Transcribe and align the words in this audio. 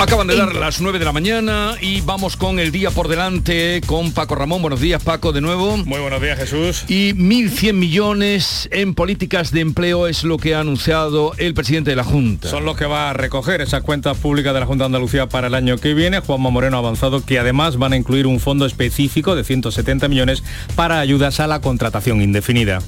Acaban 0.00 0.26
de 0.26 0.34
dar 0.34 0.54
las 0.54 0.80
9 0.80 0.98
de 0.98 1.04
la 1.04 1.12
mañana 1.12 1.74
y 1.78 2.00
vamos 2.00 2.38
con 2.38 2.58
el 2.58 2.72
día 2.72 2.90
por 2.90 3.06
delante 3.06 3.82
con 3.84 4.12
Paco 4.12 4.34
Ramón. 4.34 4.62
Buenos 4.62 4.80
días, 4.80 5.04
Paco, 5.04 5.30
de 5.32 5.42
nuevo. 5.42 5.76
Muy 5.76 6.00
buenos 6.00 6.22
días, 6.22 6.38
Jesús. 6.38 6.86
Y 6.88 7.12
1.100 7.12 7.74
millones 7.74 8.66
en 8.72 8.94
políticas 8.94 9.50
de 9.50 9.60
empleo 9.60 10.06
es 10.06 10.24
lo 10.24 10.38
que 10.38 10.54
ha 10.54 10.60
anunciado 10.60 11.34
el 11.36 11.52
presidente 11.52 11.90
de 11.90 11.96
la 11.96 12.04
Junta. 12.04 12.48
Son 12.48 12.64
los 12.64 12.78
que 12.78 12.86
va 12.86 13.10
a 13.10 13.12
recoger 13.12 13.60
esas 13.60 13.82
cuentas 13.82 14.16
públicas 14.16 14.54
de 14.54 14.60
la 14.60 14.66
Junta 14.66 14.84
de 14.84 14.86
Andalucía 14.86 15.28
para 15.28 15.48
el 15.48 15.54
año 15.54 15.76
que 15.76 15.92
viene. 15.92 16.20
Juanma 16.20 16.48
Moreno 16.48 16.78
ha 16.78 16.80
avanzado 16.80 17.22
que 17.22 17.38
además 17.38 17.76
van 17.76 17.92
a 17.92 17.96
incluir 17.96 18.26
un 18.26 18.40
fondo 18.40 18.64
específico 18.64 19.36
de 19.36 19.44
170 19.44 20.08
millones 20.08 20.42
para 20.76 21.00
ayudas 21.00 21.40
a 21.40 21.46
la 21.46 21.60
contratación 21.60 22.22
indefinida 22.22 22.80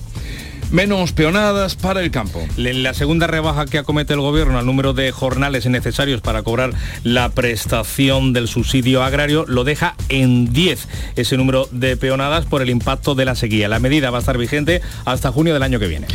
menos 0.73 1.12
peonadas 1.12 1.77
para 1.77 2.00
el 2.00 2.11
campo. 2.11 2.46
La 2.57 2.95
segunda 2.95 3.27
rebaja 3.27 3.66
que 3.66 3.79
acomete 3.79 4.14
el 4.14 4.20
gobierno 4.20 4.59
al 4.59 4.66
número 4.66 4.95
de 4.95 5.12
jornales 5.12 5.66
necesarios 5.66 6.23
para 6.23 6.42
cobrar 6.42 6.73
la 7.05 7.28
prestación 7.28 8.33
del 8.33 8.48
subsidio 8.48 9.02
agrario 9.02 9.45
lo 9.47 9.64
deja 9.64 9.95
en 10.09 10.52
10 10.52 10.88
ese 11.16 11.37
número 11.37 11.69
de 11.70 11.97
peonadas 11.97 12.47
por 12.47 12.62
el 12.62 12.70
impacto 12.70 13.14
de 13.14 13.27
la 13.27 13.34
sequía. 13.34 13.69
La 13.69 13.78
medida 13.78 14.11
va 14.11 14.19
a 14.19 14.20
estar 14.20 14.38
vigente 14.38 14.80
hasta 15.05 15.30
junio 15.30 15.52
del 15.52 15.62
año 15.62 15.78
que 15.78 15.88
viene. 15.88 16.06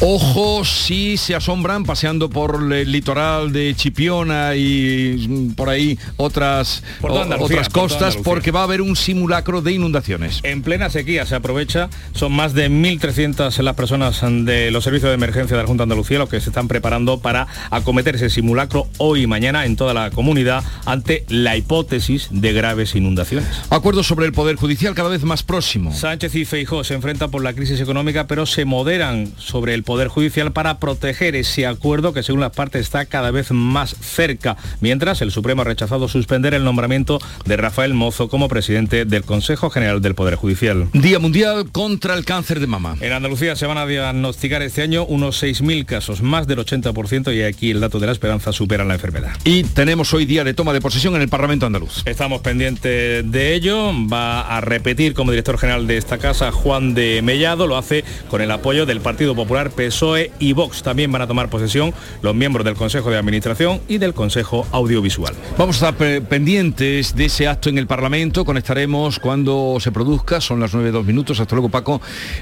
Ojo 0.00 0.64
si 0.64 1.16
se 1.16 1.34
asombran 1.34 1.84
paseando 1.84 2.30
por 2.30 2.72
el 2.72 2.92
litoral 2.92 3.52
de 3.52 3.74
Chipiona 3.74 4.54
y 4.54 5.52
por 5.56 5.68
ahí 5.68 5.98
otras, 6.16 6.84
otras 7.00 7.68
costas 7.68 8.16
porque 8.16 8.52
va 8.52 8.60
a 8.60 8.64
haber 8.64 8.80
un 8.80 8.94
simulacro 8.94 9.60
de 9.60 9.72
inundaciones. 9.72 10.40
En 10.44 10.62
plena 10.62 10.88
sequía 10.90 11.26
se 11.26 11.34
aprovecha, 11.34 11.90
son 12.12 12.32
más 12.32 12.54
de 12.54 12.70
1.300 12.70 13.62
las 13.64 13.74
personas 13.74 14.03
de 14.04 14.70
los 14.70 14.84
servicios 14.84 15.08
de 15.08 15.14
emergencia 15.14 15.56
de 15.56 15.62
la 15.62 15.66
Junta 15.66 15.82
de 15.82 15.84
Andalucía 15.84 16.18
los 16.18 16.28
que 16.28 16.38
se 16.38 16.50
están 16.50 16.68
preparando 16.68 17.20
para 17.20 17.46
acometer 17.70 18.16
ese 18.16 18.28
simulacro 18.28 18.86
hoy 18.98 19.22
y 19.22 19.26
mañana 19.26 19.64
en 19.64 19.76
toda 19.76 19.94
la 19.94 20.10
comunidad 20.10 20.62
ante 20.84 21.24
la 21.30 21.56
hipótesis 21.56 22.28
de 22.30 22.52
graves 22.52 22.94
inundaciones. 22.94 23.48
Acuerdo 23.70 24.02
sobre 24.02 24.26
el 24.26 24.32
Poder 24.32 24.56
Judicial 24.56 24.94
cada 24.94 25.08
vez 25.08 25.24
más 25.24 25.42
próximo. 25.42 25.94
Sánchez 25.94 26.34
y 26.34 26.44
Feijó 26.44 26.84
se 26.84 26.92
enfrentan 26.92 27.30
por 27.30 27.42
la 27.42 27.54
crisis 27.54 27.80
económica, 27.80 28.26
pero 28.26 28.44
se 28.44 28.66
moderan 28.66 29.32
sobre 29.38 29.72
el 29.72 29.84
Poder 29.84 30.08
Judicial 30.08 30.52
para 30.52 30.78
proteger 30.78 31.34
ese 31.34 31.66
acuerdo 31.66 32.12
que 32.12 32.22
según 32.22 32.42
las 32.42 32.52
partes 32.52 32.82
está 32.82 33.06
cada 33.06 33.30
vez 33.30 33.52
más 33.52 33.96
cerca, 34.02 34.58
mientras 34.82 35.22
el 35.22 35.30
Supremo 35.30 35.62
ha 35.62 35.64
rechazado 35.64 36.08
suspender 36.08 36.52
el 36.52 36.62
nombramiento 36.62 37.20
de 37.46 37.56
Rafael 37.56 37.94
Mozo 37.94 38.28
como 38.28 38.48
presidente 38.48 39.06
del 39.06 39.24
Consejo 39.24 39.70
General 39.70 40.02
del 40.02 40.14
Poder 40.14 40.34
Judicial. 40.34 40.88
Día 40.92 41.18
Mundial 41.18 41.70
contra 41.72 42.14
el 42.14 42.26
Cáncer 42.26 42.60
de 42.60 42.66
Mama. 42.66 42.96
En 43.00 43.12
Andalucía 43.12 43.56
se 43.56 43.66
van 43.66 43.78
a 43.78 43.86
diagnosticar 43.94 44.62
este 44.62 44.82
año 44.82 45.04
unos 45.04 45.42
6.000 45.42 45.84
casos, 45.86 46.22
más 46.22 46.46
del 46.46 46.58
80% 46.58 47.34
y 47.34 47.42
aquí 47.42 47.70
el 47.70 47.80
dato 47.80 47.98
de 47.98 48.06
la 48.06 48.12
esperanza 48.12 48.52
supera 48.52 48.84
la 48.84 48.94
enfermedad. 48.94 49.32
Y 49.44 49.64
tenemos 49.64 50.12
hoy 50.14 50.26
día 50.26 50.44
de 50.44 50.54
toma 50.54 50.72
de 50.72 50.80
posesión 50.80 51.14
en 51.16 51.22
el 51.22 51.28
Parlamento 51.28 51.66
andaluz. 51.66 52.02
Estamos 52.04 52.40
pendientes 52.40 53.30
de 53.30 53.54
ello. 53.54 53.92
Va 54.12 54.56
a 54.56 54.60
repetir 54.60 55.14
como 55.14 55.30
director 55.30 55.58
general 55.58 55.86
de 55.86 55.96
esta 55.96 56.18
casa 56.18 56.52
Juan 56.52 56.94
de 56.94 57.22
Mellado. 57.22 57.66
Lo 57.66 57.76
hace 57.76 58.04
con 58.28 58.40
el 58.40 58.50
apoyo 58.50 58.86
del 58.86 59.00
Partido 59.00 59.34
Popular, 59.34 59.70
PSOE 59.70 60.32
y 60.38 60.52
Vox. 60.52 60.82
También 60.82 61.12
van 61.12 61.22
a 61.22 61.26
tomar 61.26 61.48
posesión 61.50 61.94
los 62.22 62.34
miembros 62.34 62.64
del 62.64 62.74
Consejo 62.74 63.10
de 63.10 63.18
Administración 63.18 63.80
y 63.88 63.98
del 63.98 64.14
Consejo 64.14 64.66
Audiovisual. 64.72 65.34
Vamos 65.56 65.82
a 65.82 65.88
estar 65.90 66.22
pendientes 66.22 67.14
de 67.14 67.26
ese 67.26 67.48
acto 67.48 67.68
en 67.68 67.78
el 67.78 67.86
Parlamento. 67.86 68.44
Conectaremos 68.44 69.18
cuando 69.18 69.76
se 69.80 69.92
produzca. 69.92 70.40
Son 70.40 70.60
las 70.60 70.74
9 70.74 71.02
minutos. 71.04 71.40
Hasta 71.40 71.54
luego, 71.54 71.68
Paco. 71.68 72.00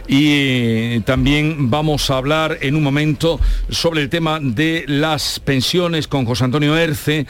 Y 0.08 0.28
eh, 0.30 1.02
vamos 1.70 2.10
a 2.10 2.18
hablar 2.18 2.58
en 2.60 2.76
un 2.76 2.82
momento 2.82 3.40
sobre 3.70 4.02
el 4.02 4.10
tema 4.10 4.38
de 4.40 4.84
las 4.86 5.40
pensiones 5.40 6.06
con 6.06 6.26
José 6.26 6.44
Antonio 6.44 6.76
Erce 6.76 7.26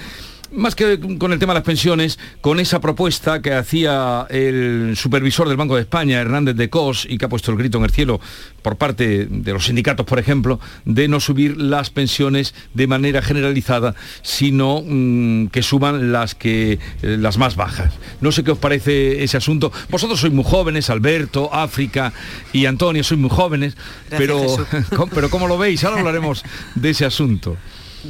más 0.52 0.74
que 0.74 0.98
con 1.18 1.32
el 1.32 1.38
tema 1.38 1.52
de 1.52 1.60
las 1.60 1.66
pensiones, 1.66 2.18
con 2.40 2.60
esa 2.60 2.80
propuesta 2.80 3.40
que 3.40 3.54
hacía 3.54 4.26
el 4.30 4.94
supervisor 4.96 5.48
del 5.48 5.56
Banco 5.56 5.76
de 5.76 5.82
España, 5.82 6.20
Hernández 6.20 6.56
de 6.56 6.70
Cos, 6.70 7.06
y 7.08 7.18
que 7.18 7.24
ha 7.24 7.28
puesto 7.28 7.50
el 7.50 7.58
grito 7.58 7.78
en 7.78 7.84
el 7.84 7.90
cielo 7.90 8.20
por 8.62 8.76
parte 8.76 9.26
de 9.28 9.52
los 9.52 9.66
sindicatos, 9.66 10.06
por 10.06 10.18
ejemplo, 10.18 10.60
de 10.84 11.08
no 11.08 11.20
subir 11.20 11.56
las 11.56 11.90
pensiones 11.90 12.54
de 12.74 12.86
manera 12.86 13.22
generalizada, 13.22 13.94
sino 14.22 14.82
mm, 14.86 15.48
que 15.48 15.62
suban 15.62 16.12
las, 16.12 16.34
que, 16.34 16.78
eh, 17.02 17.16
las 17.18 17.38
más 17.38 17.56
bajas. 17.56 17.94
No 18.20 18.32
sé 18.32 18.44
qué 18.44 18.52
os 18.52 18.58
parece 18.58 19.22
ese 19.24 19.36
asunto. 19.36 19.72
Vosotros 19.90 20.20
sois 20.20 20.32
muy 20.32 20.44
jóvenes, 20.44 20.90
Alberto, 20.90 21.52
África 21.52 22.12
y 22.52 22.66
Antonio, 22.66 23.02
sois 23.02 23.20
muy 23.20 23.30
jóvenes, 23.30 23.76
pero, 24.10 24.56
pero 25.14 25.30
¿cómo 25.30 25.48
lo 25.48 25.58
veis? 25.58 25.82
Ahora 25.84 26.00
hablaremos 26.00 26.44
de 26.74 26.90
ese 26.90 27.04
asunto. 27.04 27.56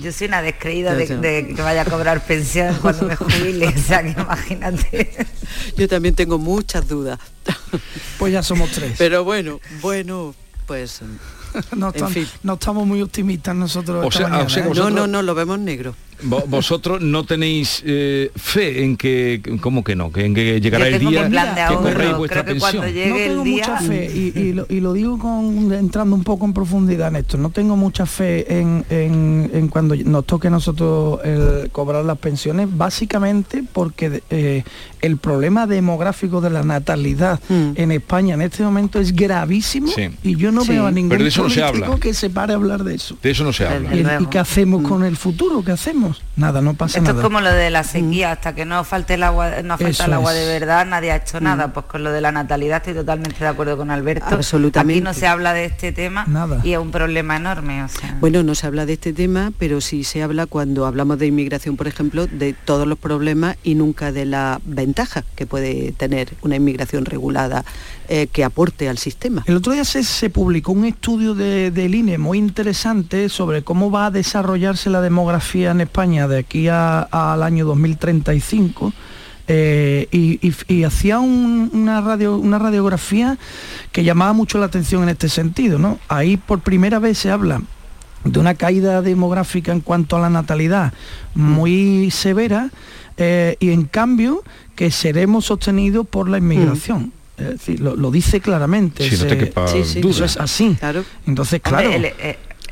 Yo 0.00 0.12
soy 0.12 0.28
una 0.28 0.42
descreída 0.42 0.94
de, 0.94 1.06
que 1.54 1.62
vaya 1.62 1.82
a 1.82 1.84
cobrar 1.84 2.24
pensión 2.24 2.76
cuando 2.80 3.06
me 3.06 3.16
jubile, 3.16 3.68
o 3.68 3.78
sea 3.78 4.02
que 4.02 4.10
imagínate. 4.20 5.26
Yo 5.76 5.88
también 5.88 6.14
tengo 6.14 6.38
muchas 6.38 6.88
dudas. 6.88 7.18
Pues 8.18 8.32
ya 8.32 8.42
somos 8.42 8.70
tres. 8.70 8.94
Pero 8.98 9.24
bueno, 9.24 9.60
bueno, 9.80 10.34
pues... 10.66 11.00
No, 11.76 11.92
no 12.42 12.54
estamos 12.54 12.86
muy 12.86 13.02
optimistas 13.02 13.54
nosotros. 13.54 14.18
¿eh? 14.18 14.24
No, 14.74 14.88
no, 14.88 15.06
no, 15.06 15.20
lo 15.20 15.34
vemos 15.34 15.58
negro 15.58 15.94
vosotros 16.22 17.00
no 17.00 17.24
tenéis 17.24 17.82
eh, 17.86 18.30
fe 18.36 18.84
en 18.84 18.96
que, 18.96 19.40
¿cómo 19.60 19.84
que 19.84 19.96
no? 19.96 20.12
Que 20.12 20.26
en 20.26 20.34
que 20.34 20.60
llegará 20.60 20.88
el 20.88 20.98
día 20.98 21.28
que 21.68 21.74
cobréis 21.74 22.16
vuestra 22.16 22.44
pensión. 22.44 22.84
no 22.84 22.92
tengo 22.92 23.44
mucha 23.44 23.78
fe 23.78 24.10
y, 24.12 24.80
lo, 24.80 24.92
digo 24.92 25.18
con, 25.18 25.72
entrando 25.72 26.14
un 26.16 26.24
poco 26.24 26.44
en 26.44 26.52
profundidad 26.52 27.08
en 27.08 27.16
esto. 27.16 27.38
No 27.38 27.50
tengo 27.50 27.76
mucha 27.76 28.06
fe 28.06 28.60
en, 28.60 29.68
cuando 29.68 29.94
nos 29.96 30.26
toque 30.26 30.48
a 30.48 30.50
nosotros 30.50 31.20
el 31.24 31.70
cobrar 31.70 32.04
las 32.04 32.18
pensiones, 32.18 32.68
básicamente 32.70 33.64
porque 33.72 34.22
eh, 34.30 34.64
el 35.00 35.16
problema 35.16 35.66
demográfico 35.66 36.40
de 36.40 36.50
la 36.50 36.62
natalidad 36.62 37.40
hmm. 37.48 37.72
en 37.76 37.92
España 37.92 38.34
en 38.34 38.42
este 38.42 38.62
momento 38.62 39.00
es 39.00 39.14
gravísimo 39.14 39.92
y 40.22 40.36
yo 40.36 40.52
no 40.52 40.64
veo 40.64 40.86
a 40.86 40.90
ningún 40.90 41.18
político 41.18 41.98
que 41.98 42.14
se 42.14 42.30
pare 42.30 42.52
a 42.52 42.56
hablar 42.56 42.84
de 42.84 42.94
eso. 42.94 43.16
De 43.22 43.30
eso 43.30 43.44
no 43.44 43.52
se 43.52 43.66
habla. 43.66 43.94
¿Y, 43.94 44.26
qué 44.26 44.38
hacemos 44.38 44.82
con 44.82 45.04
el 45.04 45.16
futuro? 45.16 45.62
¿Qué 45.64 45.72
hacemos? 45.72 46.11
Nada, 46.36 46.60
no 46.60 46.74
pasa 46.74 46.98
nada. 46.98 47.10
Esto 47.10 47.20
es 47.20 47.24
como 47.24 47.40
lo 47.40 47.52
de 47.52 47.70
la 47.70 47.84
sequía, 47.84 48.28
mm. 48.28 48.32
hasta 48.32 48.54
que 48.54 48.64
no 48.64 48.84
falte 48.84 49.14
el 49.14 49.22
agua, 49.22 49.62
no 49.62 49.78
falta 49.78 50.04
el 50.04 50.12
agua 50.12 50.32
de 50.32 50.46
verdad, 50.46 50.86
nadie 50.86 51.12
ha 51.12 51.16
hecho 51.16 51.40
mm. 51.40 51.44
nada. 51.44 51.72
Pues 51.72 51.86
con 51.86 52.04
lo 52.04 52.12
de 52.12 52.20
la 52.20 52.32
natalidad 52.32 52.78
estoy 52.78 52.94
totalmente 52.94 53.38
de 53.38 53.48
acuerdo 53.48 53.76
con 53.76 53.90
Alberto. 53.90 54.26
Absolutamente. 54.30 54.98
Aquí 54.98 55.04
no 55.04 55.14
se 55.14 55.26
habla 55.26 55.52
de 55.52 55.64
este 55.66 55.92
tema 55.92 56.26
y 56.62 56.72
es 56.72 56.78
un 56.78 56.90
problema 56.90 57.36
enorme. 57.36 57.86
Bueno, 58.20 58.42
no 58.42 58.54
se 58.54 58.66
habla 58.66 58.86
de 58.86 58.94
este 58.94 59.12
tema, 59.12 59.52
pero 59.58 59.80
sí 59.80 60.04
se 60.04 60.22
habla 60.22 60.46
cuando 60.46 60.86
hablamos 60.86 61.18
de 61.18 61.26
inmigración, 61.26 61.76
por 61.76 61.88
ejemplo, 61.88 62.26
de 62.26 62.52
todos 62.52 62.86
los 62.86 62.98
problemas 62.98 63.56
y 63.62 63.74
nunca 63.74 64.12
de 64.12 64.26
la 64.26 64.60
ventaja 64.64 65.24
que 65.36 65.46
puede 65.46 65.92
tener 65.92 66.28
una 66.42 66.56
inmigración 66.56 67.04
regulada 67.04 67.64
eh, 68.08 68.26
que 68.26 68.44
aporte 68.44 68.88
al 68.88 68.98
sistema. 68.98 69.44
El 69.46 69.56
otro 69.56 69.72
día 69.72 69.84
se, 69.84 70.30
publicó 70.30 70.72
un 70.72 70.84
estudio 70.84 71.34
de, 71.34 71.70
del 71.70 71.94
INE 71.94 72.18
muy 72.18 72.38
interesante 72.38 73.28
sobre 73.28 73.62
cómo 73.62 73.90
va 73.90 74.06
a 74.06 74.10
desarrollarse 74.10 74.90
la 74.90 75.00
demografía 75.00 75.70
en 75.70 75.80
España 75.80 76.28
de 76.28 76.38
aquí 76.38 76.68
al 76.68 77.42
año 77.42 77.64
2035. 77.64 78.92
Eh, 79.48 80.08
y, 80.12 80.84
hacía 80.84 81.18
una, 81.18 82.00
radio, 82.00 82.36
una 82.36 82.58
radiografía 82.58 83.38
que 83.90 84.04
llamaba 84.04 84.32
mucho 84.32 84.58
la 84.58 84.66
atención 84.66 85.02
en 85.02 85.10
este 85.10 85.28
sentido. 85.28 85.78
¿no? 85.78 85.98
Ahí 86.08 86.36
por 86.36 86.60
primera 86.60 86.98
vez 86.98 87.18
se 87.18 87.30
habla 87.30 87.62
de 88.24 88.38
una 88.38 88.54
caída 88.54 89.02
demográfica 89.02 89.72
en 89.72 89.80
cuanto 89.80 90.16
a 90.16 90.20
la 90.20 90.30
natalidad 90.30 90.92
muy 91.34 92.10
severa 92.10 92.70
eh, 93.16 93.56
y 93.60 93.70
en 93.70 93.84
cambio 93.84 94.42
que 94.76 94.90
seremos 94.90 95.46
sostenidos 95.46 96.06
por 96.06 96.28
la 96.28 96.38
inmigración. 96.38 97.12
Lo, 97.78 98.10
dice 98.10 98.40
claramente. 98.40 99.08
Sí, 99.08 100.00
no 100.00 100.10
es 100.10 100.36
así. 100.36 100.76
Claro. 100.78 101.04
Entonces, 101.26 101.60
claro. 101.60 101.90
el, 101.90 102.12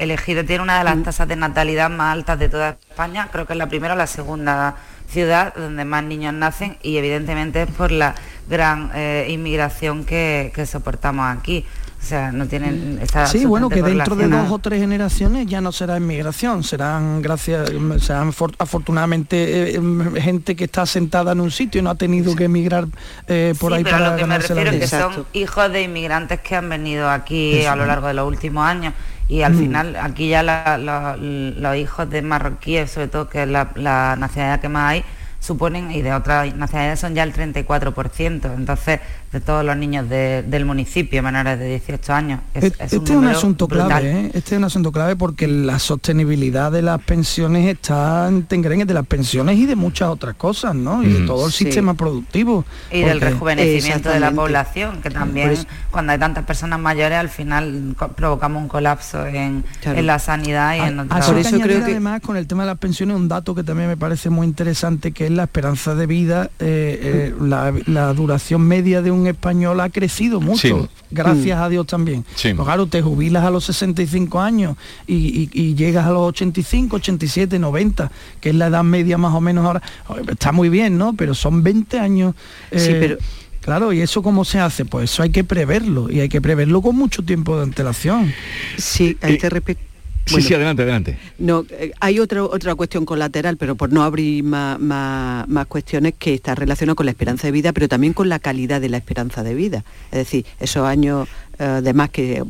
elegido 0.00 0.44
tiene 0.44 0.62
una 0.62 0.78
de 0.78 0.84
las 0.84 1.02
tasas 1.02 1.28
de 1.28 1.36
natalidad 1.36 1.90
más 1.90 2.14
altas 2.14 2.38
de 2.38 2.48
toda 2.48 2.78
España, 2.88 3.28
creo 3.30 3.46
que 3.46 3.52
es 3.52 3.58
la 3.58 3.68
primera 3.68 3.94
o 3.94 3.96
la 3.96 4.06
segunda 4.06 4.76
ciudad 5.10 5.54
donde 5.54 5.84
más 5.84 6.04
niños 6.04 6.32
nacen 6.32 6.78
y 6.82 6.96
evidentemente 6.96 7.62
es 7.62 7.70
por 7.70 7.90
la 7.90 8.14
gran 8.48 8.90
eh, 8.94 9.26
inmigración 9.28 10.04
que, 10.04 10.52
soportamos 10.66 11.26
aquí. 11.36 11.66
O 12.00 12.02
sea, 12.10 12.32
no 12.32 12.46
tienen 12.46 12.98
Sí, 13.26 13.44
bueno, 13.44 13.68
que 13.68 13.82
dentro 13.82 14.16
de 14.16 14.26
dos 14.26 14.50
o 14.50 14.58
tres 14.58 14.80
generaciones 14.80 15.46
ya 15.46 15.60
no 15.60 15.70
será 15.70 15.98
inmigración, 15.98 16.64
serán 16.64 17.20
gracias, 17.20 17.70
serán 17.98 18.32
afortunadamente 18.58 19.76
eh, 19.76 19.80
gente 20.20 20.56
que 20.56 20.64
está 20.64 20.86
sentada 20.86 21.32
en 21.32 21.40
un 21.40 21.50
sitio 21.50 21.80
y 21.80 21.84
no 21.84 21.90
ha 21.90 21.94
tenido 21.94 22.34
que 22.34 22.44
emigrar 22.44 22.86
eh, 23.28 23.54
por 23.60 23.74
ahí 23.74 23.84
para 23.84 24.10
lo 24.10 24.16
que 24.16 24.26
me 24.26 24.38
refiero 24.38 24.70
que 24.70 24.86
son 24.86 25.26
hijos 25.34 25.70
de 25.72 25.82
inmigrantes 25.82 26.40
que 26.40 26.56
han 26.56 26.68
venido 26.68 27.08
aquí 27.10 27.64
a 27.64 27.76
lo 27.76 27.84
largo 27.86 28.06
de 28.08 28.14
los 28.14 28.26
últimos 28.26 28.64
años. 28.64 28.94
Y 29.28 29.42
al 29.42 29.52
mm. 29.52 29.58
final 29.58 29.96
aquí 29.96 30.28
ya 30.28 30.42
los 30.42 31.76
hijos 31.76 32.10
de 32.10 32.22
marroquíes, 32.22 32.90
sobre 32.90 33.08
todo 33.08 33.28
que 33.28 33.42
es 33.44 33.48
la, 33.48 34.16
nacionalidad 34.18 34.60
que 34.60 34.68
más 34.68 34.90
hay, 34.90 35.04
suponen, 35.38 35.92
y 35.92 36.02
de 36.02 36.12
otras 36.12 36.54
nacionalidades 36.56 36.98
son 36.98 37.14
ya 37.14 37.22
el 37.22 37.32
34%. 37.32 38.54
Entonces, 38.56 39.00
de 39.32 39.40
todos 39.40 39.64
los 39.64 39.76
niños 39.76 40.08
del 40.08 40.64
municipio 40.64 41.22
menores 41.22 41.58
de 41.58 41.68
18 41.68 42.12
años. 42.12 42.40
este 42.52 42.84
es 42.84 42.92
un, 43.10 43.26
asunto 43.26 43.68
clave, 43.68 44.10
¿eh? 44.10 44.30
este 44.34 44.54
es 44.54 44.58
un 44.58 44.64
asunto 44.64 44.90
clave 44.90 45.14
porque 45.14 45.46
la 45.46 45.78
sostenibilidad 45.78 46.72
de 46.72 46.82
las 46.82 47.00
pensiones 47.00 47.66
está 47.68 48.28
en 48.28 48.46
de 48.50 48.94
las 48.94 49.06
pensiones 49.06 49.56
y 49.56 49.66
de 49.66 49.76
muchas 49.76 50.08
otras 50.08 50.34
cosas, 50.34 50.74
¿no? 50.74 51.02
Y 51.02 51.12
de 51.12 51.18
mm. 51.20 51.26
todo 51.26 51.46
el 51.46 51.52
sistema 51.52 51.94
productivo. 51.94 52.64
Y 52.90 53.00
del 53.02 53.20
rejuvenecimiento 53.20 54.10
de 54.10 54.20
la 54.20 54.32
población, 54.32 55.00
que 55.00 55.10
también 55.10 55.54
cuando 55.90 56.12
hay 56.12 56.18
tantas 56.18 56.44
personas 56.44 56.80
mayores 56.80 57.18
al 57.18 57.28
final 57.28 57.94
provocamos 58.16 58.62
un 58.62 58.68
colapso 58.68 59.26
en, 59.26 59.64
la 59.84 60.18
sanidad 60.18 60.74
y 60.76 60.80
en 60.80 61.00
otros... 61.00 61.26
Por 61.26 61.38
eso 61.38 61.60
creo 61.60 61.84
que 61.84 61.92
además 61.92 62.20
con 62.20 62.36
el 62.36 62.46
tema 62.46 62.64
de 62.64 62.68
las 62.68 62.78
pensiones 62.78 63.16
un 63.16 63.28
dato 63.28 63.54
que 63.54 63.62
también 63.62 63.88
me 63.88 63.96
parece 63.96 64.30
muy 64.30 64.46
interesante 64.46 65.12
que 65.12 65.26
es 65.26 65.30
la 65.30 65.44
esperanza 65.44 65.94
de 65.94 66.06
vida, 66.06 66.50
eh, 66.58 67.32
eh, 67.40 67.82
la 67.86 68.12
duración 68.12 68.62
media 68.62 69.02
de 69.02 69.10
un 69.10 69.19
español 69.26 69.80
ha 69.80 69.88
crecido 69.90 70.40
mucho, 70.40 70.88
gracias 71.10 71.58
mm. 71.58 71.62
a 71.62 71.68
Dios 71.68 71.86
también. 71.86 72.24
Pues 72.24 72.54
claro, 72.54 72.86
te 72.86 73.02
jubilas 73.02 73.44
a 73.44 73.50
los 73.50 73.64
65 73.64 74.40
años 74.40 74.76
y, 75.06 75.74
llegas 75.74 76.06
a 76.06 76.10
los 76.10 76.28
85, 76.28 76.96
87, 76.96 77.58
90, 77.58 78.10
que 78.40 78.50
es 78.50 78.54
la 78.54 78.66
edad 78.66 78.84
media 78.84 79.18
más 79.18 79.34
o 79.34 79.40
menos 79.40 79.64
ahora. 79.64 79.82
Está 80.28 80.52
muy 80.52 80.68
bien, 80.68 80.98
¿no? 80.98 81.14
Pero 81.14 81.34
son 81.34 81.62
20 81.62 81.98
años. 81.98 82.34
sí, 82.70 82.90
eh, 82.90 82.96
pero... 83.00 83.16
Claro, 83.60 83.92
¿y 83.92 84.00
eso 84.00 84.22
cómo 84.22 84.46
se 84.46 84.58
hace? 84.58 84.86
Pues 84.86 85.12
eso 85.12 85.22
hay 85.22 85.28
que 85.28 85.44
preverlo 85.44 86.10
y 86.10 86.20
hay 86.20 86.30
que 86.30 86.40
preverlo 86.40 86.80
con 86.80 86.96
mucho 86.96 87.22
tiempo 87.22 87.56
de 87.58 87.64
antelación. 87.64 88.32
Sí, 88.78 89.18
a 89.20 89.28
este 89.28 89.50
respecto 89.50 89.89
sí, 90.34 90.42
sí, 90.42 90.54
adelante, 90.54 90.82
adelante. 90.82 91.18
No, 91.38 91.64
eh, 91.70 91.92
hay 92.00 92.18
otra 92.18 92.44
otra 92.44 92.74
cuestión 92.74 93.04
colateral, 93.04 93.56
pero 93.56 93.74
por 93.74 93.92
no 93.92 94.02
abrir 94.02 94.44
más, 94.44 95.66
cuestiones 95.68 96.14
que 96.18 96.34
está 96.34 96.54
relacionada 96.54 96.94
con 96.94 97.06
la 97.06 97.12
esperanza 97.12 97.46
de 97.46 97.52
vida, 97.52 97.72
pero 97.72 97.88
también 97.88 98.12
con 98.12 98.28
la 98.28 98.38
calidad 98.38 98.80
de 98.80 98.88
la 98.88 98.96
esperanza 98.96 99.42
de 99.42 99.54
vida. 99.54 99.84
Es 100.10 100.18
decir, 100.18 100.46
esos 100.58 100.84
años 100.86 101.28
eh, 101.58 101.80
de 101.82 101.92
más 101.92 102.10
que, 102.10 102.42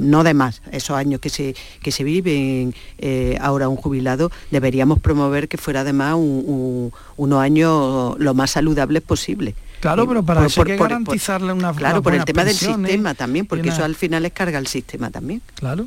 no 0.00 0.24
de 0.24 0.34
más, 0.34 0.62
esos 0.72 0.96
años 0.96 1.20
que 1.20 1.30
se, 1.30 1.54
que 1.82 1.92
se 1.92 2.04
viven 2.04 2.74
eh, 2.98 3.38
ahora 3.40 3.68
un 3.68 3.76
jubilado, 3.76 4.30
deberíamos 4.50 4.98
promover 5.00 5.48
que 5.48 5.56
fuera 5.56 5.80
además 5.80 6.16
unos 6.18 7.40
años 7.40 8.16
lo 8.18 8.34
más 8.34 8.50
saludables 8.50 9.02
posible. 9.02 9.54
Claro, 9.80 10.08
pero 10.08 10.24
para 10.24 10.44
eso 10.44 10.62
hay 10.62 10.66
que 10.66 10.76
garantizarle 10.76 11.52
una 11.52 11.72
Claro, 11.72 12.02
por 12.02 12.14
el 12.14 12.24
tema 12.24 12.44
del 12.44 12.54
sistema 12.54 13.14
también, 13.14 13.46
porque 13.46 13.68
eso 13.68 13.84
al 13.84 13.94
final 13.94 14.24
es 14.24 14.32
carga 14.32 14.58
el 14.58 14.66
sistema 14.66 15.10
también. 15.10 15.40
Claro. 15.54 15.86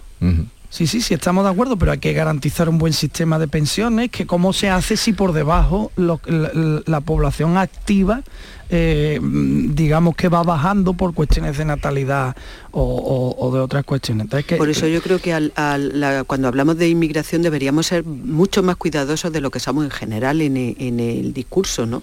Sí, 0.72 0.88
sí, 0.88 1.02
sí, 1.02 1.14
estamos 1.14 1.44
de 1.44 1.50
acuerdo, 1.50 1.76
pero 1.76 1.92
hay 1.92 1.98
que 1.98 2.14
garantizar 2.14 2.70
un 2.70 2.78
buen 2.78 2.94
sistema 2.94 3.38
de 3.38 3.50
pensiones, 3.50 4.10
que 4.10 4.26
cómo 4.26 4.54
se 4.54 4.70
hace 4.70 4.96
si 4.96 5.12
por 5.12 5.34
debajo 5.34 5.92
la, 5.98 7.02
población 7.02 7.58
activa, 7.58 8.22
eh, 8.70 9.20
digamos 9.22 10.16
que 10.16 10.30
va 10.30 10.44
bajando 10.44 10.94
por 10.94 11.14
cuestiones 11.14 11.58
de 11.58 11.66
natalidad 11.66 12.38
o, 12.72 13.52
de 13.54 13.60
otras 13.60 13.84
cuestiones. 13.84 14.28
por 14.58 14.70
eso 14.70 14.88
yo 14.88 15.02
creo 15.02 15.20
que 15.20 15.52
cuando 16.26 16.48
hablamos 16.48 16.78
de 16.78 16.88
inmigración 16.88 17.42
deberíamos 17.42 17.88
ser 17.88 18.06
mucho 18.06 18.64
más 18.64 18.78
cuidadosos 18.78 19.34
de 19.34 19.42
lo 19.42 19.52
que 19.52 19.60
somos 19.60 19.84
en 19.84 19.92
general 19.92 20.40
en, 20.40 20.56
el 21.02 21.34
discurso, 21.34 21.86
¿no? 21.86 22.02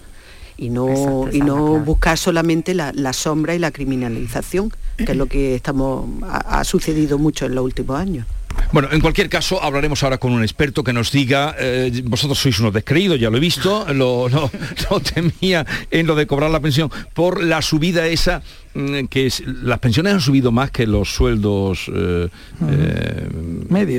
Y 0.59 0.69
no, 0.69 1.31
y 1.33 1.41
no 1.41 1.79
buscar 1.79 2.19
solamente 2.19 2.75
la, 2.75 3.13
sombra 3.15 3.55
y 3.55 3.59
la 3.59 3.71
criminalización, 3.71 4.71
que 4.99 5.13
es 5.13 5.17
lo 5.17 5.25
que 5.25 5.55
estamos 5.55 6.07
ha 6.23 6.63
sucedido 6.65 7.17
mucho 7.17 7.47
en 7.47 7.55
los 7.55 7.65
últimos 7.65 7.99
años. 7.99 8.27
Bueno, 8.73 8.89
en 8.93 9.01
cualquier 9.01 9.29
caso, 9.29 9.63
hablaremos 9.63 10.03
ahora 10.03 10.19
con 10.19 10.33
un 10.33 10.43
experto 10.43 10.85
que 10.85 10.93
nos 10.93 11.11
diga, 11.11 11.55
eh, 11.59 12.03
vosotros 12.05 12.39
sois 12.39 12.59
unos 12.61 12.75
descreídos, 12.75 13.19
ya 13.19 13.31
lo 13.31 13.39
he 13.39 13.41
visto, 13.41 13.87
lo, 13.95 14.29
temía 15.15 15.65
en 15.91 16.07
lo 16.07 16.15
de 16.15 16.27
cobrar 16.27 16.51
la 16.51 16.61
pensión, 16.61 16.91
por 17.15 17.43
la 17.43 17.63
subida 17.63 18.07
esa 18.07 18.43
que 18.75 19.33
las 19.63 19.79
pensiones 19.79 20.15
han 20.15 20.21
subido 20.21 20.51
más 20.51 20.71
que 20.71 20.87
los 20.87 21.15
sueldos 21.15 21.91
eh, 21.95 22.29
eh, 22.69 23.29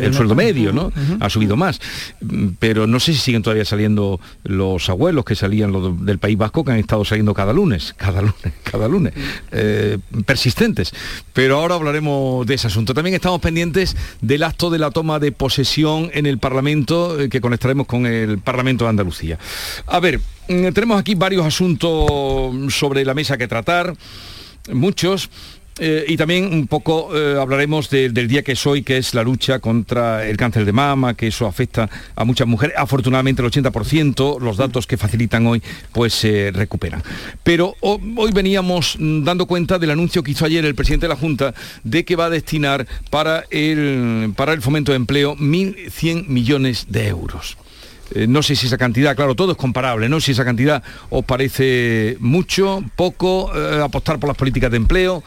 el 0.04 0.14
sueldo 0.14 0.36
medio 0.36 0.74
no 0.74 0.92
ha 1.20 1.30
subido 1.30 1.56
más. 1.56 1.80
Pero 2.60 2.88
no 2.88 3.00
sé 3.00 3.14
si 3.14 3.20
siguen 3.20 3.42
todavía 3.42 3.66
saliendo 3.66 4.20
los 4.44 4.90
abuelos 4.90 5.26
que 5.26 5.36
salían 5.36 6.06
del 6.06 6.20
País 6.20 6.38
Vasco 6.38 6.64
que 6.64 6.72
han 6.72 6.80
estado 6.80 7.06
saliendo 7.06 7.34
cada 7.34 7.54
lunes 7.54 7.94
cada 7.98 8.22
lunes 8.22 8.54
cada 8.64 8.88
lunes 8.88 9.14
persistentes. 10.26 10.94
Pero 11.34 11.60
ahora 11.60 11.76
hablaremos 11.76 12.46
de 12.46 12.56
ese 12.56 12.68
asunto. 12.68 12.94
También 12.94 13.16
estamos 13.16 13.40
pendientes 13.40 13.96
de 14.22 14.38
la 14.38 14.48
acto 14.48 14.70
de 14.70 14.80
la 14.80 14.92
toma 14.92 15.20
de 15.20 15.32
posesión 15.32 16.10
en 16.14 16.26
el 16.26 16.38
Parlamento 16.38 17.20
eh, 17.20 17.30
que 17.30 17.40
conectaremos 17.40 17.88
con 17.88 18.06
el 18.06 18.40
Parlamento 18.40 18.86
de 18.86 18.90
Andalucía. 18.90 19.38
A 19.88 20.00
ver, 20.00 20.20
mm, 20.48 20.70
tenemos 20.74 21.00
aquí 21.00 21.16
varios 21.16 21.46
asuntos 21.46 22.74
sobre 22.74 23.06
la 23.06 23.14
mesa 23.14 23.38
que 23.38 23.48
tratar, 23.48 23.96
muchos. 24.74 25.30
Eh, 25.82 26.06
y 26.10 26.18
también 26.18 26.54
un 26.54 26.68
poco 26.68 27.18
eh, 27.18 27.40
hablaremos 27.40 27.90
del 27.90 28.28
día 28.28 28.44
que 28.44 28.52
es 28.52 28.68
hoy, 28.68 28.84
que 28.84 28.98
es 28.98 29.14
la 29.14 29.24
lucha 29.24 29.60
contra 29.60 30.28
el 30.28 30.36
cáncer 30.36 30.66
de 30.66 30.74
mama, 30.74 31.14
que 31.14 31.28
eso 31.28 31.48
afecta 31.48 31.90
a 32.16 32.26
muchas 32.26 32.48
mujeres. 32.48 32.76
Afortunadamente 32.78 33.42
el 33.42 33.50
80%, 33.50 34.42
los 34.42 34.58
datos 34.58 34.86
que 34.86 34.98
facilitan 34.98 35.48
hoy, 35.48 35.64
pues 35.94 36.14
se 36.14 36.52
recuperan. 36.52 37.02
Pero 37.44 37.76
hoy 37.80 38.32
veníamos 38.34 38.98
mm, 39.00 39.24
dando 39.24 39.46
cuenta 39.46 39.80
del 39.80 39.92
anuncio 39.92 40.22
que 40.22 40.32
hizo 40.32 40.46
ayer 40.46 40.66
el 40.66 40.76
presidente 40.76 41.06
de 41.06 41.14
la 41.14 41.20
Junta 41.20 41.54
de 41.84 42.04
que 42.04 42.18
va 42.18 42.26
a 42.26 42.30
destinar 42.30 42.86
para 43.10 43.46
el, 43.50 44.34
para 44.36 44.52
el 44.52 44.62
fomento 44.62 44.92
de 44.92 44.98
empleo 44.98 45.38
1.100 45.38 46.28
millones 46.28 46.88
de 46.90 47.08
euros 47.08 47.58
eh, 48.16 48.28
no 48.28 48.44
sé 48.44 48.56
si 48.56 48.68
esa 48.68 48.78
cantidad, 48.78 49.16
claro, 49.16 49.36
todo 49.36 49.52
es 49.52 49.58
comparable, 49.58 50.10
¿no? 50.10 50.20
Si 50.20 50.32
esa 50.32 50.46
cantidad 50.46 50.84
os 51.10 51.24
parece 51.26 52.18
mucho, 52.20 52.84
poco, 52.96 53.52
apostar 53.84 54.20
por 54.20 54.28
las 54.28 54.38
políticas 54.38 54.72
de 54.72 54.78
empleo. 54.78 55.24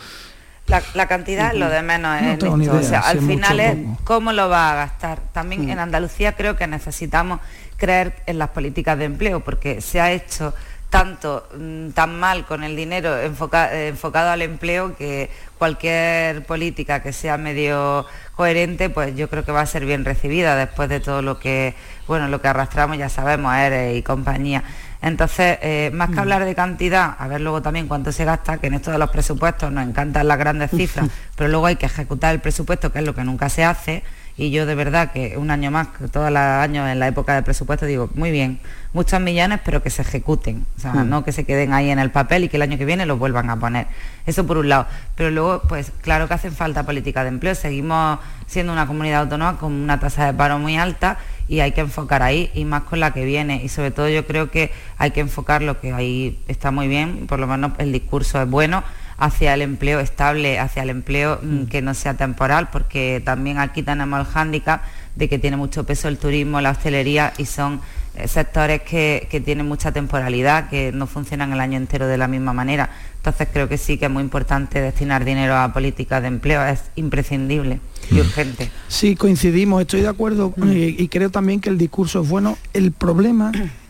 La, 0.94 1.06
cantidad 1.06 1.52
lo 1.54 1.68
de 1.68 1.82
menos 1.82 2.22
es 2.22 2.92
al 2.92 3.20
final 3.20 3.60
es 3.60 3.76
cómo 4.04 4.32
lo 4.32 4.48
va 4.48 4.72
a 4.72 4.74
gastar. 4.76 5.20
También 5.32 5.68
en 5.68 5.78
Andalucía 5.78 6.32
creo 6.32 6.56
que 6.56 6.66
necesitamos 6.66 7.40
creer 7.76 8.14
en 8.26 8.38
las 8.38 8.50
políticas 8.50 8.96
de 8.96 9.06
empleo 9.06 9.40
porque 9.40 9.80
se 9.80 10.00
ha 10.00 10.12
hecho 10.12 10.54
tanto 10.92 11.48
mm, 11.58 11.92
tan 11.92 12.20
mal 12.20 12.44
con 12.44 12.62
el 12.62 12.76
dinero 12.76 13.18
enfocado 13.18 14.30
al 14.30 14.42
empleo 14.42 14.94
que 14.94 15.30
cualquier 15.56 16.44
política 16.44 17.02
que 17.02 17.14
sea 17.14 17.38
medio 17.38 18.04
coherente, 18.36 18.90
pues 18.90 19.16
yo 19.16 19.30
creo 19.30 19.42
que 19.42 19.52
va 19.52 19.62
a 19.62 19.66
ser 19.66 19.86
bien 19.86 20.04
recibida 20.04 20.54
después 20.54 20.90
de 20.90 21.00
todo 21.00 21.22
lo 21.22 21.38
que, 21.38 21.74
bueno, 22.06 22.28
lo 22.28 22.42
que 22.42 22.48
arrastramos, 22.48 22.98
ya 22.98 23.08
sabemos, 23.08 23.54
ERE 23.54 23.96
y 23.96 24.02
compañía. 24.02 24.64
Entonces, 25.00 25.58
eh, 25.62 25.90
más 25.94 26.10
que 26.10 26.16
mm. 26.16 26.18
hablar 26.18 26.44
de 26.44 26.54
cantidad, 26.54 27.16
a 27.18 27.26
ver 27.26 27.40
luego 27.40 27.62
también 27.62 27.88
cuánto 27.88 28.12
se 28.12 28.26
gasta, 28.26 28.58
que 28.58 28.66
en 28.66 28.74
esto 28.74 28.90
de 28.90 28.98
los 28.98 29.08
presupuestos 29.08 29.72
nos 29.72 29.88
encantan 29.88 30.28
las 30.28 30.36
grandes 30.36 30.72
cifras, 30.72 31.08
pero 31.36 31.48
luego 31.48 31.64
hay 31.64 31.76
que 31.76 31.86
ejecutar 31.86 32.34
el 32.34 32.42
presupuesto, 32.42 32.92
que 32.92 32.98
es 32.98 33.04
lo 33.06 33.14
que 33.14 33.24
nunca 33.24 33.48
se 33.48 33.64
hace 33.64 34.02
y 34.36 34.50
yo 34.50 34.64
de 34.64 34.74
verdad 34.74 35.12
que 35.12 35.36
un 35.36 35.50
año 35.50 35.70
más, 35.70 35.88
que 35.88 36.08
todos 36.08 36.30
los 36.30 36.38
años 36.38 36.88
en 36.88 36.98
la 36.98 37.08
época 37.08 37.34
del 37.34 37.44
presupuesto, 37.44 37.84
digo, 37.84 38.08
muy 38.14 38.30
bien, 38.30 38.60
muchos 38.92 39.20
millones, 39.20 39.60
pero 39.64 39.82
que 39.82 39.90
se 39.90 40.02
ejecuten, 40.02 40.64
o 40.78 40.80
sea, 40.80 40.92
mm. 40.92 41.08
no 41.08 41.24
que 41.24 41.32
se 41.32 41.44
queden 41.44 41.72
ahí 41.72 41.90
en 41.90 41.98
el 41.98 42.10
papel 42.10 42.44
y 42.44 42.48
que 42.48 42.56
el 42.56 42.62
año 42.62 42.78
que 42.78 42.84
viene 42.84 43.04
los 43.04 43.18
vuelvan 43.18 43.50
a 43.50 43.58
poner. 43.58 43.86
Eso 44.26 44.46
por 44.46 44.58
un 44.58 44.68
lado. 44.68 44.86
Pero 45.16 45.30
luego, 45.30 45.62
pues 45.68 45.92
claro 46.00 46.28
que 46.28 46.34
hacen 46.34 46.52
falta 46.52 46.84
política 46.84 47.22
de 47.22 47.28
empleo, 47.28 47.54
seguimos 47.54 48.18
siendo 48.46 48.72
una 48.72 48.86
comunidad 48.86 49.22
autónoma 49.22 49.58
con 49.58 49.72
una 49.72 50.00
tasa 50.00 50.26
de 50.26 50.34
paro 50.34 50.58
muy 50.58 50.76
alta 50.76 51.18
y 51.48 51.60
hay 51.60 51.72
que 51.72 51.82
enfocar 51.82 52.22
ahí 52.22 52.50
y 52.54 52.64
más 52.64 52.84
con 52.84 53.00
la 53.00 53.12
que 53.12 53.24
viene 53.24 53.62
y 53.62 53.68
sobre 53.68 53.90
todo 53.90 54.08
yo 54.08 54.26
creo 54.26 54.50
que 54.50 54.70
hay 54.96 55.10
que 55.10 55.20
enfocar 55.20 55.62
lo 55.62 55.80
que 55.80 55.92
ahí 55.92 56.38
está 56.48 56.70
muy 56.70 56.88
bien, 56.88 57.26
por 57.26 57.38
lo 57.38 57.46
menos 57.46 57.72
el 57.78 57.92
discurso 57.92 58.40
es 58.40 58.48
bueno, 58.48 58.82
hacia 59.22 59.54
el 59.54 59.62
empleo 59.62 60.00
estable, 60.00 60.58
hacia 60.58 60.82
el 60.82 60.90
empleo 60.90 61.38
mm, 61.40 61.46
mm. 61.46 61.66
que 61.68 61.80
no 61.80 61.94
sea 61.94 62.14
temporal, 62.14 62.70
porque 62.72 63.22
también 63.24 63.58
aquí 63.58 63.84
tenemos 63.84 64.18
el 64.18 64.26
hándicap 64.26 64.82
de 65.14 65.28
que 65.28 65.38
tiene 65.38 65.56
mucho 65.56 65.84
peso 65.84 66.08
el 66.08 66.18
turismo, 66.18 66.60
la 66.60 66.70
hostelería 66.70 67.32
y 67.38 67.44
son 67.44 67.80
eh, 68.16 68.26
sectores 68.26 68.82
que, 68.82 69.40
tienen 69.44 69.68
mucha 69.68 69.92
temporalidad, 69.92 70.68
que 70.68 70.90
no 70.90 71.06
funcionan 71.06 71.52
el 71.52 71.60
año 71.60 71.76
entero 71.76 72.08
de 72.08 72.18
la 72.18 72.26
misma 72.26 72.52
manera. 72.52 72.90
Entonces 73.18 73.46
creo 73.52 73.68
que 73.68 73.78
sí 73.78 73.96
que 73.96 74.06
es 74.06 74.10
muy 74.10 74.24
importante 74.24 74.80
destinar 74.80 75.24
dinero 75.24 75.56
a 75.56 75.72
políticas 75.72 76.20
de 76.22 76.26
empleo, 76.26 76.64
es 76.66 76.80
imprescindible 76.96 77.78
y 78.10 78.14
mm. 78.14 78.18
urgente. 78.18 78.70
Sí, 78.88 79.14
coincidimos, 79.14 79.82
estoy 79.82 80.00
de 80.00 80.08
acuerdo 80.08 80.52
y 80.66 81.06
creo 81.06 81.30
también 81.30 81.60
que 81.60 81.70
el 81.70 81.78
discurso 81.78 82.22
es 82.22 82.28
bueno. 82.28 82.58
El 82.72 82.90
problema 82.90 83.52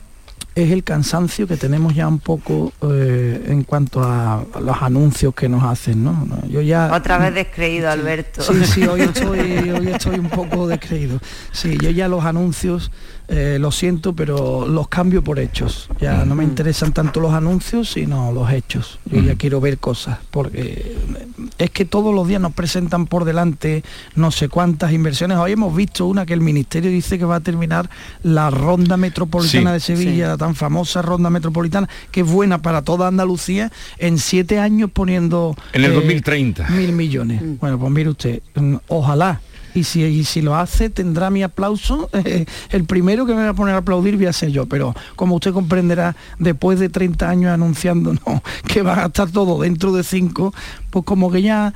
es 0.55 0.71
el 0.71 0.85
cansancio 0.85 1.47
que 1.47 1.57
tenemos 1.57 1.95
ya 1.95 2.07
un 2.07 2.19
poco 2.19 2.73
eh, 2.83 3.47
en 3.49 3.65
cuanto 3.65 4.03
a, 4.03 4.45
los 4.61 4.83
anuncios 4.83 5.35
que 5.35 5.49
nos 5.49 5.65
hacen, 5.65 6.05
¿no? 6.05 6.27
Yo 6.49 6.61
ya 6.61 6.91
otra 6.93 7.19
vez 7.19 7.35
descreído, 7.35 7.91
Alberto. 7.91 8.43
Sí, 8.43 8.65
sí, 8.65 8.85
hoy 8.85 9.01
estoy, 9.03 9.71
hoy 9.71 9.89
estoy 9.89 10.19
un 10.19 10.29
poco 10.29 10.67
descreído. 10.67 11.19
Sí, 11.53 11.79
yo 11.81 11.91
ya 11.91 12.09
los 12.09 12.25
anuncios 12.25 12.91
eh, 13.29 13.57
lo 13.59 13.71
siento, 13.71 14.15
pero 14.15 14.67
los 14.69 14.89
cambio 14.89 15.25
por 15.25 15.39
hechos. 15.39 15.89
Ya 15.99 16.27
no 16.27 16.35
me 16.35 16.45
interesan 16.45 16.93
tanto 16.93 17.21
los 17.21 17.33
anuncios, 17.33 17.91
sino 17.91 18.31
los 18.31 18.51
hechos. 18.53 18.99
Yo 19.07 19.23
ya 19.23 19.37
quiero 19.37 19.59
ver 19.59 19.79
cosas, 19.79 20.19
porque 20.31 20.97
es 21.57 21.71
que 21.71 21.87
todos 21.87 22.15
los 22.15 22.29
días 22.29 22.43
nos 22.43 22.53
presentan 22.53 23.07
por 23.07 23.25
delante 23.25 23.85
no 24.17 24.31
sé 24.33 24.51
cuántas 24.51 24.93
inversiones. 24.93 25.39
Hoy 25.39 25.53
hemos 25.53 25.75
visto 25.75 26.07
una 26.07 26.27
que 26.27 26.35
el 26.35 26.43
Ministerio 26.43 26.91
dice 26.91 27.19
que 27.19 27.25
va 27.25 27.37
a 27.37 27.41
terminar 27.41 27.89
la 28.23 28.51
ronda 28.51 28.99
metropolitana 28.99 29.73
de 29.73 29.81
Sevilla 29.81 30.37
tan 30.43 30.57
famosa 30.57 31.03
ronda 31.03 31.31
metropolitana, 31.31 31.89
que 32.11 32.23
es 32.23 32.27
buena 32.27 32.61
para 32.63 32.83
toda 32.83 33.07
Andalucía, 33.07 33.71
en 33.99 34.19
siete 34.19 34.59
años 34.59 34.91
poniendo... 34.93 35.55
En 35.73 35.85
el 35.85 35.95
2030. 35.95 36.67
Eh, 36.67 36.71
mil 36.73 36.93
millones. 36.93 37.41
Mm. 37.41 37.59
Bueno, 37.61 37.79
pues 37.79 37.93
mire 37.93 38.11
usted, 38.11 38.43
mm, 38.57 38.75
ojalá 38.89 39.41
y 39.73 39.85
si, 39.85 40.25
si 40.25 40.43
lo 40.43 40.57
hace 40.57 40.91
tendrá 40.91 41.31
mi 41.31 41.45
aplauso. 41.45 42.11
el 42.71 42.85
primero 42.85 43.25
que 43.25 43.35
me 43.35 43.45
va 43.45 43.51
a 43.51 43.55
poner 43.55 43.77
a 43.77 43.79
aplaudir 43.79 44.17
voy 44.17 44.27
a 44.27 44.33
ser 44.33 44.51
yo, 44.51 44.67
pero 44.67 44.95
como 45.17 45.37
usted 45.37 45.53
comprenderá, 45.53 46.17
después 46.41 46.81
de 46.81 46.89
30 46.89 47.29
años 47.29 47.53
anunciando 47.53 48.15
que 48.67 48.83
va 48.83 49.05
a 49.05 49.07
estar 49.07 49.31
todo 49.31 49.63
dentro 49.63 49.93
de 49.93 50.03
cinco, 50.03 50.53
pues 50.91 51.05
como 51.05 51.31
que 51.31 51.43
ya 51.43 51.73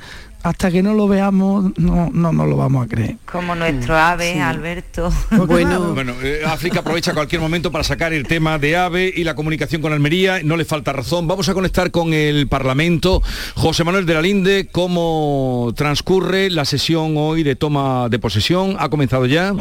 hasta 0.47 0.71
que 0.71 0.81
no 0.81 0.93
lo 0.93 1.07
veamos 1.07 1.71
no 1.77 2.09
no, 2.11 2.31
no 2.31 2.45
lo 2.45 2.57
vamos 2.57 2.85
a 2.85 2.89
creer. 2.89 3.17
Como 3.25 3.55
nuestro 3.55 3.93
mm, 3.93 3.97
ave, 3.97 4.41
Alberto. 4.41 5.11
Bueno, 5.47 5.93
bueno 5.93 6.13
eh, 6.21 6.41
África 6.45 6.79
aprovecha 6.79 7.13
cualquier 7.13 7.41
momento 7.41 7.71
para 7.71 7.83
sacar 7.83 8.13
el 8.13 8.27
tema 8.27 8.57
de 8.59 8.75
ave 8.75 9.11
y 9.15 9.23
la 9.23 9.35
comunicación 9.35 9.81
con 9.81 9.93
Almería, 9.93 10.41
no 10.43 10.57
le 10.57 10.65
falta 10.65 10.93
razón. 10.93 11.27
Vamos 11.27 11.49
a 11.49 11.53
conectar 11.53 11.91
con 11.91 12.13
el 12.13 12.47
Parlamento. 12.47 13.21
José 13.55 13.83
Manuel 13.83 14.05
de 14.05 14.13
la 14.13 14.21
Linde, 14.21 14.69
¿cómo 14.71 15.73
transcurre 15.75 16.49
la 16.49 16.65
sesión 16.65 17.15
hoy 17.17 17.43
de 17.43 17.55
toma 17.55 18.09
de 18.09 18.19
posesión? 18.19 18.75
¿Ha 18.79 18.89
comenzado 18.89 19.25
ya? 19.25 19.53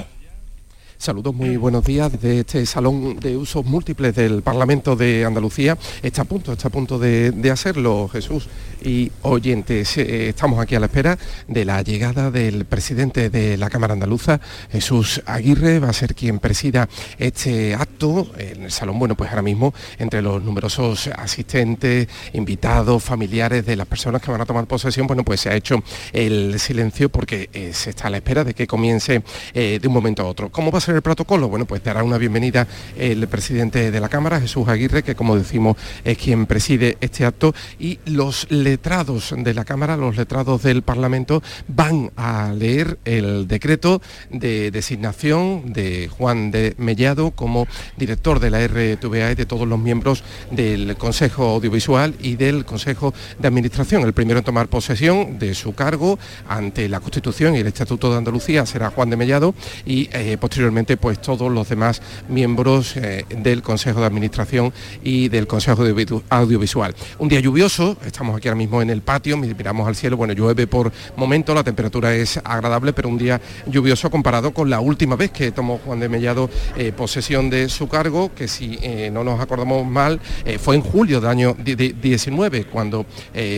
Saludos, 0.99 1.35
muy 1.35 1.59
buenos 1.59 1.85
días 1.85 2.11
desde 2.11 2.41
este 2.41 2.65
salón 2.65 3.21
de 3.21 3.37
usos 3.37 3.67
múltiples 3.67 4.15
del 4.15 4.43
Parlamento 4.43 4.97
de 4.97 5.27
Andalucía. 5.27 5.77
Está 6.03 6.23
a 6.23 6.25
punto, 6.25 6.53
está 6.53 6.69
a 6.69 6.71
punto 6.71 6.99
de, 6.99 7.51
hacerlo, 7.53 8.09
Jesús 8.09 8.49
y 8.87 9.11
oyentes. 9.23 9.99
Eh, 9.99 10.29
estamos 10.29 10.61
aquí 10.61 10.77
a 10.77 10.81
la 10.81 10.87
espera 10.87 11.19
de 11.49 11.65
la 11.65 11.83
llegada 11.83 12.31
del 12.31 12.65
presidente 12.65 13.31
de 13.31 13.57
la 13.57 13.69
Cámara 13.69 13.95
Andaluza, 13.95 14.41
Jesús 14.71 15.23
Aguirre, 15.27 15.81
va 15.81 15.89
a 15.89 15.93
ser 15.93 16.15
quien 16.15 16.39
presida 16.39 16.89
este 17.19 17.75
acto 17.75 18.31
en 18.39 18.63
el 18.63 18.71
salón. 18.71 18.99
Bueno, 18.99 19.17
pues 19.17 19.31
ahora 19.31 19.43
mismo 19.43 19.75
entre 19.99 20.23
los 20.23 20.43
numerosos 20.43 21.09
asistentes, 21.09 22.09
invitados, 22.33 23.03
familiares 23.03 23.67
de 23.67 23.75
las 23.75 23.89
personas 23.89 24.23
que 24.23 24.31
van 24.31 24.41
a 24.41 24.47
tomar 24.47 24.67
posesión, 24.67 25.09
bueno, 25.09 25.25
pues 25.25 25.41
se 25.41 25.51
ha 25.51 25.57
hecho 25.57 25.83
el 26.13 26.59
silencio 26.61 27.09
porque 27.09 27.51
eh, 27.53 27.73
se 27.75 27.91
está 27.91 28.07
a 28.07 28.11
la 28.11 28.19
espera 28.19 28.45
de 28.45 28.55
que 28.55 28.69
comience 28.69 29.23
eh, 29.53 29.81
de 29.83 29.89
un 29.89 29.95
momento 29.95 30.23
a 30.23 30.27
otro. 30.27 30.51
¿Cómo 30.51 30.71
va 30.71 30.81
el 30.87 31.03
protocolo? 31.03 31.49
Bueno, 31.49 31.65
pues 31.65 31.83
dará 31.83 32.05
una 32.05 32.19
bienvenida 32.19 32.69
el 32.97 33.27
presidente 33.27 33.91
de 33.91 34.01
la 34.01 34.09
Cámara, 34.09 34.41
Jesús 34.41 34.69
Aguirre, 34.69 35.03
que 35.03 35.17
como 35.17 35.37
decimos 35.37 35.77
es 36.05 36.17
quien 36.17 36.47
preside 36.47 36.97
este 37.01 37.25
acto, 37.25 37.53
y 37.81 37.99
los 38.05 38.47
letrados 38.77 39.35
de 39.35 39.55
la 39.55 39.65
Cámara, 39.65 39.97
los 39.97 40.19
letrados 40.19 40.63
del 40.63 40.83
Parlamento, 40.83 41.43
van 41.67 42.13
a 42.15 42.53
leer 42.53 42.99
el 43.07 43.49
decreto 43.49 44.03
de 44.29 44.71
designación 44.71 45.73
de 45.73 46.09
Juan 46.09 46.51
de 46.51 46.75
Mellado 46.77 47.31
como 47.31 47.67
director 47.97 48.39
de 48.39 48.51
la 48.51 48.61
RTVA 48.69 49.33
y 49.33 49.35
de 49.35 49.47
todos 49.47 49.67
los 49.67 49.79
miembros 49.79 50.25
del 50.51 50.95
Consejo 50.99 51.45
Audiovisual 51.55 52.17
y 52.21 52.37
del 52.37 52.67
Consejo 52.67 53.15
de 53.39 53.49
Administración. 53.49 54.03
El 54.03 54.13
primero 54.13 54.41
en 54.41 54.45
tomar 54.45 54.69
posesión 54.69 55.39
de 55.39 55.55
su 55.55 55.75
cargo 55.75 56.19
ante 56.47 56.87
la 56.91 57.01
Constitución 57.01 57.57
y 57.57 57.61
el 57.61 57.69
Estatuto 57.69 58.11
de 58.11 58.19
Andalucía 58.19 58.67
será 58.67 58.91
Juan 58.91 59.09
de 59.09 59.17
Mellado 59.17 59.55
y 59.87 60.11
eh, 60.13 60.37
posteriormente 60.39 60.99
pues 60.99 61.23
todos 61.23 61.51
los 61.51 61.67
demás 61.67 62.03
miembros 62.29 62.95
eh, 62.99 63.25
del 63.31 63.63
Consejo 63.63 64.01
de 64.01 64.07
Administración 64.07 64.71
y 65.03 65.31
del 65.31 65.47
Consejo 65.47 65.83
Audiovisual. 66.29 66.95
Un 67.19 67.29
día 67.31 67.41
lluvioso, 67.41 67.97
estamos 68.05 68.37
aquí 68.37 68.49
ahora 68.49 68.56
mismo 68.57 68.83
en 68.83 68.91
el 68.91 69.03
patio, 69.03 69.37
miramos 69.37 69.87
al 69.87 69.95
cielo, 69.95 70.17
bueno, 70.17 70.33
llueve 70.33 70.67
por 70.67 70.93
momento, 71.17 71.55
la 71.55 71.63
temperatura 71.63 72.15
es 72.15 72.39
agradable, 72.43 72.93
pero 72.93 73.09
un 73.09 73.19
día 73.19 73.41
lluvioso 73.67 74.11
comparado 74.11 74.53
con 74.53 74.69
la 74.71 74.81
última 74.81 75.17
vez 75.17 75.31
que 75.31 75.53
tomó 75.53 75.79
Juan 75.85 76.01
de 76.01 76.09
Mellado 76.09 76.51
eh, 76.77 76.93
posesión 76.93 77.51
de 77.51 77.69
su 77.69 77.89
cargo, 77.89 78.33
que 78.35 78.49
si 78.49 78.79
eh, 78.83 79.11
no 79.13 79.23
nos 79.23 79.41
acordamos 79.41 79.87
mal, 79.87 80.21
fue 80.59 80.77
en 80.77 80.83
julio 80.83 81.21
del 81.21 81.31
año 81.31 81.57
19, 81.59 82.65
cuando 82.65 83.07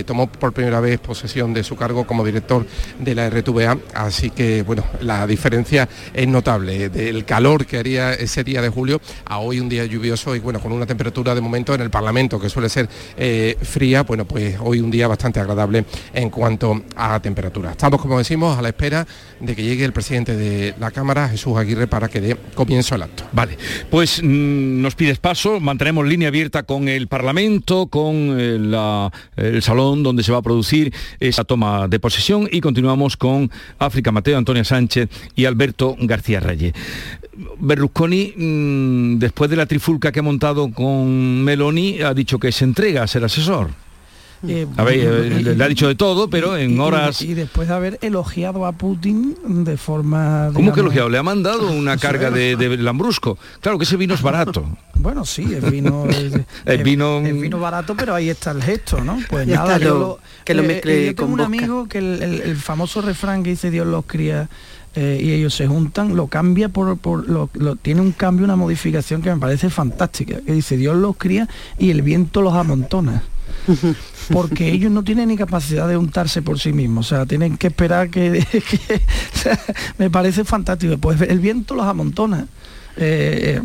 tomó 0.05 0.26
por 0.26 0.52
primera 0.52 0.81
vez 0.81 0.99
posesión 0.99 1.55
de 1.55 1.62
su 1.62 1.76
cargo 1.76 2.07
como 2.07 2.25
director 2.25 2.67
de 2.99 3.14
la 3.14 3.31
RTVA, 3.31 3.78
así 3.95 4.31
que 4.31 4.62
bueno, 4.62 4.85
la 5.00 5.26
diferencia 5.26 5.88
es 6.12 6.26
notable 6.26 6.90
el 6.95 7.25
calor 7.25 7.67
que 7.67 7.78
haría 7.78 8.14
ese 8.14 8.45
día 8.45 8.62
de 8.62 8.69
julio 8.69 9.00
a 9.25 9.38
hoy 9.38 9.61
un 9.61 9.69
día 9.69 9.85
lluvioso 9.85 10.35
y 10.35 10.40
bueno, 10.40 10.61
con 10.61 10.73
una 10.73 10.87
temperatura 10.87 11.35
de 11.35 11.40
momento 11.40 11.75
en 11.75 11.81
el 11.81 11.90
Parlamento 11.90 12.38
que 12.40 12.49
suele 12.49 12.69
ser 12.69 12.88
eh, 13.17 13.57
fría, 13.61 14.02
bueno, 14.02 14.25
pues 14.25 14.57
hoy 14.61 14.81
un 14.81 14.88
día 14.90 15.09
bastante 15.09 15.40
agradable 15.40 15.85
en 16.12 16.30
cuanto 16.30 16.83
a 16.97 17.21
temperatura. 17.21 17.73
Estamos, 17.73 18.00
como 18.00 18.18
decimos, 18.18 18.59
a 18.59 18.62
la 18.62 18.68
espera 18.68 19.07
de 19.40 19.54
que 19.54 19.62
llegue 19.62 19.85
el 19.85 19.92
presidente 19.92 20.37
de 20.37 20.75
la 20.78 20.90
Cámara, 20.90 21.28
Jesús 21.28 21.57
Aguirre, 21.57 21.87
para 21.87 22.09
que 22.09 22.21
dé 22.21 22.37
comienzo 22.54 22.95
al 22.95 23.02
acto. 23.02 23.25
Vale, 23.33 23.57
pues 23.90 24.23
mm, 24.23 24.80
nos 24.83 24.95
pides 24.95 25.18
paso, 25.18 25.61
mantenemos 25.61 26.07
línea 26.07 26.28
abierta 26.28 26.62
con 26.62 26.88
el 26.88 27.09
Parlamento, 27.09 27.87
con 27.87 28.37
eh, 28.38 29.11
el 29.37 29.62
salón 29.62 30.02
donde 30.02 30.23
se 30.23 30.33
va 30.33 30.38
a 30.38 30.42
producir 30.42 30.92
esa 31.21 31.45
toma 31.45 31.88
de 31.88 32.00
posesión 32.00 32.49
y 32.50 32.61
continuamos 32.61 33.16
con 33.16 33.50
África 33.78 34.12
Mateo, 34.12 34.38
Antonio 34.38 34.64
Sánchez 34.64 35.09
y 35.35 35.45
Alberto 35.45 35.97
García 36.00 36.40
Reyes. 36.40 36.75
Berlusconi, 37.59 38.35
mm, 38.37 39.18
después 39.18 39.50
de 39.50 39.57
la 39.57 39.66
trifulca 39.66 40.11
que 40.12 40.21
ha 40.21 40.23
montado 40.23 40.71
con 40.73 41.45
Meloni, 41.45 42.00
ha 42.00 42.14
dicho 42.14 42.38
que 42.38 42.52
se 42.52 42.64
entrega 42.64 43.02
a 43.02 43.07
ser 43.07 43.25
asesor. 43.25 43.71
Eh, 44.47 44.66
eh, 44.76 45.54
le 45.57 45.64
ha 45.64 45.68
dicho 45.68 45.88
de 45.88 45.95
todo, 45.95 46.30
pero 46.30 46.57
en 46.57 46.78
horas... 46.78 47.23
Y, 47.23 47.35
después 47.35 47.68
de 47.68 47.75
haber 47.75 47.99
elogiado 48.02 48.66
a 48.66 48.73
Putin 48.73 49.37
de 49.64 49.76
forma... 49.76 50.50
¿Cómo 50.54 50.73
que 50.73 50.80
elogiado? 50.80 51.09
Le 51.09 51.18
ha 51.18 51.23
mandado 51.23 51.71
una 51.73 51.97
carga 51.97 52.30
de, 52.30 52.76
Lambrusco. 52.78 53.38
Claro 53.61 53.78
que 53.78 53.85
ese 53.85 53.97
vino 53.97 54.14
es 54.14 54.23
barato. 54.23 54.64
Bueno, 55.00 55.25
sí, 55.25 55.54
el 55.54 55.71
vino, 55.71 56.07
es, 56.66 56.83
vino... 56.83 57.23
vino 57.23 57.61
barato, 57.61 57.95
pero 57.97 58.16
ahí 58.16 58.30
está 58.30 58.50
el 58.50 58.61
gesto, 58.61 59.00
¿no? 59.00 59.21
Pues 59.30 59.47
nada, 59.47 59.78
yo 59.78 60.18
que 60.45 60.54
lo 60.54 60.62
eh, 60.64 60.66
mezcle 60.66 61.07
yo 61.07 61.14
tengo 61.14 61.35
un 61.35 61.40
amigo 61.40 61.87
que 61.87 61.99
el, 61.99 62.57
famoso 62.57 63.00
refrán 63.00 63.42
que 63.42 63.50
dice 63.50 63.71
Dios 63.71 63.87
los 63.87 64.07
cría 64.07 64.49
eh, 64.97 65.21
y 65.23 65.30
ellos 65.30 65.54
se 65.54 65.66
juntan, 65.66 66.16
lo 66.16 66.26
cambia 66.26 66.68
por, 66.68 66.99
por 66.99 67.28
lo, 67.28 67.49
tiene 67.76 68.00
un 68.00 68.12
cambio, 68.12 68.45
una 68.45 68.57
modificación 68.57 69.23
que 69.23 69.33
me 69.33 69.38
parece 69.38 69.71
fantástica, 69.71 70.40
que 70.40 70.52
dice 70.52 70.76
Dios 70.76 70.97
los 70.97 71.16
cría 71.16 71.49
y 71.78 71.90
el 71.90 72.02
viento 72.02 72.42
los 72.42 72.54
amontona. 72.54 73.23
Porque 74.33 74.71
ellos 74.71 74.90
no 74.90 75.02
tienen 75.05 75.28
ni 75.28 75.37
capacidad 75.37 75.88
de 75.88 75.97
untarse 75.97 76.43
por 76.43 76.59
sí 76.59 76.73
mismos, 76.73 77.07
o 77.07 77.17
sea, 77.17 77.26
tienen 77.26 77.57
que 77.57 77.69
esperar 77.69 78.11
que, 78.11 78.47
me 79.99 80.11
parece 80.11 80.45
fantástico. 80.45 80.99
Pues 80.99 81.21
el 81.23 81.40
viento 81.40 81.75
los 81.75 81.87
amontona. 81.87 82.47
Eh, 83.00 83.61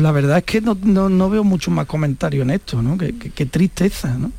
la 0.00 0.12
verdad 0.12 0.38
es 0.38 0.44
que 0.44 0.60
no, 0.60 1.30
veo 1.30 1.42
mucho 1.42 1.72
más 1.72 1.86
comentario 1.86 2.42
en 2.42 2.50
esto, 2.50 2.82
¿no? 2.82 2.96
Qué, 2.96 3.46
tristeza, 3.46 4.16
¿no? 4.16 4.30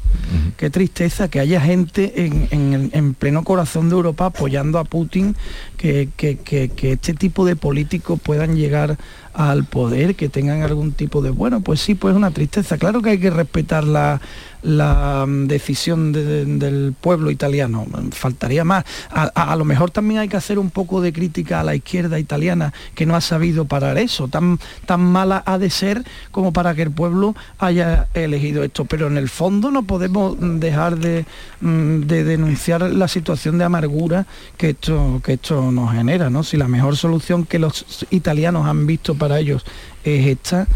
Qué 0.56 0.70
tristeza 0.70 1.28
que 1.28 1.42
haya 1.42 1.60
gente 1.60 2.14
en, 2.52 3.14
pleno 3.14 3.44
corazón 3.44 3.90
de 3.90 3.96
Europa 3.96 4.28
apoyando 4.28 4.80
a 4.80 4.86
Putin, 4.86 5.36
que, 5.76 6.08
que, 6.16 6.72
este 6.82 7.14
tipo 7.14 7.46
de 7.46 7.58
políticos 7.58 8.22
puedan 8.24 8.56
llegar 8.56 8.98
al 9.34 9.66
poder, 9.66 10.16
que 10.16 10.30
tengan 10.30 10.62
algún 10.62 10.94
tipo 10.94 11.22
de... 11.22 11.30
Bueno, 11.30 11.60
pues 11.60 11.82
sí, 11.82 11.94
pues 11.94 12.16
una 12.16 12.32
tristeza. 12.32 12.78
Claro 12.78 13.02
que 13.02 13.12
hay 13.12 13.20
que 13.20 13.30
respetar 13.30 13.84
la, 13.84 14.22
la 14.62 15.26
mm, 15.26 15.48
decisión 15.48 16.12
del 16.12 16.94
pueblo 17.00 17.32
italiano, 17.32 17.86
faltaría 18.12 18.64
más. 18.64 18.86
A, 19.10 19.56
lo 19.56 19.66
mejor 19.66 19.92
también 19.92 20.20
hay 20.20 20.28
que 20.28 20.38
hacer 20.38 20.60
un 20.60 20.70
poco 20.70 21.02
de 21.02 21.14
crítica 21.14 21.60
a 21.60 21.64
la 21.64 21.76
izquierda 21.76 22.20
italiana 22.20 22.74
que 22.96 23.06
no 23.06 23.16
ha 23.16 23.22
sabido 23.22 23.66
parar 23.66 23.98
eso, 23.98 24.28
tan, 24.28 24.60
tan 24.86 25.02
mala 25.02 25.44
ha 25.46 25.58
de 25.58 25.70
ser 25.70 26.04
como 26.32 26.54
para 26.54 26.76
que 26.76 26.84
el 26.84 26.92
pueblo 26.92 27.36
haya 27.60 28.08
elegido 28.14 28.64
esto, 28.64 28.86
pero 28.86 29.08
en 29.08 29.18
el 29.18 29.30
fondo 29.30 29.72
no 29.72 29.84
podemos 29.84 30.38
dejar 30.40 30.98
de, 30.98 31.26
mm, 31.62 32.02
denunciar 32.02 32.82
la 32.82 33.08
situación 33.08 33.58
de 33.58 33.66
amargura 33.66 34.26
que 34.58 34.72
esto, 34.72 35.22
que 35.24 35.34
esto 35.34 35.72
nos 35.72 35.94
genera, 35.94 36.30
¿no? 36.30 36.44
Si 36.44 36.58
la 36.58 36.68
mejor 36.68 36.98
solución 36.98 37.46
que 37.46 37.60
los 37.60 38.06
italianos 38.10 38.68
han 38.68 38.86
visto 38.88 39.16
para 39.16 39.40
ellos 39.40 39.64
es 40.04 40.28
esta... 40.28 40.68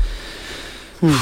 Hmm. 1.02 1.14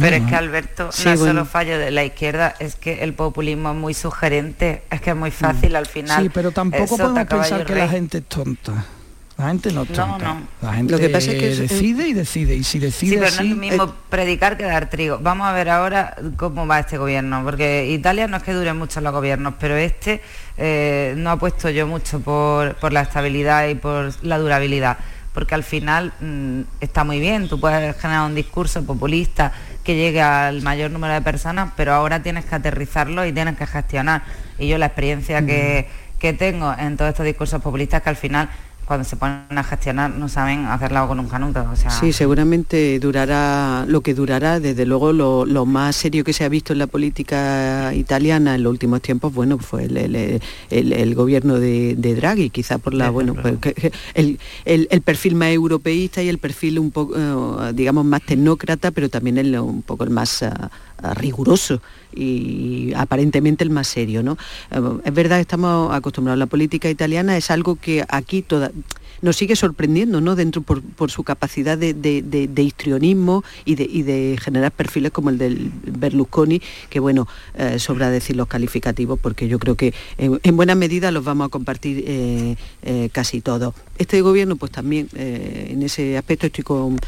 Pero 0.00 0.16
es 0.16 0.22
que 0.24 0.36
Alberto, 0.36 0.90
no 1.04 1.10
es 1.10 1.20
solo 1.20 1.44
fallo 1.46 1.78
de 1.78 1.90
la 1.90 2.04
izquierda, 2.04 2.54
es 2.58 2.74
que 2.76 3.02
el 3.02 3.14
populismo 3.14 3.70
es 3.70 3.76
muy 3.76 3.94
sugerente, 3.94 4.82
es 4.90 5.00
que 5.00 5.10
es 5.10 5.16
muy 5.16 5.30
fácil 5.30 5.72
mm. 5.72 5.76
al 5.76 5.86
final. 5.86 6.22
Sí, 6.22 6.28
pero 6.28 6.50
tampoco 6.50 6.98
podemos 6.98 7.24
pensar 7.24 7.64
que 7.64 7.74
la 7.74 7.88
gente 7.88 8.18
es 8.18 8.24
tonta. 8.24 8.84
La 9.38 9.48
gente 9.48 9.72
no 9.72 9.82
es 9.82 9.88
tonta. 9.88 10.42
La 10.60 10.74
gente 10.74 10.92
lo 10.92 10.98
que 10.98 11.08
pasa 11.08 11.32
es 11.32 11.38
que 11.38 11.54
decide 11.56 12.06
y 12.08 12.12
decide. 12.12 12.54
Y 12.54 12.62
si 12.62 12.78
decide 12.78 13.14
sí, 13.14 13.18
pero 13.18 13.34
no 13.36 13.42
es 13.42 13.50
lo 13.50 13.56
mismo 13.56 13.94
predicar 14.10 14.58
que 14.58 14.64
dar 14.64 14.90
trigo. 14.90 15.18
Vamos 15.20 15.46
a 15.46 15.52
ver 15.52 15.70
ahora 15.70 16.14
cómo 16.36 16.66
va 16.66 16.80
este 16.80 16.98
gobierno, 16.98 17.42
porque 17.42 17.90
Italia 17.90 18.28
no 18.28 18.36
es 18.36 18.42
que 18.42 18.52
dure 18.52 18.74
mucho 18.74 19.00
los 19.00 19.12
gobiernos, 19.12 19.54
pero 19.58 19.76
este 19.76 20.20
eh, 20.58 21.14
no 21.16 21.30
ha 21.30 21.38
puesto 21.38 21.70
yo 21.70 21.86
mucho 21.86 22.20
por, 22.20 22.74
por 22.74 22.92
la 22.92 23.00
estabilidad 23.00 23.66
y 23.68 23.76
por 23.76 24.12
la 24.22 24.38
durabilidad 24.38 24.98
porque 25.34 25.54
al 25.56 25.64
final 25.64 26.12
mm, 26.20 26.60
está 26.80 27.04
muy 27.04 27.18
bien, 27.18 27.48
tú 27.48 27.60
puedes 27.60 27.96
generar 27.96 28.24
un 28.24 28.36
discurso 28.36 28.86
populista 28.86 29.52
que 29.82 29.96
llegue 29.96 30.22
al 30.22 30.62
mayor 30.62 30.92
número 30.92 31.12
de 31.12 31.20
personas, 31.20 31.72
pero 31.76 31.92
ahora 31.92 32.22
tienes 32.22 32.46
que 32.46 32.54
aterrizarlo 32.54 33.26
y 33.26 33.32
tienes 33.32 33.58
que 33.58 33.66
gestionar. 33.66 34.22
Y 34.58 34.68
yo 34.68 34.78
la 34.78 34.86
experiencia 34.86 35.44
que, 35.44 35.88
tengo 36.38 36.74
en 36.78 36.96
todos 36.96 37.10
estos 37.10 37.26
discursos 37.26 37.60
populistas 37.60 37.98
es 37.98 38.04
que 38.04 38.08
al 38.08 38.16
final 38.16 38.48
cuando 38.86 39.04
se 39.04 39.16
ponen 39.16 39.46
a 39.50 39.64
gestionar 39.64 40.10
no 40.10 40.28
saben 40.28 40.66
hacerlo 40.66 41.08
con 41.08 41.20
un 41.20 41.28
canuto. 41.28 41.64
O 41.70 41.76
sea... 41.76 41.90
Sí, 41.90 42.12
seguramente 42.12 42.98
durará 42.98 43.84
lo 43.86 44.00
que 44.00 44.14
durará, 44.14 44.60
desde 44.60 44.86
luego 44.86 45.12
lo, 45.12 45.66
más 45.66 45.96
serio 45.96 46.24
que 46.24 46.32
se 46.32 46.44
ha 46.44 46.48
visto 46.48 46.72
en 46.72 46.78
la 46.78 46.86
política 46.86 47.92
italiana 47.94 48.54
en 48.54 48.62
los 48.62 48.70
últimos 48.70 49.00
tiempos, 49.00 49.32
bueno, 49.32 49.58
fue 49.58 49.84
el, 49.84 51.14
gobierno 51.14 51.58
de, 51.58 51.94
Draghi, 51.96 52.50
quizá 52.50 52.78
por 52.78 52.94
la, 52.94 53.10
bueno, 53.10 53.34
pues, 53.34 53.56
el, 54.14 55.02
perfil 55.02 55.34
más 55.34 55.48
europeísta 55.48 56.22
y 56.22 56.28
el 56.28 56.38
perfil 56.38 56.78
un 56.78 56.90
poco, 56.90 57.72
digamos, 57.72 58.04
más 58.04 58.22
tecnócrata, 58.22 58.90
pero 58.90 59.08
también 59.08 59.38
el, 59.38 59.58
un 59.58 59.82
poco 59.82 60.04
el 60.04 60.10
más... 60.10 60.42
Eh, 60.42 60.50
riguroso 61.14 61.80
y 62.14 62.92
aparentemente 62.94 63.64
el 63.64 63.70
más 63.70 63.88
serio. 63.88 64.22
¿no? 64.22 64.38
Eh, 64.70 64.80
es 65.04 65.14
verdad 65.14 65.36
que 65.36 65.42
estamos 65.42 65.94
acostumbrados 65.94 66.38
la 66.38 66.46
política 66.46 66.88
italiana, 66.88 67.36
es 67.36 67.50
algo 67.50 67.76
que 67.76 68.04
aquí 68.08 68.42
toda, 68.42 68.70
nos 69.22 69.36
sigue 69.36 69.56
sorprendiendo, 69.56 70.20
¿no? 70.20 70.36
Dentro 70.36 70.62
por, 70.62 71.10
su 71.10 71.24
capacidad 71.24 71.78
de, 71.78 72.62
histrionismo 72.62 73.44
y 73.64 73.74
de, 73.74 74.38
generar 74.40 74.72
perfiles 74.72 75.12
como 75.12 75.30
el 75.30 75.38
del 75.38 75.70
Berlusconi, 75.84 76.60
que 76.90 77.00
bueno, 77.00 77.26
eh, 77.56 77.78
sobra 77.78 78.10
decir 78.10 78.36
los 78.36 78.48
calificativos 78.48 79.18
porque 79.18 79.48
yo 79.48 79.58
creo 79.58 79.76
que 79.76 79.94
en, 80.18 80.56
buena 80.56 80.74
medida 80.74 81.10
los 81.10 81.24
vamos 81.24 81.46
a 81.46 81.48
compartir 81.48 82.04
eh, 82.06 82.56
casi 83.12 83.40
todos. 83.40 83.74
Este 83.96 84.20
gobierno, 84.22 84.56
pues 84.56 84.72
también 84.72 85.08
en 85.14 85.82
ese 85.82 86.18
aspecto 86.18 86.46
estoy 86.46 86.64
con, 86.64 86.98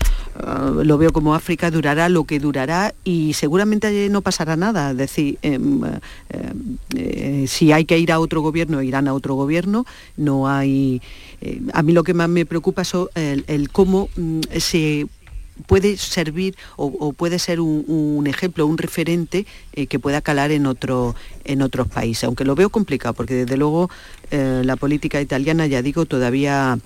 lo 0.84 0.98
veo 0.98 1.12
como 1.12 1.34
África, 1.34 1.70
durará 1.70 2.08
lo 2.08 2.24
que 2.24 2.38
durará 2.38 2.94
y 3.02 3.32
seguramente 3.32 4.08
no 4.08 4.22
pasará 4.22 4.56
nada. 4.56 4.92
Es 4.92 4.96
decir, 4.96 5.38
em, 5.42 5.80
si 7.46 7.72
hay 7.72 7.84
que 7.84 7.98
ir 7.98 8.12
a 8.12 8.20
otro 8.20 8.40
gobierno, 8.40 8.82
irán 8.82 9.08
a 9.08 9.14
otro 9.14 9.34
gobierno, 9.34 9.84
no 10.16 10.48
hay 10.48 11.00
eh, 11.40 11.60
a 11.72 11.82
mí 11.82 11.92
lo 11.92 12.02
que 12.02 12.14
más 12.14 12.28
me 12.28 12.46
preocupa 12.46 12.82
es 12.82 12.94
el, 13.14 13.70
cómo 13.70 14.08
mm, 14.16 14.40
se 14.58 15.06
puede 15.66 15.96
servir 15.96 16.56
o, 16.76 17.12
puede 17.12 17.38
ser 17.38 17.60
un, 17.60 18.26
ejemplo, 18.26 18.66
un 18.66 18.78
referente 18.78 19.46
eh, 19.72 19.86
que 19.86 19.98
pueda 19.98 20.20
calar 20.20 20.50
en, 20.50 20.66
otro, 20.66 21.14
en 21.44 21.62
otros 21.62 21.88
países, 21.88 22.24
aunque 22.24 22.44
lo 22.44 22.54
veo 22.54 22.70
complicado, 22.70 23.14
porque 23.14 23.34
desde 23.34 23.56
luego 23.56 23.90
eh, 24.30 24.62
la 24.64 24.76
política 24.76 25.20
italiana, 25.20 25.66
ya 25.66 25.82
digo, 25.82 26.06
todavía 26.06 26.78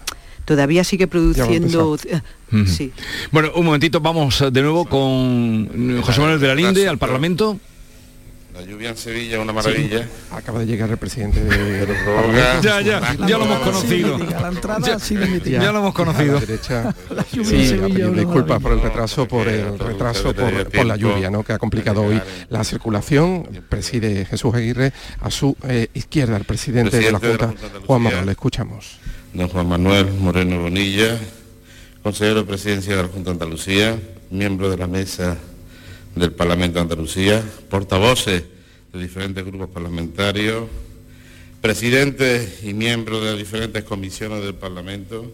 todavía 0.44 0.82
sigue 0.82 1.06
produciendo... 1.06 1.96
sí. 2.66 2.92
Bueno, 3.30 3.50
un 3.54 3.64
momentito, 3.66 4.00
vamos 4.00 4.42
de 4.52 4.62
nuevo 4.62 4.84
con 4.84 6.02
José 6.02 6.20
Manuel 6.20 6.40
de 6.40 6.48
la 6.48 6.54
Linde 6.54 6.88
al 6.88 6.98
Parlamento. 6.98 7.60
La 8.60 8.66
lluvia 8.66 8.90
en 8.90 8.96
Sevilla 8.98 9.36
es 9.36 9.42
una 9.42 9.54
maravilla. 9.54 10.06
Acaba 10.30 10.58
de 10.58 10.66
llegar 10.66 10.90
el 10.90 10.98
presidente 10.98 11.42
de... 11.42 11.86
ya, 12.62 12.82
ya, 12.82 13.16
ya 13.26 13.38
lo 13.38 13.46
hemos 13.46 13.60
conocido. 13.60 14.18
Ya, 15.46 15.72
lo 15.72 15.78
hemos 15.78 15.94
conocido. 15.94 16.38
disculpas 18.12 18.60
por 18.60 18.72
el 18.72 18.82
retraso, 18.82 19.26
por 19.26 19.48
el 19.48 19.78
retraso, 19.78 20.34
por, 20.34 20.84
la 20.84 20.96
lluvia, 20.96 21.30
¿no? 21.30 21.42
Que 21.42 21.54
ha 21.54 21.58
complicado 21.58 22.02
hoy 22.02 22.20
la 22.50 22.62
circulación. 22.62 23.48
Preside 23.70 24.26
Jesús 24.26 24.54
Aguirre 24.54 24.92
a 25.20 25.30
su 25.30 25.56
eh, 25.66 25.88
izquierda, 25.94 26.36
el 26.36 26.44
presidente, 26.44 26.98
de 26.98 27.12
la 27.12 27.18
Junta, 27.18 27.54
Juan 27.86 28.02
Manuel. 28.02 28.26
Le 28.26 28.32
escuchamos. 28.32 28.98
Don 29.32 29.48
Juan 29.48 29.70
Manuel 29.70 30.12
Moreno 30.20 30.60
Bonilla, 30.60 31.18
consejero 32.02 32.40
de 32.40 32.44
presidencia 32.44 32.94
de 32.94 33.04
la 33.04 33.08
Junta 33.08 33.30
de 33.30 33.36
Andalucía, 33.36 33.98
miembro 34.30 34.68
de 34.68 34.76
la 34.76 34.86
mesa 34.86 35.38
del 36.14 36.32
Parlamento 36.32 36.78
de 36.78 36.82
Andalucía, 36.82 37.42
portavoces 37.68 38.44
de 38.92 39.00
diferentes 39.00 39.44
grupos 39.44 39.70
parlamentarios, 39.70 40.64
presidentes 41.60 42.64
y 42.64 42.74
miembros 42.74 43.22
de 43.22 43.36
diferentes 43.36 43.84
comisiones 43.84 44.42
del 44.42 44.54
Parlamento, 44.54 45.32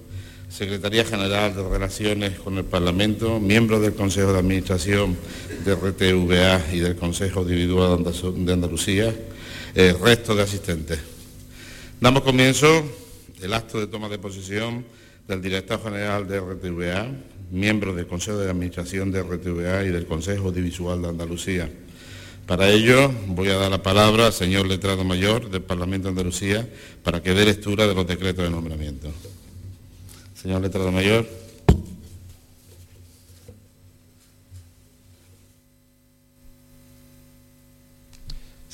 Secretaría 0.49 1.05
General 1.05 1.55
de 1.55 1.69
Relaciones 1.69 2.39
con 2.39 2.57
el 2.59 2.65
Parlamento, 2.65 3.41
miembros 3.41 3.83
del 3.83 3.95
Consejo 3.95 4.33
de 4.33 4.39
Administración 4.39 5.17
de 5.65 5.75
RTVA 5.75 6.73
y 6.73 6.81
del 6.81 6.97
Consejo 6.97 7.43
Individual 7.43 8.05
de 8.05 8.53
Andalucía, 8.53 9.15
el 9.75 9.99
resto 9.99 10.35
de 10.35 10.43
asistentes. 10.43 10.99
Damos 12.01 12.23
comienzo 12.23 12.85
el 13.43 13.53
acto 13.53 13.81
de 13.81 13.87
toma 13.87 14.09
de 14.09 14.19
posesión 14.19 14.85
del 15.27 15.43
director 15.43 15.83
general 15.83 16.29
de 16.29 16.41
RTVA, 16.41 17.11
miembros 17.51 17.97
del 17.97 18.07
Consejo 18.07 18.39
de 18.39 18.51
Administración 18.51 19.13
de 19.13 19.23
RTVA 19.23 19.85
y 19.85 19.91
del 19.91 20.07
Consejo 20.07 20.49
Audiovisual 20.49 21.03
de 21.03 21.09
Andalucía. 21.09 21.71
Para 22.47 22.71
ello 22.71 23.11
voy 23.29 23.49
a 23.49 23.57
dar 23.57 23.71
la 23.71 23.83
palabra 23.83 24.27
al 24.27 24.33
señor 24.33 24.67
letrado 24.67 25.05
mayor 25.05 25.51
del 25.51 25.63
Parlamento 25.63 26.07
de 26.07 26.11
Andalucía 26.11 26.69
para 27.03 27.23
que 27.23 27.35
dé 27.35 27.45
lectura 27.45 27.87
de 27.87 27.95
los 27.95 28.07
decretos 28.07 28.45
de 28.45 28.51
nombramiento. 28.51 29.09
Señor 30.35 30.63
letrado 30.63 30.93
mayor. 30.93 31.27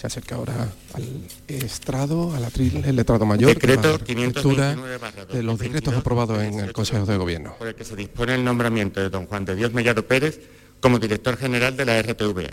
Se 0.03 0.09
acerca 0.09 0.35
ahora 0.35 0.69
al 0.95 1.05
estrado, 1.47 2.35
al 2.35 2.45
atril, 2.45 2.83
el 2.85 2.97
letrado 2.97 3.25
mayor, 3.25 3.55
Decreto 3.55 3.99
de 3.99 5.43
los 5.45 5.59
decretos 5.61 5.95
aprobados 5.95 6.43
en 6.43 6.59
el 6.59 6.73
Consejo 6.73 7.07
de 7.07 7.17
Gobierno. 7.17 7.55
Por 7.57 7.69
el 7.69 7.77
que 7.77 7.85
se 7.85 7.95
dispone 7.95 8.35
el 8.35 8.45
nombramiento 8.45 9.01
de 9.01 9.11
don 9.11 9.27
Juan 9.27 9.45
de 9.45 9.55
Dios 9.55 9.73
Mellado 9.73 10.05
Pérez 10.05 10.41
como 10.81 10.99
director 10.99 11.37
general 11.37 11.77
de 11.77 11.85
la 11.85 12.03
RTVA. 12.03 12.51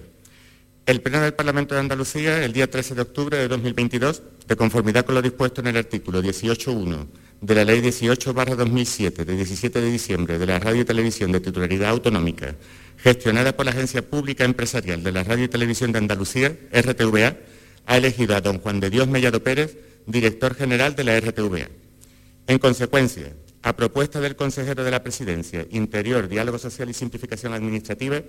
El 0.85 1.01
Pleno 1.01 1.21
del 1.21 1.33
Parlamento 1.33 1.73
de 1.73 1.81
Andalucía, 1.81 2.45
el 2.45 2.53
día 2.53 2.69
13 2.69 2.93
de 2.93 3.01
octubre 3.01 3.38
de 3.38 3.47
2022, 3.47 4.21
de 4.47 4.55
conformidad 4.55 5.03
con 5.03 5.15
lo 5.15 5.21
dispuesto 5.23 5.62
en 5.62 5.67
el 5.67 5.77
artículo 5.77 6.21
18.1 6.21 7.07
de 7.41 7.55
la 7.55 7.65
Ley 7.65 7.81
18-2007, 7.81 9.25
de 9.25 9.35
17 9.35 9.81
de 9.81 9.89
diciembre, 9.89 10.38
de 10.38 10.45
la 10.45 10.59
Radio 10.59 10.81
y 10.81 10.85
Televisión 10.85 11.31
de 11.31 11.39
titularidad 11.39 11.89
autonómica, 11.89 12.55
gestionada 13.03 13.55
por 13.55 13.65
la 13.65 13.71
Agencia 13.71 14.07
Pública 14.07 14.43
Empresarial 14.43 15.03
de 15.03 15.12
la 15.12 15.23
Radio 15.23 15.45
y 15.45 15.49
Televisión 15.49 15.91
de 15.91 15.99
Andalucía, 15.99 16.55
RTVA, 16.71 17.38
ha 17.85 17.97
elegido 17.97 18.35
a 18.35 18.41
don 18.41 18.59
Juan 18.59 18.79
de 18.79 18.89
Dios 18.89 19.07
Mellado 19.07 19.41
Pérez, 19.41 19.77
director 20.05 20.55
general 20.55 20.95
de 20.95 21.03
la 21.03 21.19
RTVA. 21.19 21.69
En 22.47 22.59
consecuencia, 22.59 23.33
a 23.62 23.75
propuesta 23.75 24.19
del 24.19 24.35
consejero 24.35 24.83
de 24.83 24.91
la 24.91 25.03
Presidencia, 25.03 25.65
Interior, 25.71 26.27
Diálogo 26.27 26.57
Social 26.57 26.89
y 26.89 26.93
Simplificación 26.93 27.53
Administrativa, 27.53 28.21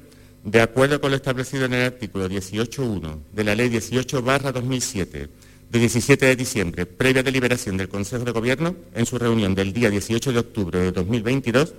de 0.44 0.61
acuerdo 0.61 1.00
con 1.00 1.11
lo 1.11 1.16
establecido 1.16 1.66
en 1.66 1.74
el 1.74 1.85
artículo 1.85 2.28
18.1 2.28 3.18
de 3.33 3.44
la 3.44 3.54
Ley 3.54 3.68
18-2007, 3.68 5.28
de 5.70 5.78
17 5.78 6.26
de 6.26 6.37
diciembre, 6.37 6.87
previa 6.87 7.22
deliberación 7.22 7.76
del 7.76 7.88
Consejo 7.88 8.24
de 8.24 8.33
Gobierno, 8.33 8.74
en 8.94 9.06
su 9.06 9.18
reunión 9.18 9.54
del 9.54 9.72
día 9.72 9.90
18 9.90 10.33
de 10.33 10.38
octubre 10.38 10.78
de 10.80 10.92
2022, 10.92 11.74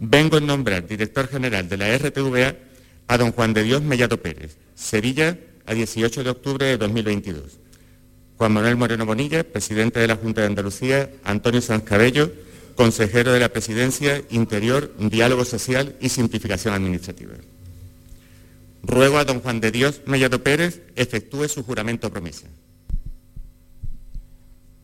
vengo 0.00 0.38
a 0.38 0.40
nombrar 0.40 0.86
director 0.86 1.28
general 1.28 1.68
de 1.68 1.76
la 1.76 1.96
RTVA 1.96 2.56
a 3.06 3.18
don 3.18 3.32
Juan 3.32 3.52
de 3.52 3.62
Dios 3.62 3.82
Mellado 3.82 4.20
Pérez, 4.20 4.56
Sevilla, 4.74 5.38
a 5.66 5.74
18 5.74 6.24
de 6.24 6.30
octubre 6.30 6.66
de 6.66 6.78
2022. 6.78 7.58
Juan 8.36 8.52
Manuel 8.52 8.76
Moreno 8.76 9.04
Bonilla, 9.04 9.44
presidente 9.44 10.00
de 10.00 10.08
la 10.08 10.16
Junta 10.16 10.40
de 10.40 10.46
Andalucía, 10.46 11.10
Antonio 11.24 11.60
Sanz 11.60 11.84
Cabello, 11.84 12.32
consejero 12.74 13.32
de 13.32 13.40
la 13.40 13.50
Presidencia, 13.50 14.22
Interior, 14.30 14.94
Diálogo 14.98 15.44
Social 15.44 15.96
y 16.00 16.08
Simplificación 16.08 16.72
Administrativa. 16.72 17.34
Ruego 18.82 19.18
a 19.18 19.24
don 19.24 19.40
Juan 19.40 19.60
de 19.60 19.70
Dios 19.70 20.00
Mellado 20.06 20.42
Pérez 20.42 20.80
efectúe 20.96 21.48
su 21.48 21.62
juramento 21.62 22.10
promesa. 22.10 22.46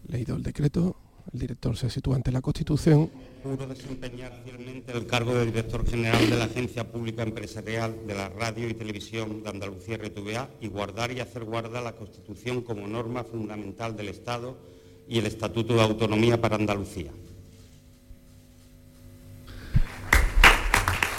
Leído 0.08 0.36
el 0.36 0.42
decreto, 0.42 0.96
el 1.32 1.40
director 1.40 1.76
se 1.76 1.88
sitúa 1.88 2.16
ante 2.16 2.30
la 2.30 2.42
Constitución. 2.42 3.10
Juro 3.46 3.68
desempeñar 3.68 4.32
fielmente 4.44 4.90
el 4.90 5.06
cargo 5.06 5.32
de 5.32 5.46
director 5.46 5.86
general 5.86 6.28
de 6.28 6.36
la 6.36 6.46
Agencia 6.46 6.90
Pública 6.90 7.22
Empresarial 7.22 8.04
de 8.04 8.12
la 8.12 8.28
Radio 8.28 8.68
y 8.68 8.74
Televisión 8.74 9.44
de 9.44 9.50
Andalucía 9.50 9.98
RTVA 9.98 10.50
y 10.60 10.66
guardar 10.66 11.12
y 11.12 11.20
hacer 11.20 11.44
guarda 11.44 11.80
la 11.80 11.94
Constitución 11.94 12.62
como 12.62 12.88
norma 12.88 13.22
fundamental 13.22 13.96
del 13.96 14.08
Estado 14.08 14.56
y 15.06 15.20
el 15.20 15.26
Estatuto 15.26 15.76
de 15.76 15.82
Autonomía 15.82 16.40
para 16.40 16.56
Andalucía. 16.56 17.12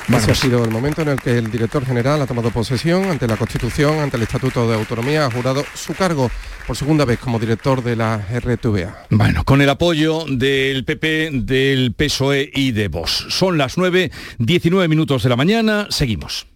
Ese 0.09 0.31
ha 0.31 0.35
sido 0.35 0.63
el 0.63 0.71
momento 0.71 1.01
en 1.01 1.09
el 1.09 1.21
que 1.21 1.37
el 1.37 1.51
director 1.51 1.85
general 1.85 2.21
ha 2.21 2.25
tomado 2.25 2.49
posesión 2.49 3.05
ante 3.05 3.27
la 3.27 3.35
Constitución, 3.35 3.99
ante 3.99 4.15
el 4.15 4.23
Estatuto 4.23 4.67
de 4.67 4.75
Autonomía, 4.75 5.25
ha 5.25 5.31
jurado 5.31 5.65
su 5.75 5.93
cargo 5.93 6.31
por 6.65 6.77
segunda 6.77 7.03
vez 7.05 7.19
como 7.19 7.39
director 7.39 7.83
de 7.83 7.95
la 7.97 8.17
RTVA. 8.17 9.07
Bueno, 9.09 9.43
con 9.43 9.61
el 9.61 9.69
apoyo 9.69 10.23
del 10.27 10.85
PP, 10.85 11.31
del 11.33 11.93
PSOE 11.93 12.49
y 12.53 12.71
de 12.71 12.87
Vox. 12.87 13.27
Son 13.29 13.57
las 13.57 13.77
9, 13.77 14.11
19 14.39 14.87
minutos 14.87 15.23
de 15.23 15.29
la 15.29 15.35
mañana, 15.35 15.87
seguimos. 15.89 16.47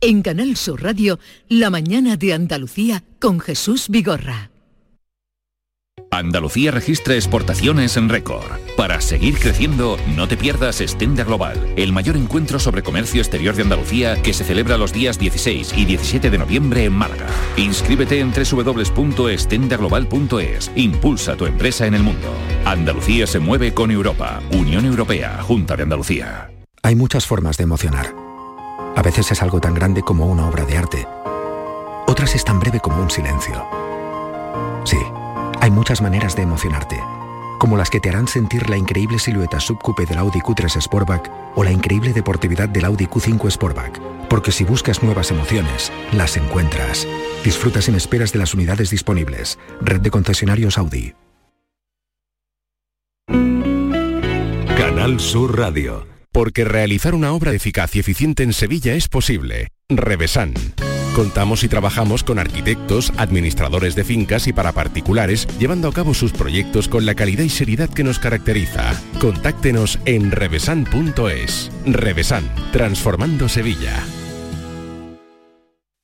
En 0.00 0.22
Canal 0.22 0.56
Sur 0.56 0.82
Radio, 0.82 1.18
La 1.48 1.70
mañana 1.70 2.16
de 2.16 2.34
Andalucía 2.34 3.04
con 3.18 3.38
Jesús 3.38 3.88
Vigorra. 3.88 4.50
Andalucía 6.12 6.72
registra 6.72 7.14
exportaciones 7.14 7.96
en 7.96 8.08
récord. 8.08 8.42
Para 8.76 9.00
seguir 9.00 9.38
creciendo, 9.38 9.96
no 10.16 10.26
te 10.26 10.36
pierdas 10.36 10.78
Stenda 10.78 11.22
Global, 11.22 11.72
el 11.76 11.92
mayor 11.92 12.16
encuentro 12.16 12.58
sobre 12.58 12.82
comercio 12.82 13.20
exterior 13.20 13.54
de 13.54 13.62
Andalucía 13.62 14.20
que 14.20 14.34
se 14.34 14.42
celebra 14.42 14.76
los 14.76 14.92
días 14.92 15.20
16 15.20 15.72
y 15.76 15.84
17 15.84 16.30
de 16.30 16.38
noviembre 16.38 16.82
en 16.84 16.94
Málaga. 16.94 17.28
Inscríbete 17.56 18.18
en 18.18 18.32
www.estendaglobal.es. 18.32 20.72
Impulsa 20.74 21.36
tu 21.36 21.46
empresa 21.46 21.86
en 21.86 21.94
el 21.94 22.02
mundo. 22.02 22.34
Andalucía 22.64 23.28
se 23.28 23.38
mueve 23.38 23.72
con 23.72 23.92
Europa. 23.92 24.42
Unión 24.50 24.86
Europea, 24.86 25.40
Junta 25.42 25.76
de 25.76 25.84
Andalucía. 25.84 26.50
Hay 26.82 26.96
muchas 26.96 27.24
formas 27.24 27.56
de 27.56 27.62
emocionar. 27.64 28.12
A 28.96 29.02
veces 29.02 29.30
es 29.30 29.42
algo 29.42 29.60
tan 29.60 29.74
grande 29.74 30.02
como 30.02 30.26
una 30.26 30.48
obra 30.48 30.64
de 30.64 30.76
arte. 30.76 31.06
Otras 32.08 32.34
es 32.34 32.44
tan 32.44 32.58
breve 32.58 32.80
como 32.80 33.00
un 33.00 33.10
silencio. 33.10 33.64
Sí. 34.84 34.98
Hay 35.62 35.70
muchas 35.70 36.00
maneras 36.00 36.34
de 36.36 36.42
emocionarte, 36.42 36.98
como 37.58 37.76
las 37.76 37.90
que 37.90 38.00
te 38.00 38.08
harán 38.08 38.26
sentir 38.28 38.70
la 38.70 38.78
increíble 38.78 39.18
silueta 39.18 39.60
subcoupe 39.60 40.06
del 40.06 40.16
Audi 40.16 40.40
Q3 40.40 40.80
Sportback 40.80 41.30
o 41.54 41.62
la 41.62 41.70
increíble 41.70 42.14
deportividad 42.14 42.66
del 42.70 42.86
Audi 42.86 43.06
Q5 43.06 43.50
Sportback, 43.50 44.00
porque 44.30 44.52
si 44.52 44.64
buscas 44.64 45.02
nuevas 45.02 45.30
emociones, 45.30 45.92
las 46.12 46.38
encuentras. 46.38 47.06
Disfruta 47.44 47.82
sin 47.82 47.94
esperas 47.94 48.32
de 48.32 48.38
las 48.38 48.54
unidades 48.54 48.88
disponibles. 48.88 49.58
Red 49.82 50.00
de 50.00 50.10
concesionarios 50.10 50.78
Audi. 50.78 51.12
Canal 54.78 55.20
Sur 55.20 55.58
Radio. 55.58 56.06
Porque 56.32 56.64
realizar 56.64 57.14
una 57.14 57.32
obra 57.32 57.52
eficaz 57.52 57.94
y 57.96 57.98
eficiente 57.98 58.44
en 58.44 58.54
Sevilla 58.54 58.94
es 58.94 59.08
posible. 59.08 59.68
Revesan. 59.90 60.54
Contamos 61.14 61.64
y 61.64 61.68
trabajamos 61.68 62.22
con 62.22 62.38
arquitectos, 62.38 63.12
administradores 63.16 63.96
de 63.96 64.04
fincas 64.04 64.46
y 64.46 64.52
para 64.52 64.72
particulares, 64.72 65.48
llevando 65.58 65.88
a 65.88 65.92
cabo 65.92 66.14
sus 66.14 66.32
proyectos 66.32 66.88
con 66.88 67.04
la 67.04 67.14
calidad 67.14 67.42
y 67.42 67.48
seriedad 67.48 67.90
que 67.90 68.04
nos 68.04 68.20
caracteriza. 68.20 68.94
Contáctenos 69.20 69.98
en 70.04 70.30
revesan.es. 70.30 71.70
Revesan, 71.84 72.44
transformando 72.72 73.48
Sevilla. 73.48 74.04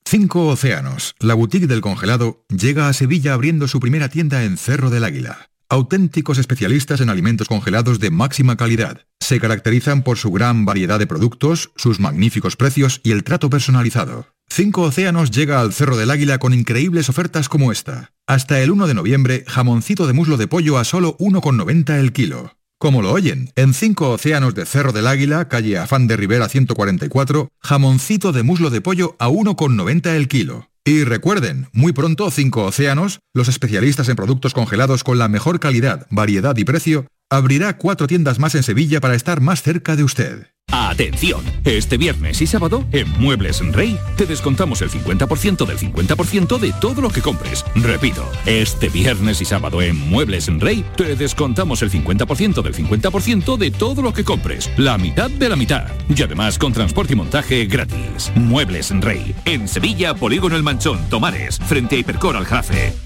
Cinco 0.08 0.46
Océanos, 0.48 1.14
la 1.20 1.34
boutique 1.34 1.66
del 1.66 1.80
congelado, 1.80 2.44
llega 2.48 2.88
a 2.88 2.92
Sevilla 2.92 3.34
abriendo 3.34 3.68
su 3.68 3.80
primera 3.80 4.08
tienda 4.08 4.44
en 4.44 4.56
Cerro 4.56 4.90
del 4.90 5.04
Águila. 5.04 5.50
Auténticos 5.68 6.38
especialistas 6.38 7.00
en 7.00 7.10
alimentos 7.10 7.48
congelados 7.48 7.98
de 7.98 8.10
máxima 8.10 8.56
calidad. 8.56 9.06
Se 9.20 9.40
caracterizan 9.40 10.02
por 10.02 10.16
su 10.16 10.30
gran 10.30 10.64
variedad 10.64 11.00
de 11.00 11.08
productos, 11.08 11.72
sus 11.74 11.98
magníficos 11.98 12.54
precios 12.54 13.00
y 13.02 13.10
el 13.10 13.24
trato 13.24 13.50
personalizado. 13.50 14.35
Cinco 14.48 14.82
Océanos 14.82 15.30
llega 15.32 15.60
al 15.60 15.72
Cerro 15.74 15.98
del 15.98 16.10
Águila 16.10 16.38
con 16.38 16.54
increíbles 16.54 17.10
ofertas 17.10 17.48
como 17.48 17.72
esta. 17.72 18.12
Hasta 18.26 18.60
el 18.60 18.70
1 18.70 18.86
de 18.86 18.94
noviembre, 18.94 19.44
jamoncito 19.46 20.06
de 20.06 20.14
muslo 20.14 20.38
de 20.38 20.48
pollo 20.48 20.78
a 20.78 20.84
solo 20.84 21.16
1,90 21.18 21.98
el 21.98 22.12
kilo. 22.12 22.56
Como 22.78 23.02
lo 23.02 23.12
oyen, 23.12 23.50
en 23.56 23.74
Cinco 23.74 24.10
Océanos 24.10 24.54
de 24.54 24.64
Cerro 24.64 24.92
del 24.92 25.06
Águila, 25.06 25.48
calle 25.48 25.78
Afán 25.78 26.06
de 26.06 26.16
Rivera 26.16 26.48
144, 26.48 27.48
jamoncito 27.60 28.32
de 28.32 28.42
muslo 28.42 28.70
de 28.70 28.80
pollo 28.80 29.16
a 29.18 29.28
1,90 29.28 30.14
el 30.14 30.28
kilo. 30.28 30.70
Y 30.84 31.04
recuerden, 31.04 31.68
muy 31.72 31.92
pronto 31.92 32.30
Cinco 32.30 32.64
Océanos, 32.64 33.18
los 33.34 33.48
especialistas 33.48 34.08
en 34.08 34.16
productos 34.16 34.54
congelados 34.54 35.04
con 35.04 35.18
la 35.18 35.28
mejor 35.28 35.60
calidad, 35.60 36.06
variedad 36.10 36.56
y 36.56 36.64
precio, 36.64 37.06
abrirá 37.30 37.76
cuatro 37.76 38.06
tiendas 38.06 38.38
más 38.38 38.54
en 38.54 38.62
Sevilla 38.62 39.00
para 39.00 39.14
estar 39.14 39.40
más 39.40 39.62
cerca 39.62 39.96
de 39.96 40.04
usted. 40.04 40.46
Atención, 40.72 41.42
este 41.64 41.96
viernes 41.96 42.42
y 42.42 42.46
sábado 42.46 42.84
en 42.90 43.08
Muebles 43.20 43.60
Rey 43.72 43.96
te 44.16 44.26
descontamos 44.26 44.82
el 44.82 44.90
50% 44.90 45.64
del 45.64 45.78
50% 45.78 46.58
de 46.58 46.72
todo 46.80 47.00
lo 47.02 47.10
que 47.10 47.22
compres. 47.22 47.64
Repito, 47.76 48.28
este 48.46 48.88
viernes 48.88 49.40
y 49.40 49.44
sábado 49.44 49.80
en 49.80 49.96
Muebles 49.96 50.48
Rey 50.58 50.84
te 50.96 51.14
descontamos 51.14 51.82
el 51.82 51.90
50% 51.90 52.62
del 52.62 52.74
50% 52.74 53.56
de 53.56 53.70
todo 53.70 54.02
lo 54.02 54.12
que 54.12 54.24
compres. 54.24 54.70
La 54.76 54.98
mitad 54.98 55.30
de 55.30 55.48
la 55.48 55.56
mitad. 55.56 55.86
Y 56.08 56.20
además 56.20 56.58
con 56.58 56.72
transporte 56.72 57.12
y 57.12 57.16
montaje 57.16 57.66
gratis. 57.66 58.32
Muebles 58.34 58.90
Rey. 59.00 59.36
En 59.44 59.68
Sevilla, 59.68 60.14
Polígono 60.14 60.56
El 60.56 60.64
Manchón, 60.64 61.08
Tomares, 61.08 61.58
frente 61.58 61.94
a 61.94 61.98
Hipercor 61.98 62.36
al 62.36 62.44
Jarafe. 62.44 63.05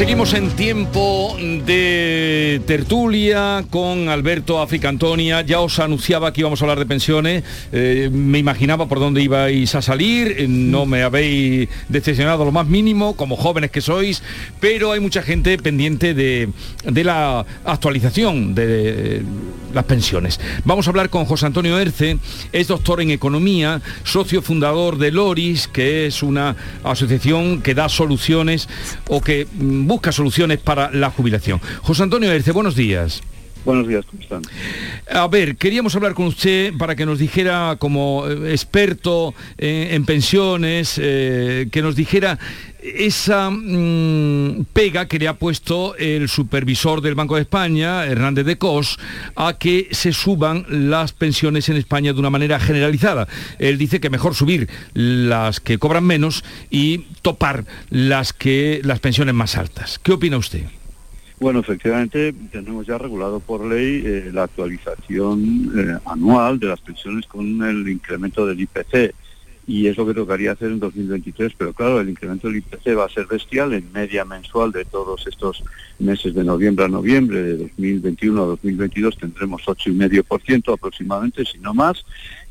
Seguimos 0.00 0.32
en 0.32 0.48
tiempo 0.52 1.36
de 1.38 2.62
tertulia 2.66 3.62
con 3.68 4.08
Alberto 4.08 4.62
Africantonia. 4.62 5.42
Ya 5.42 5.60
os 5.60 5.78
anunciaba 5.78 6.32
que 6.32 6.40
íbamos 6.40 6.62
a 6.62 6.64
hablar 6.64 6.78
de 6.78 6.86
pensiones. 6.86 7.44
Eh, 7.70 8.08
me 8.10 8.38
imaginaba 8.38 8.88
por 8.88 8.98
dónde 8.98 9.20
ibais 9.22 9.74
a 9.74 9.82
salir. 9.82 10.36
Eh, 10.38 10.48
No 10.48 10.86
me 10.86 11.02
habéis 11.02 11.68
decepcionado 11.90 12.46
lo 12.46 12.50
más 12.50 12.66
mínimo, 12.66 13.14
como 13.14 13.36
jóvenes 13.36 13.70
que 13.70 13.82
sois. 13.82 14.22
Pero 14.58 14.92
hay 14.92 15.00
mucha 15.00 15.20
gente 15.20 15.58
pendiente 15.58 16.14
de, 16.14 16.48
de 16.82 17.04
la 17.04 17.44
actualización 17.66 18.54
de 18.54 19.20
las 19.72 19.84
pensiones. 19.84 20.40
Vamos 20.64 20.86
a 20.86 20.90
hablar 20.90 21.10
con 21.10 21.24
José 21.24 21.46
Antonio 21.46 21.78
Erce. 21.78 22.18
Es 22.52 22.68
doctor 22.68 23.00
en 23.00 23.10
economía, 23.10 23.80
socio 24.04 24.42
fundador 24.42 24.98
de 24.98 25.10
Loris, 25.10 25.68
que 25.68 26.06
es 26.06 26.22
una 26.22 26.56
asociación 26.84 27.62
que 27.62 27.74
da 27.74 27.88
soluciones 27.88 28.68
o 29.08 29.20
que 29.20 29.46
mm, 29.52 29.86
busca 29.86 30.12
soluciones 30.12 30.58
para 30.58 30.90
la 30.90 31.10
jubilación. 31.10 31.60
José 31.82 32.02
Antonio 32.02 32.32
Erce, 32.32 32.52
buenos 32.52 32.76
días. 32.76 33.22
Buenos 33.64 33.86
días, 33.86 34.06
¿cómo 34.06 34.22
están? 34.22 34.42
A 35.12 35.28
ver, 35.28 35.56
queríamos 35.56 35.94
hablar 35.94 36.14
con 36.14 36.26
usted 36.26 36.72
para 36.78 36.96
que 36.96 37.04
nos 37.04 37.18
dijera, 37.18 37.76
como 37.78 38.26
eh, 38.26 38.52
experto 38.52 39.34
eh, 39.58 39.88
en 39.92 40.06
pensiones, 40.06 40.98
eh, 40.98 41.68
que 41.70 41.82
nos 41.82 41.94
dijera 41.94 42.38
esa 42.82 43.50
mm, 43.50 44.66
pega 44.72 45.06
que 45.06 45.18
le 45.18 45.28
ha 45.28 45.34
puesto 45.34 45.94
el 45.96 46.28
supervisor 46.28 47.00
del 47.00 47.14
Banco 47.14 47.36
de 47.36 47.42
España, 47.42 48.06
Hernández 48.06 48.46
de 48.46 48.58
Cos, 48.58 48.98
a 49.36 49.54
que 49.54 49.88
se 49.90 50.12
suban 50.12 50.64
las 50.68 51.12
pensiones 51.12 51.68
en 51.68 51.76
España 51.76 52.12
de 52.12 52.20
una 52.20 52.30
manera 52.30 52.58
generalizada. 52.60 53.28
Él 53.58 53.78
dice 53.78 54.00
que 54.00 54.10
mejor 54.10 54.34
subir 54.34 54.68
las 54.94 55.60
que 55.60 55.78
cobran 55.78 56.04
menos 56.04 56.44
y 56.70 56.98
topar 57.22 57.64
las 57.90 58.32
que 58.32 58.80
las 58.84 59.00
pensiones 59.00 59.34
más 59.34 59.56
altas. 59.56 59.98
¿Qué 59.98 60.12
opina 60.12 60.36
usted? 60.36 60.64
Bueno, 61.40 61.60
efectivamente 61.60 62.34
tenemos 62.52 62.86
ya 62.86 62.98
regulado 62.98 63.40
por 63.40 63.64
ley 63.64 64.02
eh, 64.04 64.30
la 64.32 64.42
actualización 64.42 65.72
eh, 65.74 65.98
anual 66.04 66.58
de 66.58 66.66
las 66.66 66.80
pensiones 66.82 67.26
con 67.26 67.62
el 67.62 67.88
incremento 67.88 68.44
del 68.44 68.60
IPC 68.60 69.14
y 69.66 69.86
es 69.86 69.96
lo 69.96 70.06
que 70.06 70.14
tocaría 70.14 70.52
hacer 70.52 70.72
en 70.72 70.80
2023, 70.80 71.52
pero 71.56 71.72
claro, 71.72 72.00
el 72.00 72.08
incremento 72.08 72.48
del 72.48 72.58
IPC 72.58 72.98
va 72.98 73.04
a 73.04 73.08
ser 73.08 73.26
bestial 73.26 73.72
en 73.72 73.92
media 73.92 74.24
mensual 74.24 74.72
de 74.72 74.84
todos 74.84 75.26
estos 75.26 75.62
meses 75.98 76.34
de 76.34 76.44
noviembre 76.44 76.86
a 76.86 76.88
noviembre, 76.88 77.42
de 77.42 77.56
2021 77.56 78.42
a 78.42 78.46
2022 78.46 79.18
tendremos 79.18 79.62
8,5% 79.62 80.72
aproximadamente, 80.72 81.44
si 81.44 81.58
no 81.58 81.74
más, 81.74 82.04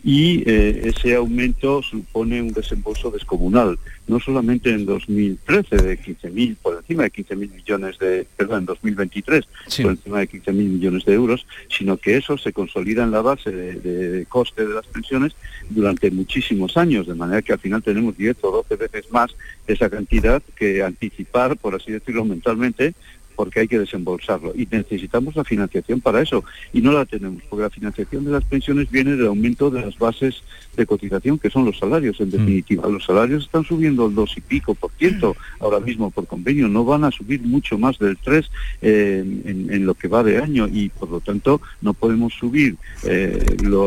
y 0.04 0.43
eh, 0.50 0.82
ese 0.86 1.15
aumento 1.15 1.82
supone 1.84 2.41
un 2.41 2.54
desembolso 2.54 3.12
descomunal, 3.12 3.78
no 4.08 4.19
solamente 4.19 4.69
en 4.69 4.86
2013 4.86 5.76
de 5.76 6.00
15.000, 6.00 6.56
por 6.62 6.78
encima 6.78 7.04
de 7.04 7.12
15.000 7.12 7.36
millones 7.54 8.00
de, 8.00 8.26
perdón, 8.38 8.60
en 8.60 8.65
2023, 8.65 9.45
por 9.82 9.91
encima 9.91 10.19
de 10.19 10.30
15.000 10.30 10.54
millones 10.54 11.06
de 11.06 11.13
euros, 11.13 11.45
sino 11.69 11.98
que 11.98 12.15
eso 12.15 12.38
se 12.38 12.54
consolida 12.54 13.04
en 13.04 13.12
la 13.12 13.22
base 13.22 13.52
de, 13.52 14.26
coste 14.28 14.65
de 14.65 14.74
las 14.74 14.88
pensiones 14.88 15.34
durante 15.69 16.12
muchísimos 16.12 16.78
años, 16.78 17.09
de 17.10 17.15
manera 17.15 17.41
que 17.41 17.54
al 17.54 17.60
final 17.60 17.84
tenemos 17.84 18.17
10 18.17 18.38
o 18.43 18.52
12 18.52 18.76
veces 18.78 19.12
más 19.12 19.36
esa 19.67 19.89
cantidad 19.89 20.41
que 20.56 20.84
anticipar, 20.84 21.58
por 21.58 21.76
así 21.76 21.91
decirlo 21.91 22.24
mentalmente, 22.24 22.93
porque 23.39 23.62
hay 23.62 23.69
que 23.69 23.80
desembolsarlo. 23.80 24.52
Y 24.54 24.67
necesitamos 24.69 25.34
la 25.34 25.45
financiación 25.45 26.02
para 26.02 26.22
eso. 26.22 26.43
Y 26.74 26.82
no 26.82 26.91
la 26.91 27.06
tenemos 27.06 27.41
porque 27.50 27.63
la 27.63 27.69
financiación 27.69 28.26
de 28.26 28.32
las 28.32 28.43
pensiones 28.43 28.91
viene 28.91 29.15
del 29.15 29.28
aumento 29.28 29.69
de 29.69 29.80
las 29.80 29.98
bases 29.98 30.43
de 30.76 30.86
cotización 30.86 31.39
que 31.39 31.50
son 31.50 31.63
los 31.63 31.80
salarios. 31.80 32.19
En 32.19 32.28
mm. 32.28 32.32
definitiva. 32.32 32.89
Los 32.89 33.06
salarios 33.06 33.45
están 33.45 33.63
subiendo 33.63 34.08
el 34.08 34.13
dos 34.13 34.36
y 34.36 34.41
pico 34.41 34.76
por 34.76 34.91
ciento 34.91 35.38
ahora 35.62 35.80
mismo 35.80 36.12
por 36.12 36.28
convenio, 36.28 36.67
no 36.67 36.84
van 36.84 37.06
a 37.06 37.12
subir 37.12 37.41
mucho 37.41 37.78
más 37.78 37.98
del 37.98 38.17
3 38.17 38.52
eh, 38.82 39.24
en, 39.45 39.86
lo 39.86 39.93
que 39.93 40.10
va 40.10 40.22
de 40.22 40.39
año. 40.39 40.67
Y 40.67 40.89
por 40.89 41.10
lo 41.10 41.22
tanto 41.22 41.62
no 41.82 41.93
podemos 41.93 42.34
subir 42.34 42.76
eh, 43.06 43.41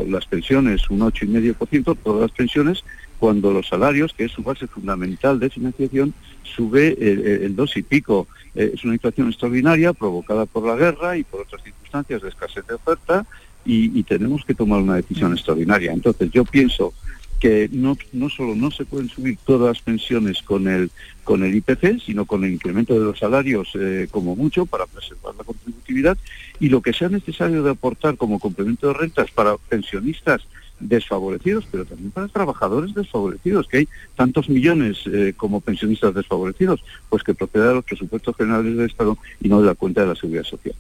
las 0.09 0.25
pensiones 0.25 0.89
un 0.89 1.03
ocho 1.03 1.27
y 1.27 1.29
medio 1.29 1.53
por 1.53 1.69
ciento, 1.69 1.95
todas 1.95 2.23
las 2.23 2.31
pensiones 2.31 2.85
cuando 3.23 3.53
los 3.53 3.69
salarios, 3.69 4.13
que 4.13 4.25
es 4.25 4.33
su 4.33 4.43
base 4.43 4.67
fundamental 4.67 5.39
de 5.39 5.49
financiación, 5.49 6.13
sube 6.43 6.97
el, 6.99 7.55
dos 7.55 7.77
y 7.77 7.85
pico. 7.85 8.27
Eh, 8.57 8.73
es 8.75 8.83
una 8.83 8.95
inflación 8.95 9.29
extraordinaria 9.29 9.93
provocada 9.93 10.45
por 10.45 10.67
la 10.67 10.75
guerra 10.75 11.17
y 11.17 11.23
por 11.23 11.43
otras 11.43 11.63
circunstancias 11.63 12.21
de 12.21 12.31
escasez 12.31 12.67
de 12.67 12.75
oferta 12.75 13.25
y, 13.65 14.03
tenemos 14.03 14.45
que 14.45 14.57
tomar 14.57 14.81
una 14.81 14.97
decisión 14.97 15.33
extraordinaria. 15.35 15.93
Entonces 15.93 16.33
yo 16.33 16.45
pienso 16.45 16.95
que 17.39 17.69
no, 17.71 17.97
no 18.13 18.29
solo 18.29 18.57
no 18.57 18.73
se 18.73 18.85
pueden 18.87 19.09
subir 19.09 19.39
todas 19.47 19.77
las 19.77 19.83
pensiones 19.85 20.43
con 20.43 20.67
el, 20.67 20.91
con 21.23 21.45
el 21.45 21.55
IPC, 21.55 22.01
sino 22.05 22.25
con 22.25 22.43
el 22.43 22.53
incremento 22.53 22.93
de 22.95 23.05
los 23.05 23.21
salarios 23.21 23.69
eh, 23.77 24.09
como 24.11 24.35
mucho 24.35 24.67
para 24.67 24.87
preservar 24.87 25.37
la 25.37 25.45
contributividad 25.45 26.19
y 26.59 26.71
lo 26.71 26.83
que 26.83 26.93
sea 26.93 27.09
necesario 27.09 27.63
de 27.63 27.71
aportar 27.71 28.17
como 28.17 28.41
complemento 28.41 28.89
de 28.89 28.95
rentas 28.95 29.31
para 29.31 29.57
pensionistas 29.69 30.43
desfavorecidos, 30.83 31.67
pero 31.71 31.85
también 31.85 32.11
para 32.11 32.29
trabajadores 32.29 32.95
desfavorecidos, 32.95 33.69
que 33.69 33.79
hay 33.79 33.89
tantos 34.17 34.49
millones 34.49 34.99
eh, 35.07 35.33
como 35.37 35.61
pensionistas 35.61 36.15
desfavorecidos, 36.15 36.83
pues 37.09 37.23
que 37.23 37.35
proceda 37.35 37.69
de 37.69 37.75
los 37.75 37.85
presupuestos 37.85 38.37
generales 38.37 38.77
del 38.77 38.87
Estado 38.87 39.17
y 39.41 39.49
no 39.49 39.61
de 39.61 39.67
la 39.67 39.75
cuenta 39.75 40.03
de 40.03 40.09
la 40.09 40.15
Seguridad 40.15 40.45
Social. 40.45 40.75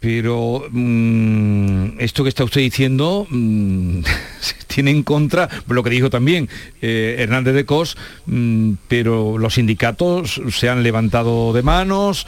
Pero 0.00 0.64
mm, 0.70 1.98
esto 1.98 2.22
que 2.22 2.28
está 2.28 2.44
usted 2.44 2.60
diciendo 2.60 3.26
mm, 3.28 4.00
tiene 4.68 4.92
en 4.92 5.02
contra 5.02 5.48
lo 5.66 5.82
que 5.82 5.90
dijo 5.90 6.08
también 6.08 6.48
eh, 6.80 7.16
Hernández 7.18 7.54
de 7.54 7.64
Cos, 7.64 7.96
mm, 8.26 8.72
pero 8.86 9.38
los 9.38 9.54
sindicatos 9.54 10.40
se 10.50 10.68
han 10.68 10.82
levantado 10.82 11.52
de 11.52 11.62
manos, 11.62 12.26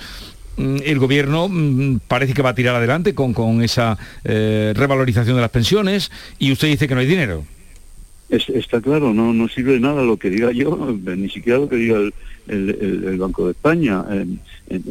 el 0.56 0.98
gobierno 0.98 1.48
mm, 1.48 2.00
parece 2.06 2.34
que 2.34 2.42
va 2.42 2.50
a 2.50 2.54
tirar 2.54 2.76
adelante 2.76 3.14
con, 3.14 3.32
con 3.32 3.62
esa 3.62 3.98
eh, 4.24 4.72
revalorización 4.76 5.36
de 5.36 5.42
las 5.42 5.50
pensiones 5.50 6.10
y 6.38 6.52
usted 6.52 6.68
dice 6.68 6.86
que 6.86 6.94
no 6.94 7.00
hay 7.00 7.06
dinero. 7.06 7.44
está 8.28 8.80
claro, 8.80 9.14
no, 9.14 9.32
no 9.32 9.48
sirve 9.48 9.72
de 9.72 9.80
nada 9.80 10.02
lo 10.02 10.16
que 10.16 10.30
diga 10.30 10.52
yo, 10.52 10.96
ni 11.16 11.30
siquiera 11.30 11.58
lo 11.58 11.68
que 11.68 11.76
diga 11.76 11.98
el, 12.48 13.16
Banco 13.18 13.46
de 13.46 13.52
España 13.52 14.04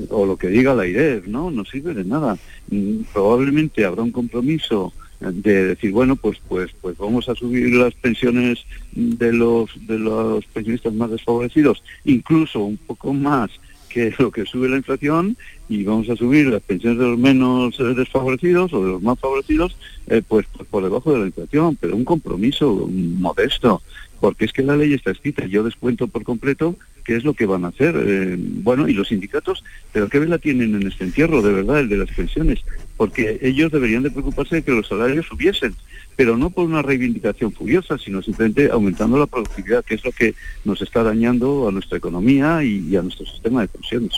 o 0.10 0.26
lo 0.26 0.38
que 0.38 0.48
diga 0.48 0.74
la 0.74 0.88
IREF, 0.88 1.28
¿no? 1.28 1.52
No 1.52 1.66
sirve 1.66 1.94
de 1.94 2.06
nada. 2.06 2.38
Mm, 2.70 3.02
probablemente 3.12 3.86
habrá 3.86 4.04
un 4.04 4.12
compromiso 4.12 4.94
de 5.20 5.66
decir 5.66 5.92
bueno 5.92 6.16
pues 6.16 6.40
pues 6.48 6.72
pues 6.80 6.98
vamos 6.98 7.28
a 7.28 7.36
subir 7.36 7.74
las 7.74 7.94
pensiones 7.94 8.66
de 8.94 9.34
los 9.34 9.70
de 9.86 10.00
los 10.00 10.46
pensionistas 10.46 10.94
más 10.94 11.12
desfavorecidos 11.12 11.84
incluso 12.06 12.62
un 12.62 12.78
poco 12.78 13.14
más 13.14 13.52
que 13.90 14.14
lo 14.18 14.32
que 14.32 14.46
sube 14.46 14.70
la 14.70 14.78
inflación 14.78 15.36
y 15.68 15.84
vamos 15.84 16.10
a 16.10 16.16
subir 16.16 16.48
las 16.48 16.62
pensiones 16.62 17.00
de 17.00 17.06
los 17.06 17.18
menos 17.18 17.80
eh, 17.80 17.84
desfavorecidos 17.96 18.72
o 18.74 18.84
de 18.84 18.92
los 18.92 19.02
más 19.02 19.20
favorecidos, 19.20 19.76
eh, 20.08 20.22
pues, 20.26 20.46
pues, 20.56 20.68
por 20.70 20.84
debajo 20.84 21.12
de 21.12 21.20
la 21.20 21.26
inflación, 21.26 21.76
pero 21.76 21.96
un 21.96 22.06
compromiso 22.06 22.88
modesto, 22.90 23.82
porque 24.20 24.46
es 24.46 24.54
que 24.54 24.64
la 24.64 24.78
ley 24.78 24.94
está 24.94 25.12
escrita, 25.12 25.46
yo 25.46 25.64
descuento 25.64 26.08
por 26.08 26.24
completo 26.24 26.76
qué 27.04 27.16
es 27.16 27.24
lo 27.24 27.34
que 27.34 27.46
van 27.46 27.66
a 27.66 27.70
hacer. 27.70 27.96
Eh, 27.98 28.36
bueno, 28.38 28.88
y 28.88 28.94
los 28.94 29.08
sindicatos, 29.08 29.64
pero 29.92 30.10
qué 30.10 30.20
vela 30.20 30.38
tienen 30.38 30.76
en 30.76 30.88
este 30.88 31.04
entierro, 31.04 31.42
de 31.42 31.54
verdad, 31.54 31.80
el 31.80 31.90
de 31.90 31.98
las 31.98 32.10
pensiones, 32.10 32.60
porque 32.98 33.40
ellos 33.42 33.72
deberían 33.72 34.04
de 34.04 34.12
preocuparse 34.12 34.58
de 34.58 34.64
que 34.64 34.72
los 34.72 34.88
salarios 34.88 35.26
subiesen, 35.28 35.76
pero 36.16 36.38
no 36.38 36.50
por 36.50 36.66
una 36.66 36.82
reivindicación 36.82 37.52
furiosa, 37.54 37.98
sino 37.98 38.22
simplemente 38.22 38.70
aumentando 38.72 39.18
la 39.18 39.26
productividad, 39.26 39.86
que 39.86 39.96
es 39.96 40.04
lo 40.04 40.12
que 40.12 40.36
nos 40.66 40.82
está 40.82 41.04
dañando 41.04 41.68
a 41.68 41.72
nuestra 41.72 41.98
economía 41.98 42.64
y, 42.64 42.96
a 42.96 43.02
nuestro 43.02 43.26
sistema 43.26 43.62
de 43.62 43.68
pensiones. 43.70 44.12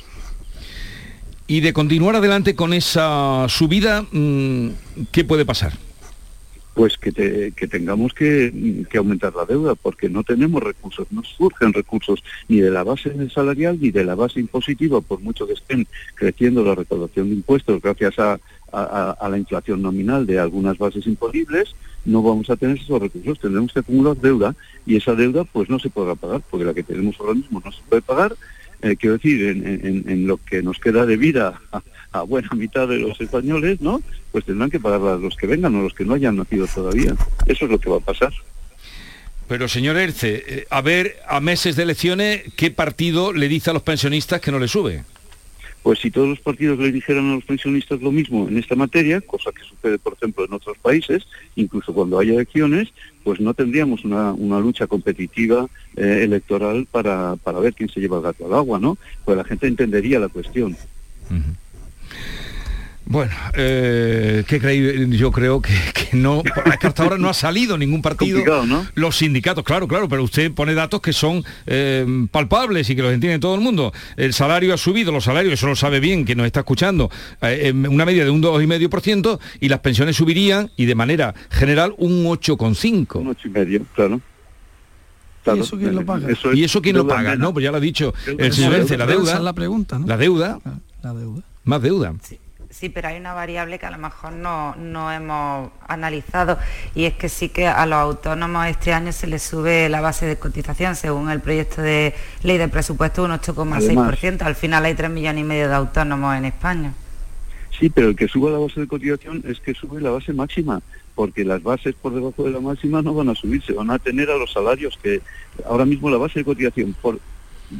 Y 1.47 1.59
de 1.59 1.73
continuar 1.73 2.15
adelante 2.15 2.55
con 2.55 2.73
esa 2.73 3.45
subida, 3.49 4.05
mm, 4.11 4.69
¿qué 5.11 5.23
puede 5.23 5.45
pasar? 5.45 5.73
Pues 6.73 6.97
que, 6.97 7.11
tengamos 7.69 8.13
que, 8.13 8.85
aumentar 8.95 9.33
la 9.35 9.45
deuda, 9.45 9.75
porque 9.75 10.09
no 10.09 10.23
tenemos 10.23 10.63
recursos, 10.63 11.07
no 11.11 11.23
surgen 11.23 11.73
recursos 11.73 12.23
ni 12.47 12.61
de 12.61 12.71
la 12.71 12.83
base 12.83 13.11
salarial 13.29 13.77
ni 13.81 13.91
de 13.91 14.05
la 14.05 14.15
base 14.15 14.39
impositiva, 14.39 15.01
por 15.01 15.19
mucho 15.19 15.45
que 15.45 15.53
estén 15.53 15.85
creciendo 16.15 16.63
la 16.63 16.75
recaudación 16.75 17.29
de 17.29 17.35
impuestos 17.35 17.81
gracias 17.81 18.17
a, 18.19 18.39
la 18.73 19.37
inflación 19.37 19.81
nominal 19.81 20.25
de 20.25 20.39
algunas 20.39 20.77
bases 20.77 21.05
imponibles, 21.05 21.75
no 22.05 22.23
vamos 22.23 22.49
a 22.49 22.55
tener 22.55 22.77
esos 22.77 23.01
recursos, 23.01 23.39
tendremos 23.39 23.73
que 23.73 23.79
acumular 23.79 24.15
deuda 24.15 24.55
y 24.85 24.95
esa 24.95 25.13
deuda 25.13 25.43
pues 25.43 25.69
no 25.69 25.77
se 25.77 25.89
podrá 25.89 26.15
pagar, 26.15 26.41
porque 26.49 26.65
la 26.65 26.73
que 26.73 26.83
tenemos 26.83 27.19
ahora 27.19 27.33
mismo 27.33 27.61
no 27.63 27.71
se 27.71 27.81
puede 27.89 28.01
pagar, 28.01 28.33
eh, 28.81 28.95
quiero 28.97 29.17
decir, 29.17 29.45
en, 29.45 30.27
lo 30.27 30.37
que 30.37 30.61
nos 30.63 30.79
queda 30.79 31.05
de 31.05 31.17
vida 31.17 31.61
a 32.11 32.21
buena 32.23 32.49
mitad 32.53 32.87
de 32.87 32.99
los 32.99 33.19
españoles, 33.21 33.79
¿no? 33.81 34.01
Pues 34.31 34.45
tendrán 34.45 34.69
que 34.69 34.79
pagar 34.79 35.01
a 35.01 35.17
los 35.17 35.35
que 35.35 35.47
vengan 35.47 35.75
o 35.75 35.83
los 35.83 35.93
que 35.93 36.05
no 36.05 36.13
hayan 36.13 36.35
nacido 36.35 36.67
todavía. 36.67 37.15
Eso 37.45 37.65
es 37.65 37.71
lo 37.71 37.79
que 37.79 37.89
va 37.89 37.97
a 37.97 38.01
pasar. 38.01 38.33
Pero 39.47 39.67
señor 39.67 39.97
Erce, 39.97 40.43
eh, 40.47 40.67
a 40.69 40.81
ver, 40.81 41.17
a 41.27 41.39
meses 41.41 41.75
de 41.75 41.83
elecciones, 41.83 42.43
¿qué 42.55 42.71
partido 42.71 43.33
le 43.33 43.47
dice 43.47 43.69
a 43.69 43.73
los 43.73 43.83
pensionistas 43.83 44.39
que 44.39 44.51
no 44.51 44.59
le 44.59 44.67
sube? 44.67 45.03
Pues 45.83 45.99
si 45.99 46.11
todos 46.11 46.29
los 46.29 46.39
partidos 46.39 46.77
le 46.77 46.91
dijeran 46.91 47.31
a 47.31 47.35
los 47.35 47.43
pensionistas 47.43 48.01
lo 48.01 48.11
mismo 48.11 48.47
en 48.47 48.57
esta 48.57 48.75
materia, 48.75 49.19
cosa 49.19 49.51
que 49.51 49.63
sucede, 49.63 49.97
por 49.97 50.13
ejemplo, 50.13 50.45
en 50.45 50.53
otros 50.53 50.77
países, 50.77 51.25
incluso 51.55 51.93
cuando 51.93 52.19
haya 52.19 52.33
elecciones, 52.33 52.89
pues 53.23 53.39
no 53.39 53.53
tendríamos 53.53 54.05
una, 54.05 54.33
lucha 54.59 54.85
competitiva 54.85 55.67
eh, 55.95 56.21
electoral 56.23 56.87
para, 56.91 57.35
para, 57.37 57.59
ver 57.59 57.73
quién 57.73 57.89
se 57.89 57.99
lleva 57.99 58.17
el 58.17 58.23
gato 58.23 58.45
al 58.45 58.53
agua, 58.53 58.79
¿no? 58.79 58.97
Pues 59.25 59.37
la 59.37 59.43
gente 59.43 59.67
entendería 59.67 60.19
la 60.19 60.29
cuestión. 60.29 60.77
Bueno, 63.05 63.33
eh, 63.55 64.43
¿qué 64.47 64.59
creí? 64.59 65.09
Yo 65.17 65.31
creo 65.31 65.61
que, 65.61 65.73
no, 66.13 66.43
hasta 66.81 67.03
ahora 67.03 67.17
no 67.17 67.29
ha 67.29 67.33
salido 67.33 67.77
ningún 67.77 68.01
partido. 68.01 68.39
Los 68.95 69.17
sindicatos, 69.17 69.63
claro, 69.63 69.87
claro, 69.87 70.07
pero 70.07 70.23
usted 70.23 70.51
pone 70.51 70.73
datos 70.73 71.01
que 71.01 71.11
son 71.11 71.43
eh, 71.65 72.05
palpables 72.31 72.89
y 72.89 72.95
que 72.95 73.01
los 73.01 73.13
entiende 73.13 73.39
todo 73.39 73.55
el 73.55 73.61
mundo. 73.61 73.91
El 74.15 74.33
salario 74.33 74.73
ha 74.73 74.77
subido, 74.77 75.11
los 75.11 75.25
salarios, 75.25 75.53
eso 75.53 75.67
lo 75.67 75.75
sabe 75.75 75.99
bien, 75.99 76.25
que 76.25 76.35
nos 76.35 76.45
está 76.45 76.61
escuchando, 76.61 77.09
eh, 77.41 77.73
una 77.73 78.05
media 78.05 78.23
de 78.23 78.29
un 78.29 78.41
2,5% 78.41 79.39
y 79.59 79.67
las 79.67 79.79
pensiones 79.79 80.15
subirían 80.15 80.71
y 80.77 80.85
de 80.85 80.95
manera 80.95 81.33
general 81.49 81.93
un 81.97 82.25
8,5%. 82.25 83.19
Un 83.19 83.35
8,5%, 83.35 83.85
claro. 83.93 84.21
¿Y 85.55 85.59
eso 85.59 85.77
quién 85.77 85.95
lo 85.95 86.05
paga? 86.05 86.27
¿Y 86.53 86.63
eso 86.63 86.81
quién 86.81 86.95
lo 86.95 87.07
paga? 87.07 87.35
No, 87.35 87.51
pues 87.51 87.63
ya 87.63 87.71
lo 87.71 87.77
ha 87.77 87.81
dicho 87.81 88.13
el 88.37 88.53
señor 88.53 88.89
la 88.97 89.05
deuda. 89.05 89.39
la 89.39 89.53
pregunta, 89.53 89.99
La 90.05 90.17
deuda. 90.17 90.59
La 91.01 91.13
deuda. 91.13 91.41
Más 91.63 91.81
deuda. 91.81 92.13
Sí. 92.21 92.37
Pero 92.89 93.09
hay 93.09 93.17
una 93.17 93.33
variable 93.33 93.79
que 93.79 93.85
a 93.85 93.91
lo 93.91 93.97
mejor 93.97 94.33
no, 94.33 94.75
no, 94.75 95.11
hemos 95.11 95.71
analizado 95.87 96.57
y 96.95 97.05
es 97.05 97.13
que 97.13 97.29
sí 97.29 97.49
que 97.49 97.67
a 97.67 97.85
los 97.85 97.99
autónomos 97.99 98.67
este 98.67 98.93
año 98.93 99.11
se 99.11 99.27
les 99.27 99.43
sube 99.43 99.89
la 99.89 100.01
base 100.01 100.25
de 100.25 100.37
cotización 100.37 100.95
según 100.95 101.29
el 101.29 101.41
proyecto 101.41 101.81
de 101.81 102.13
ley 102.43 102.57
de 102.57 102.67
presupuesto 102.67 103.23
un 103.23 103.31
8,6%. 103.31 104.41
Al 104.41 104.55
final 104.55 104.85
hay 104.85 104.95
3 104.95 105.09
millones 105.09 105.41
y 105.41 105.43
medio 105.45 105.67
de 105.67 105.75
autónomos 105.75 106.35
en 106.35 106.45
España. 106.45 106.93
Sí, 107.77 107.89
pero 107.89 108.09
el 108.09 108.15
que 108.15 108.27
suba 108.27 108.51
la 108.51 108.59
base 108.59 108.79
de 108.79 108.87
cotización 108.87 109.43
es 109.47 109.59
que 109.59 109.73
sube 109.73 110.01
la 110.01 110.11
base 110.11 110.33
máxima, 110.33 110.81
porque 111.15 111.43
las 111.43 111.63
bases 111.63 111.95
por 111.95 112.13
debajo 112.13 112.43
de 112.43 112.51
la 112.51 112.59
máxima 112.59 113.01
no 113.01 113.13
van 113.13 113.29
a 113.29 113.35
subir, 113.35 113.63
se 113.63 113.73
van 113.73 113.89
a 113.89 113.97
tener 113.97 114.29
a 114.29 114.37
los 114.37 114.51
salarios 114.51 114.99
que 115.01 115.21
ahora 115.65 115.85
mismo 115.85 116.09
la 116.09 116.17
base 116.17 116.39
de 116.39 116.45
cotización 116.45 116.95
por 117.01 117.19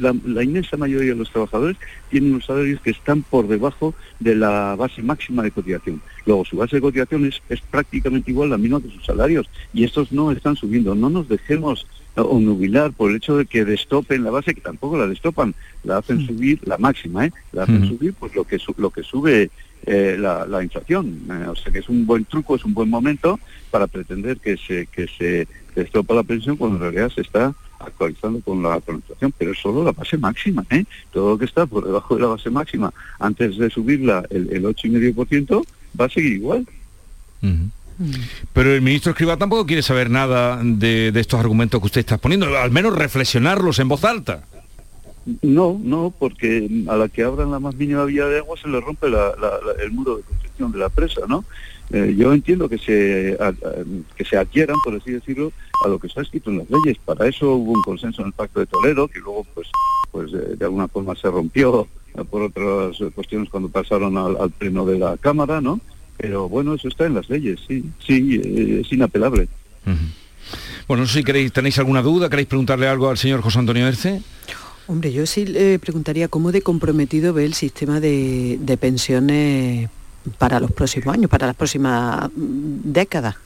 la, 0.00 0.42
inmensa 0.42 0.76
mayoría 0.76 1.10
de 1.10 1.16
los 1.18 1.30
trabajadores 1.30 1.76
tienen 2.10 2.32
unos 2.32 2.46
salarios 2.46 2.80
que 2.80 2.90
están 2.90 3.22
por 3.22 3.46
debajo 3.48 3.94
de 4.20 4.34
la 4.34 4.74
base 4.76 5.02
máxima 5.02 5.42
de 5.42 5.50
cotización. 5.50 6.00
Luego, 6.26 6.44
su 6.44 6.56
base 6.56 6.76
de 6.76 6.82
cotización 6.82 7.24
es, 7.26 7.40
prácticamente 7.70 8.30
igual 8.30 8.48
a 8.48 8.52
la 8.52 8.58
misma 8.58 8.80
que 8.80 8.90
sus 8.90 9.04
salarios 9.04 9.48
y 9.72 9.84
estos 9.84 10.12
no 10.12 10.30
están 10.32 10.56
subiendo. 10.56 10.94
No 10.94 11.10
nos 11.10 11.28
dejemos 11.28 11.86
o 12.14 12.38
nubilar 12.38 12.92
por 12.92 13.10
el 13.10 13.16
hecho 13.16 13.38
de 13.38 13.46
que 13.46 13.64
destopen 13.64 14.22
la 14.24 14.30
base, 14.30 14.54
que 14.54 14.60
tampoco 14.60 14.98
la 14.98 15.06
destopan, 15.06 15.54
la 15.82 15.98
hacen 15.98 16.18
Mm. 16.18 16.26
subir, 16.26 16.60
la 16.66 16.76
máxima, 16.76 17.26
¿eh? 17.26 17.32
la 17.52 17.62
hacen 17.62 17.82
Mm. 17.82 17.88
subir 17.88 18.12
pues 18.14 18.34
lo 18.34 18.44
que 18.44 18.58
su- 18.58 18.74
lo 18.76 18.90
que 18.90 19.02
sube 19.02 19.50
eh, 19.84 20.16
la, 20.16 20.46
la 20.46 20.62
inflación. 20.62 21.22
Eh, 21.28 21.48
o 21.48 21.56
sea 21.56 21.72
que 21.72 21.80
es 21.80 21.88
un 21.88 22.06
buen 22.06 22.24
truco, 22.26 22.54
es 22.54 22.64
un 22.64 22.72
buen 22.72 22.88
momento 22.88 23.40
para 23.70 23.88
pretender 23.88 24.36
que 24.38 24.56
se 24.56 24.86
que 24.86 25.08
se 25.08 25.48
destopa 25.74 26.14
la 26.14 26.22
pensión 26.22 26.56
cuando 26.56 26.76
en 26.76 26.82
realidad 26.82 27.10
se 27.12 27.22
está 27.22 27.52
actualizando 27.86 28.40
con 28.40 28.62
la, 28.62 28.76
inflación, 28.88 29.32
pero 29.36 29.52
es 29.52 29.58
solo 29.58 29.84
la 29.84 29.92
base 29.92 30.16
máxima, 30.18 30.64
¿eh? 30.70 30.84
Todo 31.12 31.30
lo 31.30 31.38
que 31.38 31.44
está 31.46 31.66
por 31.66 31.84
debajo 31.86 32.14
de 32.16 32.22
la 32.22 32.28
base 32.28 32.50
máxima 32.50 32.92
antes 33.18 33.56
de 33.58 33.70
subirla 33.70 34.24
el, 34.30 34.50
el 34.52 34.64
8,5% 34.64 35.64
va 36.00 36.04
a 36.06 36.08
seguir 36.08 36.32
igual. 36.34 36.66
Pero 38.52 38.72
el 38.74 38.82
ministro 38.82 39.10
Escriba 39.12 39.36
tampoco 39.36 39.66
quiere 39.66 39.82
saber 39.82 40.10
nada 40.10 40.60
de, 40.62 41.12
de 41.12 41.20
estos 41.20 41.38
argumentos 41.40 41.80
que 41.80 41.86
usted 41.86 42.00
está 42.00 42.18
poniendo, 42.18 42.46
al 42.58 42.70
menos 42.70 42.94
reflexionarlos 42.96 43.78
en 43.78 43.88
voz 43.88 44.04
alta. 44.04 44.44
No, 45.42 45.78
no, 45.82 46.12
porque 46.18 46.68
a 46.88 46.96
la 46.96 47.08
que 47.08 47.22
abran 47.22 47.50
la 47.52 47.60
más 47.60 47.76
mínima 47.76 48.04
vía 48.04 48.26
de 48.26 48.38
agua 48.38 48.56
se 48.60 48.68
le 48.68 48.80
rompe 48.80 49.08
la- 49.08 49.34
la- 49.40 49.58
la- 49.64 49.82
el 49.84 49.92
muro 49.92 50.16
de 50.16 50.22
construcción 50.24 50.72
de 50.72 50.78
la 50.78 50.88
presa, 50.88 51.20
¿no? 51.28 51.44
Eh, 51.92 52.14
yo 52.16 52.32
entiendo 52.32 52.68
que 52.68 52.78
se, 52.78 53.36
a- 53.40 53.48
a- 53.48 53.54
que 54.16 54.24
se 54.24 54.36
adhieran, 54.36 54.76
por 54.84 54.94
así 54.96 55.10
decirlo, 55.12 55.52
a 55.84 55.88
lo 55.88 55.98
que 55.98 56.06
está 56.06 56.22
escrito 56.22 56.50
en 56.50 56.58
las 56.58 56.70
leyes. 56.70 56.98
Para 57.04 57.28
eso 57.28 57.52
hubo 57.54 57.72
un 57.72 57.82
consenso 57.82 58.22
en 58.22 58.28
el 58.28 58.32
Pacto 58.32 58.60
de 58.60 58.66
Toledo, 58.66 59.08
que 59.08 59.20
luego, 59.20 59.46
pues, 59.54 59.68
pues 60.10 60.32
eh, 60.32 60.56
de 60.58 60.64
alguna 60.64 60.88
forma 60.88 61.14
se 61.14 61.28
rompió 61.30 61.86
por 62.30 62.42
otras 62.42 62.96
cuestiones 63.14 63.48
cuando 63.50 63.68
pasaron 63.68 64.16
al, 64.16 64.36
al 64.40 64.50
pleno 64.50 64.84
de 64.86 64.98
la 64.98 65.16
Cámara, 65.18 65.60
¿no? 65.60 65.80
Pero 66.16 66.48
bueno, 66.48 66.74
eso 66.74 66.88
está 66.88 67.06
en 67.06 67.14
las 67.14 67.28
leyes, 67.28 67.58
sí, 67.66 67.84
sí, 68.06 68.40
eh, 68.42 68.82
es 68.84 68.92
inapelable. 68.92 69.48
Bueno, 70.86 71.02
no 71.02 71.06
sé 71.08 71.18
si 71.18 71.24
queréis, 71.24 71.52
tenéis 71.52 71.78
alguna 71.78 72.02
duda, 72.02 72.28
queréis 72.28 72.48
preguntarle 72.48 72.86
algo 72.86 73.08
al 73.08 73.16
señor 73.18 73.40
José 73.40 73.58
Antonio 73.58 73.86
Erce. 73.88 74.20
Hombre, 74.86 75.12
yo 75.12 75.26
sí 75.26 75.46
le 75.46 75.78
preguntaría 75.78 76.28
cómo 76.28 76.52
de 76.52 76.60
comprometido 76.62 77.32
ve 77.32 77.44
el 77.44 77.54
sistema 77.54 78.00
de, 78.00 78.58
de 78.60 78.76
pensiones 78.76 79.88
para 80.38 80.60
los 80.60 80.72
próximos 80.72 81.14
años, 81.14 81.30
para 81.30 81.46
las 81.48 81.56
próximas 81.56 82.30
mm, 82.34 82.92
décadas. 82.92 83.36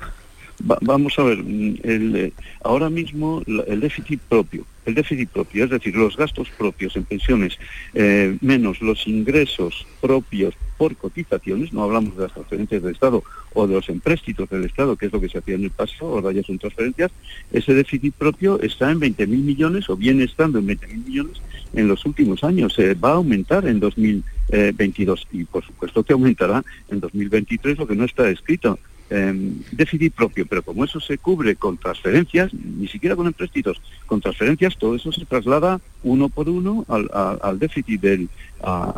Va- 0.71 0.79
vamos 0.81 1.19
a 1.19 1.23
ver, 1.23 1.39
mm, 1.43 1.75
eh, 1.85 2.33
ahora 2.65 2.89
mismo 2.89 3.43
el 3.67 3.81
déficit 3.81 4.21
propio, 4.21 4.65
el 4.87 4.95
déficit 4.95 5.29
propio, 5.29 5.65
es 5.65 5.71
decir, 5.71 5.95
los 5.95 6.17
gastos 6.17 6.49
propios 6.57 6.97
en 6.97 7.05
pensiones 7.05 7.59
eh, 7.93 8.37
menos 8.41 8.81
los 8.81 9.07
ingresos 9.07 9.87
propios 10.01 10.55
por 10.79 10.95
cotizaciones, 10.97 11.73
no 11.73 11.83
hablamos 11.83 12.17
de 12.17 12.23
las 12.25 12.33
transferencias 12.33 12.83
del 12.83 12.93
Estado 12.93 13.23
o 13.55 13.67
de 13.67 13.75
los 13.75 13.89
empréstitos 13.89 14.49
del 14.49 14.65
Estado, 14.65 14.97
que 14.97 15.07
es 15.07 15.13
lo 15.13 15.21
que 15.21 15.29
se 15.29 15.39
hacía 15.39 15.55
en 15.57 15.65
el 15.65 15.71
pasado, 15.71 16.13
ahora 16.15 16.33
ya 16.33 16.43
son 16.43 16.59
transferencias, 16.59 17.11
ese 17.53 17.75
déficit 17.75 18.15
propio 18.15 18.61
está 18.61 18.91
en 18.91 19.01
20.000 19.01 19.27
millones 19.29 19.89
o 19.91 19.97
viene 19.97 20.25
estando 20.25 20.59
en 20.59 20.67
20.000 20.69 21.05
millones 21.07 21.37
en 21.75 21.89
los 21.89 22.05
últimos 22.05 22.45
años. 22.45 22.79
Eh, 22.79 22.95
va 22.95 23.11
a 23.11 23.15
aumentar 23.15 23.67
en 23.67 23.81
2022 23.81 25.27
y 25.33 25.45
por 25.45 25.65
supuesto 25.65 26.03
que 26.03 26.13
aumentará 26.13 26.65
en 26.91 27.01
2023 27.01 27.79
lo 27.79 27.87
que 27.87 27.97
no 27.97 28.05
está 28.05 28.29
escrito 28.29 28.79
eh, 29.09 29.33
déficit 29.71 30.13
propio, 30.15 30.47
pero 30.47 30.63
como 30.63 30.85
eso 30.85 30.99
se 30.99 31.19
cubre 31.19 31.55
con 31.55 31.79
transferencias, 31.79 32.53
ni 32.53 32.89
siquiera 32.89 33.15
con 33.15 33.29
empréstitos, 33.29 33.81
con 34.07 34.21
transferencias, 34.21 34.77
todo 34.77 34.97
eso 34.97 35.13
se 35.13 35.25
traslada 35.25 35.81
uno 36.03 36.29
por 36.29 36.49
uno 36.49 36.85
al, 36.89 37.59
déficit 37.61 38.01
del, 38.01 38.29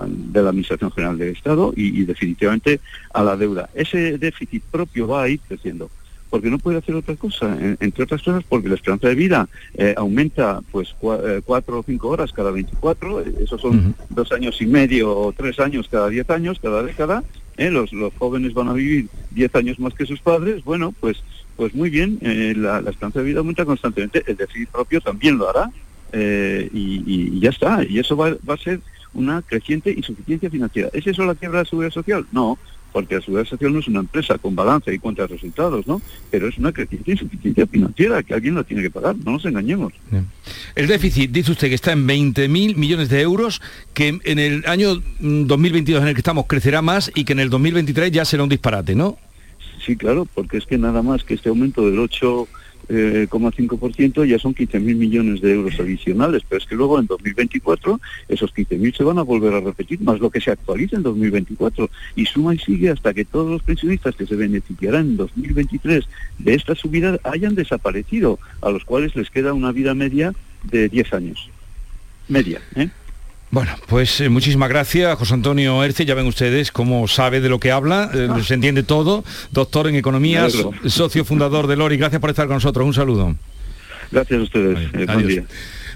de 0.06 0.42
la 0.42 0.48
Administración 0.48 0.90
General 0.92 1.18
del 1.18 1.36
Estado 1.36 1.74
y 1.76 2.04
definitivamente 2.06 2.80
a 3.12 3.22
la 3.22 3.36
deuda. 3.36 3.68
Ese 3.74 4.16
déficit 4.16 4.62
propio 4.62 5.06
va 5.08 5.24
a 5.24 5.28
ir 5.28 5.40
creciendo 5.40 5.90
porque 6.30 6.50
no 6.50 6.58
puede 6.58 6.78
hacer 6.78 6.94
otra 6.94 7.16
cosa, 7.16 7.46
en- 7.60 7.76
entre 7.80 8.04
otras 8.04 8.22
cosas 8.22 8.44
porque 8.48 8.68
la 8.68 8.74
esperanza 8.74 9.08
de 9.08 9.14
vida 9.14 9.48
eh, 9.74 9.94
aumenta 9.96 10.60
pues 10.70 10.94
cua- 11.00 11.20
eh, 11.24 11.42
cuatro 11.44 11.80
o 11.80 11.82
cinco 11.82 12.08
horas 12.08 12.32
cada 12.32 12.50
24, 12.50 13.20
eh, 13.22 13.34
esos 13.42 13.60
son 13.60 13.94
dos 14.10 14.30
años 14.32 14.60
y 14.60 14.66
medio 14.66 15.16
o 15.16 15.32
tres 15.32 15.58
años 15.60 15.88
cada 15.90 16.08
diez 16.08 16.28
años, 16.30 16.58
cada 16.60 16.82
década, 16.82 17.22
eh, 17.56 17.70
los, 17.70 17.92
los 17.92 18.12
jóvenes 18.18 18.54
van 18.54 18.68
a 18.68 18.72
vivir 18.72 19.08
diez 19.30 19.54
años 19.54 19.78
más 19.78 19.94
que 19.94 20.06
sus 20.06 20.20
padres, 20.20 20.62
bueno, 20.64 20.94
pues 21.00 21.22
pues 21.56 21.74
muy 21.74 21.90
bien, 21.90 22.18
eh, 22.20 22.54
la, 22.56 22.80
la 22.80 22.90
esperanza 22.90 23.18
de 23.18 23.24
vida 23.24 23.40
aumenta 23.40 23.64
constantemente, 23.64 24.22
el 24.28 24.36
déficit 24.36 24.68
propio 24.68 25.00
también 25.00 25.38
lo 25.38 25.48
hará, 25.50 25.70
eh, 26.12 26.68
y, 26.72 27.02
y- 27.04 27.30
y 27.36 27.40
ya 27.40 27.50
está, 27.50 27.82
y 27.84 27.98
eso 27.98 28.16
va, 28.16 28.30
va 28.48 28.54
a 28.54 28.58
ser 28.58 28.80
una 29.12 29.42
creciente 29.42 29.90
insuficiencia 29.90 30.50
financiera. 30.50 30.88
¿Es 30.92 31.04
eso 31.06 31.24
la 31.24 31.34
quiebra 31.34 31.58
de 31.58 31.64
la 31.64 31.68
seguridad 31.70 31.92
social? 31.92 32.26
No, 32.30 32.58
porque 32.98 33.14
la 33.14 33.20
seguridad 33.20 33.48
social 33.48 33.72
no 33.72 33.78
es 33.78 33.86
una 33.86 34.00
empresa 34.00 34.38
con 34.38 34.56
balance 34.56 34.92
y 34.92 34.98
cuenta 34.98 35.22
de 35.22 35.28
resultados, 35.28 35.86
¿no? 35.86 36.02
Pero 36.32 36.48
es 36.48 36.58
una 36.58 36.72
creciente 36.72 37.12
insuficiencia 37.12 37.64
financiera 37.68 38.24
que 38.24 38.34
alguien 38.34 38.56
la 38.56 38.64
tiene 38.64 38.82
que 38.82 38.90
pagar, 38.90 39.14
no 39.24 39.30
nos 39.30 39.44
engañemos. 39.44 39.92
El 40.74 40.88
déficit, 40.88 41.30
dice 41.30 41.52
usted 41.52 41.68
que 41.68 41.76
está 41.76 41.92
en 41.92 42.08
20.000 42.08 42.74
millones 42.74 43.08
de 43.08 43.20
euros, 43.20 43.62
que 43.94 44.18
en 44.24 44.38
el 44.40 44.64
año 44.66 45.00
mm, 45.20 45.44
2022 45.46 46.02
en 46.02 46.08
el 46.08 46.14
que 46.14 46.20
estamos 46.20 46.46
crecerá 46.48 46.82
más 46.82 47.12
y 47.14 47.22
que 47.22 47.34
en 47.34 47.38
el 47.38 47.50
2023 47.50 48.10
ya 48.10 48.24
será 48.24 48.42
un 48.42 48.48
disparate, 48.48 48.96
¿no? 48.96 49.16
Sí, 49.86 49.96
claro, 49.96 50.26
porque 50.34 50.56
es 50.56 50.66
que 50.66 50.76
nada 50.76 51.00
más 51.00 51.22
que 51.22 51.34
este 51.34 51.50
aumento 51.50 51.86
del 51.86 52.00
8,5% 52.88 54.24
ya 54.24 54.38
son 54.38 54.54
15.000 54.54 54.80
millones 54.80 55.40
de 55.40 55.52
euros 55.52 55.78
adicionales, 55.78 56.42
pero 56.48 56.60
es 56.60 56.66
que 56.66 56.74
luego 56.74 56.98
en 56.98 57.06
2024 57.06 58.00
esos 58.28 58.54
15.000 58.54 58.96
se 58.96 59.04
van 59.04 59.18
a 59.18 59.22
volver 59.22 59.54
a 59.54 59.60
repetir, 59.60 60.00
más 60.00 60.20
lo 60.20 60.30
que 60.30 60.40
se 60.40 60.50
actualiza 60.50 60.96
en 60.96 61.02
2024, 61.02 61.90
y 62.16 62.24
suma 62.26 62.54
y 62.54 62.58
sigue 62.58 62.90
hasta 62.90 63.12
que 63.12 63.24
todos 63.24 63.50
los 63.50 63.62
pensionistas 63.62 64.16
que 64.16 64.26
se 64.26 64.36
beneficiarán 64.36 65.06
en 65.06 65.16
2023 65.16 66.04
de 66.38 66.54
esta 66.54 66.74
subida 66.74 67.18
hayan 67.24 67.54
desaparecido, 67.54 68.38
a 68.62 68.70
los 68.70 68.84
cuales 68.84 69.14
les 69.16 69.30
queda 69.30 69.52
una 69.52 69.72
vida 69.72 69.94
media 69.94 70.32
de 70.64 70.88
10 70.88 71.12
años. 71.12 71.50
Media, 72.28 72.60
¿eh? 72.74 72.88
Bueno, 73.50 73.72
pues 73.86 74.20
eh, 74.20 74.28
muchísimas 74.28 74.68
gracias, 74.68 75.16
José 75.18 75.34
Antonio 75.34 75.82
Erce. 75.82 76.04
Ya 76.04 76.14
ven 76.14 76.26
ustedes 76.26 76.70
cómo 76.70 77.08
sabe 77.08 77.40
de 77.40 77.48
lo 77.48 77.58
que 77.58 77.72
habla, 77.72 78.10
eh, 78.12 78.28
se 78.44 78.54
entiende 78.54 78.82
todo. 78.82 79.24
Doctor 79.52 79.88
en 79.88 79.94
Economía, 79.96 80.50
so- 80.50 80.72
socio 80.86 81.24
fundador 81.24 81.66
de 81.66 81.76
Lori. 81.76 81.96
Gracias 81.96 82.20
por 82.20 82.28
estar 82.30 82.46
con 82.46 82.56
nosotros. 82.56 82.86
Un 82.86 82.92
saludo. 82.94 83.34
Gracias 84.12 84.40
a 84.40 84.42
ustedes. 84.42 84.78
eh, 84.92 85.06
buen 85.06 85.26
día. 85.26 85.44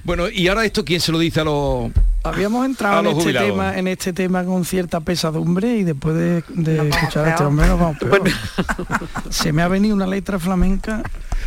Bueno, 0.05 0.29
y 0.29 0.49
ahora 0.49 0.65
esto, 0.65 0.85
¿quién 0.85 1.01
se 1.01 1.13
lo 1.13 1.19
dice 1.21 1.41
a 1.41 1.45
los... 1.45 1.93
Habíamos 2.25 2.67
entrado 2.67 3.09
en 3.09 3.17
este, 3.19 3.33
tema, 3.35 3.79
en 3.79 3.87
este 3.89 4.13
tema 4.13 4.45
con 4.45 4.65
cierta 4.65 4.99
pesadumbre 5.01 5.77
y 5.77 5.85
después 5.85 6.17
de, 6.17 6.43
de 6.49 6.89
escuchar 6.89 7.27
a 7.27 7.31
este 7.31 7.45
hombre 7.45 7.69
nos 7.69 7.79
vamos 7.79 7.99
peor. 7.99 8.23
Se 9.31 9.53
me 9.53 9.63
ha 9.63 9.69
venido 9.69 9.95
una 9.95 10.07
letra 10.09 10.39
flamenca. 10.41 11.03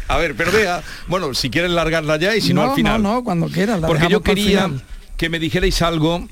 A 0.07 0.17
ver, 0.17 0.35
pero 0.35 0.51
vea, 0.53 0.81
bueno, 1.07 1.33
si 1.33 1.49
quieren 1.49 1.75
largarla 1.75 2.17
ya 2.17 2.33
y 2.35 2.39
si 2.41 2.53
no, 2.53 2.63
No, 2.63 2.69
al 2.69 2.75
final. 2.75 3.03
no, 3.03 3.13
no, 3.15 3.23
cuando 3.25 3.47
quieras, 3.47 3.79
la 3.81 3.87
Porque 3.87 4.03
yo 4.03 4.19
dejamos 4.19 4.23
para 4.23 4.31
el 4.33 4.45
quería 4.45 4.63
final. 4.65 4.83
Que 5.17 5.29
me 5.29 5.39
dijerais 5.39 5.81
algo 5.81 6.27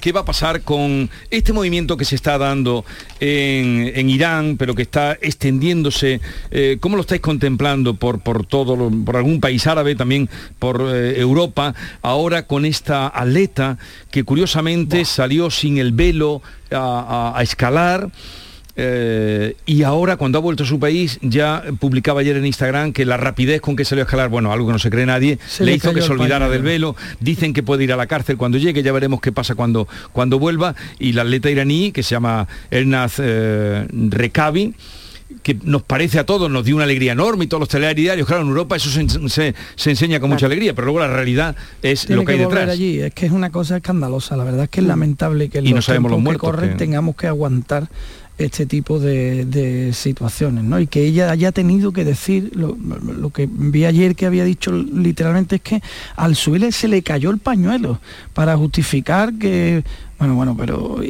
¿Qué 0.00 0.10
va 0.10 0.22
a 0.22 0.24
pasar 0.24 0.62
con 0.62 1.08
este 1.30 1.52
movimiento 1.52 1.96
que 1.96 2.04
se 2.04 2.16
está 2.16 2.38
dando 2.38 2.84
en, 3.20 3.92
en 3.94 4.10
Irán, 4.10 4.56
pero 4.58 4.74
que 4.74 4.82
está 4.82 5.12
extendiéndose? 5.12 6.20
eh, 6.50 6.78
¿Cómo 6.80 6.96
lo 6.96 7.02
estáis 7.02 7.20
contemplando 7.20 7.94
por, 7.94 8.18
por 8.18 8.44
todo, 8.44 8.74
lo- 8.74 8.90
por 9.04 9.16
algún 9.16 9.38
país 9.40 9.64
árabe, 9.68 9.94
también 9.94 10.28
por 10.58 10.82
eh, 10.92 11.20
Europa, 11.20 11.72
ahora 12.02 12.48
con 12.48 12.64
esta 12.64 13.06
atleta 13.06 13.78
que 14.10 14.24
curiosamente 14.24 15.04
salió 15.04 15.50
sin 15.52 15.78
el 15.78 15.92
velo 15.92 16.42
a, 16.72 17.32
a- 17.34 17.38
a 17.38 17.42
escalar? 17.44 18.10
Eh, 18.78 19.56
y 19.64 19.84
ahora 19.84 20.16
cuando 20.18 20.36
ha 20.38 20.42
vuelto 20.42 20.64
a 20.64 20.66
su 20.66 20.78
país 20.78 21.18
ya 21.22 21.64
publicaba 21.80 22.20
ayer 22.20 22.36
en 22.36 22.44
Instagram 22.44 22.92
que 22.92 23.06
la 23.06 23.16
rapidez 23.16 23.62
con 23.62 23.74
que 23.74 23.86
salió 23.86 24.02
a 24.02 24.06
escalar, 24.06 24.28
bueno, 24.28 24.52
algo 24.52 24.66
que 24.66 24.72
no 24.74 24.78
se 24.78 24.90
cree 24.90 25.06
nadie, 25.06 25.38
Se 25.48 25.64
le 25.64 25.70
le 25.70 25.76
hizo 25.78 25.94
que 25.94 26.02
se 26.02 26.12
olvidara 26.12 26.48
del 26.50 26.62
velo, 26.62 26.94
dicen 27.20 27.54
que 27.54 27.62
puede 27.62 27.84
ir 27.84 27.92
a 27.92 27.96
la 27.96 28.06
cárcel 28.06 28.36
cuando 28.36 28.58
llegue, 28.58 28.82
ya 28.82 28.92
veremos 28.92 29.20
qué 29.22 29.32
pasa 29.32 29.54
cuando, 29.54 29.88
cuando 30.12 30.38
vuelva, 30.38 30.74
y 30.98 31.12
la 31.14 31.22
atleta 31.22 31.50
iraní 31.50 31.90
que 31.90 32.02
se 32.02 32.10
llama 32.10 32.46
Ernaz 32.70 33.14
eh, 33.18 33.86
Rekabi, 33.90 34.74
que 35.42 35.56
nos 35.64 35.82
parece 35.82 36.18
a 36.18 36.26
todos, 36.26 36.50
nos 36.50 36.64
dio 36.64 36.74
una 36.76 36.84
alegría 36.84 37.12
enorme 37.12 37.44
y 37.44 37.48
todos 37.48 37.60
los 37.60 37.68
telediarios, 37.68 38.26
claro, 38.26 38.42
en 38.42 38.48
Europa 38.48 38.76
eso 38.76 38.90
se, 38.90 39.08
se- 39.28 39.54
se 39.74 39.90
enseña 39.90 40.20
con 40.20 40.28
mucha 40.30 40.46
alegría, 40.46 40.74
pero 40.74 40.84
luego 40.86 41.00
la 41.00 41.08
realidad 41.08 41.56
es 41.82 42.06
Tiene 42.06 42.20
lo 42.22 42.26
que 42.26 42.32
hay 42.32 42.38
detrás. 42.38 42.68
allí, 42.68 43.00
es 43.00 43.14
que 43.14 43.26
es 43.26 43.32
una 43.32 43.50
cosa 43.50 43.76
escandalosa, 43.76 44.36
la 44.36 44.44
verdad 44.44 44.64
es 44.64 44.68
que 44.70 44.80
es 44.80 44.86
lamentable 44.86 45.48
que 45.48 45.60
Y 45.60 45.72
no 45.72 45.80
sabemos 45.82 46.10
los 46.10 46.20
muertos 46.20 46.42
que 46.50 46.54
corren 46.56 46.70
que- 46.72 46.76
tengamos 46.76 47.16
que 47.16 47.26
aguantar 47.26 47.88
este 48.38 48.66
tipo 48.66 48.98
de, 48.98 49.90
situaciones, 49.92 50.64
¿no? 50.64 50.78
Y 50.78 50.86
que 50.86 51.04
ella 51.04 51.30
haya 51.30 51.52
tenido 51.52 51.92
que 51.92 52.04
decir, 52.04 52.52
lo, 52.54 53.30
que 53.30 53.48
vi 53.50 53.84
ayer 53.84 54.14
que 54.14 54.26
había 54.26 54.44
dicho 54.44 54.72
literalmente 54.72 55.56
es 55.56 55.62
que 55.62 55.82
al 56.16 56.36
subirle 56.36 56.72
se 56.72 56.88
le 56.88 57.02
cayó 57.02 57.30
el 57.30 57.38
pañuelo 57.38 58.00
para 58.34 58.56
justificar 58.56 59.32
que, 59.34 59.84
bueno, 60.18 60.34
bueno, 60.34 60.56
pero 60.56 61.00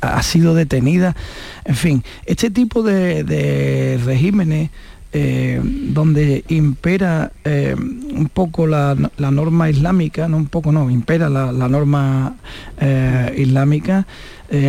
ha, 0.00 0.22
sido 0.22 0.54
detenida. 0.54 1.16
En 1.64 1.76
fin, 1.76 2.04
este 2.26 2.50
tipo 2.50 2.82
de 2.82 4.00
regímenes 4.04 4.70
eh, 5.10 5.58
donde 5.62 6.44
impera 6.48 7.32
eh, 7.42 7.74
un 7.74 8.28
poco 8.28 8.66
la, 8.66 8.94
norma 8.94 9.70
islámica, 9.70 10.28
no 10.28 10.36
un 10.36 10.48
poco, 10.48 10.70
no, 10.70 10.90
impera 10.90 11.30
la, 11.30 11.68
norma 11.68 12.36
eh, 12.78 13.34
islámica, 13.38 14.06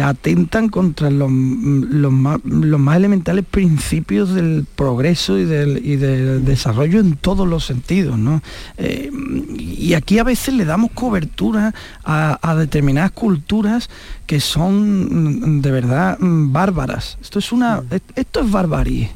atentan 0.01 0.69
contra 0.69 1.09
los, 1.09 1.29
más, 1.29 2.39
elementales 2.95 3.43
principios 3.43 4.33
del 4.33 4.65
progreso 4.75 5.37
y 5.37 5.43
del, 5.43 6.45
desarrollo 6.45 7.01
en 7.01 7.17
todos 7.17 7.45
los 7.45 7.65
sentidos. 7.65 8.17
y 9.57 9.93
aquí 9.93 10.19
a 10.19 10.23
veces 10.23 10.53
le 10.53 10.63
damos 10.63 10.91
cobertura 10.91 11.73
a, 12.05 12.55
determinadas 12.55 13.11
culturas 13.11 13.89
que 14.25 14.39
son 14.39 15.61
de 15.61 15.71
verdad 15.71 16.17
bárbaras. 16.21 17.17
Esto 17.21 17.39
es 17.39 17.51
una. 17.51 17.83
Esto 18.15 18.39
es 18.39 18.51
barbarie 18.51 19.11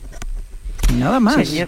nada 0.93 1.19
más. 1.19 1.51
yo, 1.51 1.67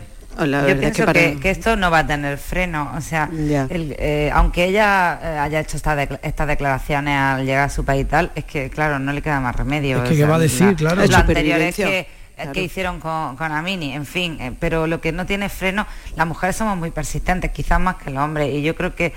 pienso 0.80 1.06
que, 1.14 1.40
esto 1.44 1.76
no 1.76 1.92
va 1.92 2.00
a 2.00 2.08
tener 2.08 2.38
freno. 2.38 2.92
O 2.96 3.02
sea, 3.02 3.30
eh, 3.32 4.30
aunque 4.34 4.66
ella 4.66 5.20
eh, 5.22 5.40
haya 5.40 5.60
hecho 5.60 5.78
estas 5.78 6.48
declaraciones 6.48 7.18
al 7.18 7.46
llegar 7.46 7.66
a 7.66 7.70
su 7.70 7.86
país 7.86 8.04
y 8.04 8.06
tal, 8.06 8.32
es 8.36 8.46
que, 8.46 8.70
claro, 8.70 9.00
no 9.00 9.14
le 9.14 9.22
queda 9.22 9.40
más 9.40 9.56
remedio. 9.56 10.04
Es 10.04 10.10
que, 10.10 10.26
va 10.26 10.36
a 10.36 10.40
decir, 10.40 10.76
claro. 10.76 11.06
Lo 11.06 11.18
anterior 11.18 11.60
es 11.60 11.76
que, 11.76 12.08
que 12.54 12.64
hicieron 12.64 13.00
con, 13.00 13.38
Amini, 13.40 13.94
en 13.94 14.06
fin, 14.06 14.38
eh, 14.42 14.52
pero 14.60 14.88
lo 14.88 15.00
que 15.00 15.12
no 15.12 15.26
tiene 15.26 15.48
freno, 15.48 15.88
las 16.18 16.28
mujeres 16.28 16.58
somos 16.58 16.78
muy 16.78 16.92
persistentes, 16.92 17.52
quizás 17.52 17.80
más 17.80 17.96
que 17.96 18.10
los 18.10 18.24
hombres, 18.24 18.54
y 18.54 18.62
yo 18.62 18.76
creo 18.76 18.94
que 18.94 19.14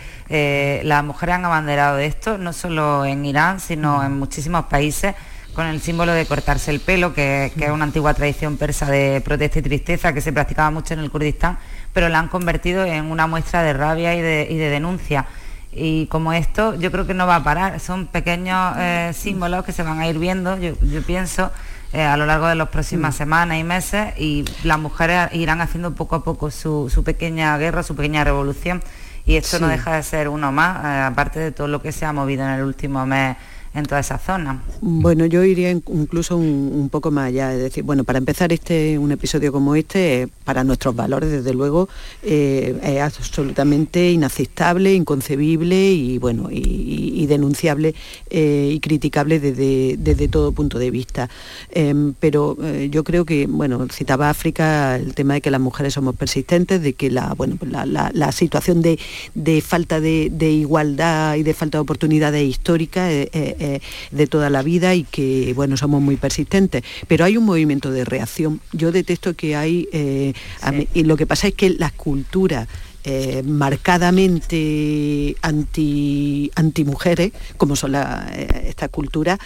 las 0.84 1.02
mujeres 1.02 1.34
han 1.34 1.44
abanderado 1.44 1.96
de 1.96 2.06
esto, 2.06 2.38
no 2.38 2.52
solo 2.52 3.04
en 3.04 3.24
Irán, 3.24 3.58
sino 3.58 4.04
en 4.04 4.18
muchísimos 4.18 4.66
países 4.66 5.14
con 5.58 5.66
el 5.66 5.80
símbolo 5.80 6.12
de 6.12 6.24
cortarse 6.24 6.70
el 6.70 6.78
pelo, 6.78 7.12
que, 7.12 7.46
es 7.46 7.70
una 7.70 7.82
antigua 7.82 8.14
tradición 8.14 8.56
persa 8.56 8.86
de 8.86 9.20
protesta 9.24 9.58
y 9.58 9.62
tristeza 9.62 10.12
que 10.12 10.20
se 10.20 10.32
practicaba 10.32 10.70
mucho 10.70 10.94
en 10.94 11.00
el 11.00 11.10
Kurdistán, 11.10 11.58
pero 11.92 12.08
la 12.08 12.20
han 12.20 12.28
convertido 12.28 12.84
en 12.84 13.06
una 13.06 13.26
muestra 13.26 13.64
de 13.64 13.72
rabia 13.72 14.14
y 14.14 14.20
de, 14.20 14.70
denuncia. 14.70 15.26
Y 15.72 16.06
como 16.06 16.32
esto, 16.32 16.76
yo 16.76 16.92
creo 16.92 17.08
que 17.08 17.14
no 17.14 17.26
va 17.26 17.34
a 17.34 17.42
parar. 17.42 17.80
Son 17.80 18.06
pequeños 18.06 18.76
eh, 18.78 19.10
símbolos 19.12 19.64
que 19.64 19.72
se 19.72 19.82
van 19.82 19.98
a 19.98 20.06
ir 20.06 20.20
viendo, 20.20 20.56
yo, 20.58 20.76
pienso, 21.04 21.50
eh, 21.92 22.04
a 22.04 22.16
lo 22.16 22.24
largo 22.24 22.46
de 22.46 22.54
las 22.54 22.68
próximas 22.68 23.16
mm. 23.16 23.18
semanas 23.18 23.58
y 23.58 23.64
meses, 23.64 24.14
y 24.16 24.44
las 24.62 24.78
mujeres 24.78 25.28
irán 25.32 25.60
haciendo 25.60 25.92
poco 25.92 26.14
a 26.14 26.22
poco 26.22 26.52
su, 26.52 27.02
pequeña 27.04 27.58
guerra, 27.58 27.82
su 27.82 27.96
pequeña 27.96 28.22
revolución. 28.22 28.80
Y 29.26 29.34
esto 29.34 29.58
no 29.58 29.66
deja 29.66 29.96
de 29.96 30.04
ser 30.04 30.28
uno 30.28 30.52
más, 30.52 30.84
eh, 30.84 31.00
aparte 31.00 31.40
de 31.40 31.50
todo 31.50 31.66
lo 31.66 31.82
que 31.82 31.90
se 31.90 32.06
ha 32.06 32.12
movido 32.12 32.44
en 32.44 32.50
el 32.50 32.62
último 32.62 33.04
mes 33.06 33.36
en 33.74 33.84
toda 33.84 34.00
esa 34.00 34.18
zona. 34.18 34.62
Bueno, 34.80 35.26
yo 35.26 35.44
iría 35.44 35.70
incluso 35.70 36.36
un, 36.36 36.88
poco 36.90 37.10
más 37.10 37.28
allá, 37.28 37.54
es 37.54 37.60
decir, 37.60 37.84
bueno, 37.84 38.04
para 38.04 38.18
empezar 38.18 38.52
este 38.52 38.98
un 38.98 39.12
episodio 39.12 39.52
como 39.52 39.74
este, 39.74 40.28
para 40.44 40.64
nuestros 40.64 40.94
valores, 40.96 41.30
desde 41.30 41.52
luego, 41.52 41.88
eh, 42.22 42.78
es 42.82 43.00
absolutamente 43.00 44.10
inaceptable, 44.10 44.94
inconcebible 44.94 45.92
y 45.92 46.18
bueno, 46.18 46.48
y, 46.50 47.26
denunciable 47.28 47.94
eh, 48.30 48.70
y 48.72 48.80
criticable 48.80 49.38
desde, 49.38 50.28
todo 50.28 50.52
punto 50.52 50.78
de 50.78 50.90
vista. 50.90 51.28
Em, 51.70 52.14
pero 52.18 52.56
eh, 52.62 52.88
yo 52.90 53.04
creo 53.04 53.26
que, 53.26 53.46
bueno, 53.46 53.86
citaba 53.90 54.30
África 54.30 54.96
el 54.96 55.14
tema 55.14 55.34
de 55.34 55.40
que 55.42 55.50
las 55.50 55.60
mujeres 55.60 55.92
somos 55.92 56.16
persistentes, 56.16 56.80
de 56.80 56.94
que 56.94 57.10
la, 57.10 57.34
bueno, 57.34 57.56
pues 57.58 57.70
la, 57.70 58.32
situación 58.32 58.82
de, 58.82 58.98
falta 59.60 60.00
de, 60.00 60.50
igualdad 60.50 61.36
y 61.36 61.42
de 61.42 61.52
falta 61.52 61.78
de 61.78 61.82
oportunidades 61.82 62.48
históricas 62.48 63.12
eh, 63.58 63.80
de 64.10 64.26
toda 64.26 64.50
la 64.50 64.62
vida 64.62 64.94
y 64.94 65.04
que, 65.04 65.52
bueno, 65.54 65.76
somos 65.76 66.00
muy 66.00 66.16
persistentes. 66.16 66.82
Pero 67.06 67.24
hay 67.24 67.36
un 67.36 67.44
movimiento 67.44 67.90
de 67.90 68.04
reacción. 68.04 68.60
Yo 68.72 68.92
detesto 68.92 69.34
que 69.34 69.56
hay, 69.56 69.88
eh, 69.92 70.32
y 70.94 71.04
lo 71.04 71.16
que 71.16 71.26
pasa 71.26 71.48
es 71.48 71.54
que 71.54 71.70
las 71.70 71.92
culturas 71.92 72.68
eh, 73.04 73.42
marcadamente 73.44 75.36
anti, 75.42 76.50
mujeres, 76.84 77.32
como 77.56 77.76
son 77.76 77.94
estas 77.94 78.90
culturas, 78.90 79.38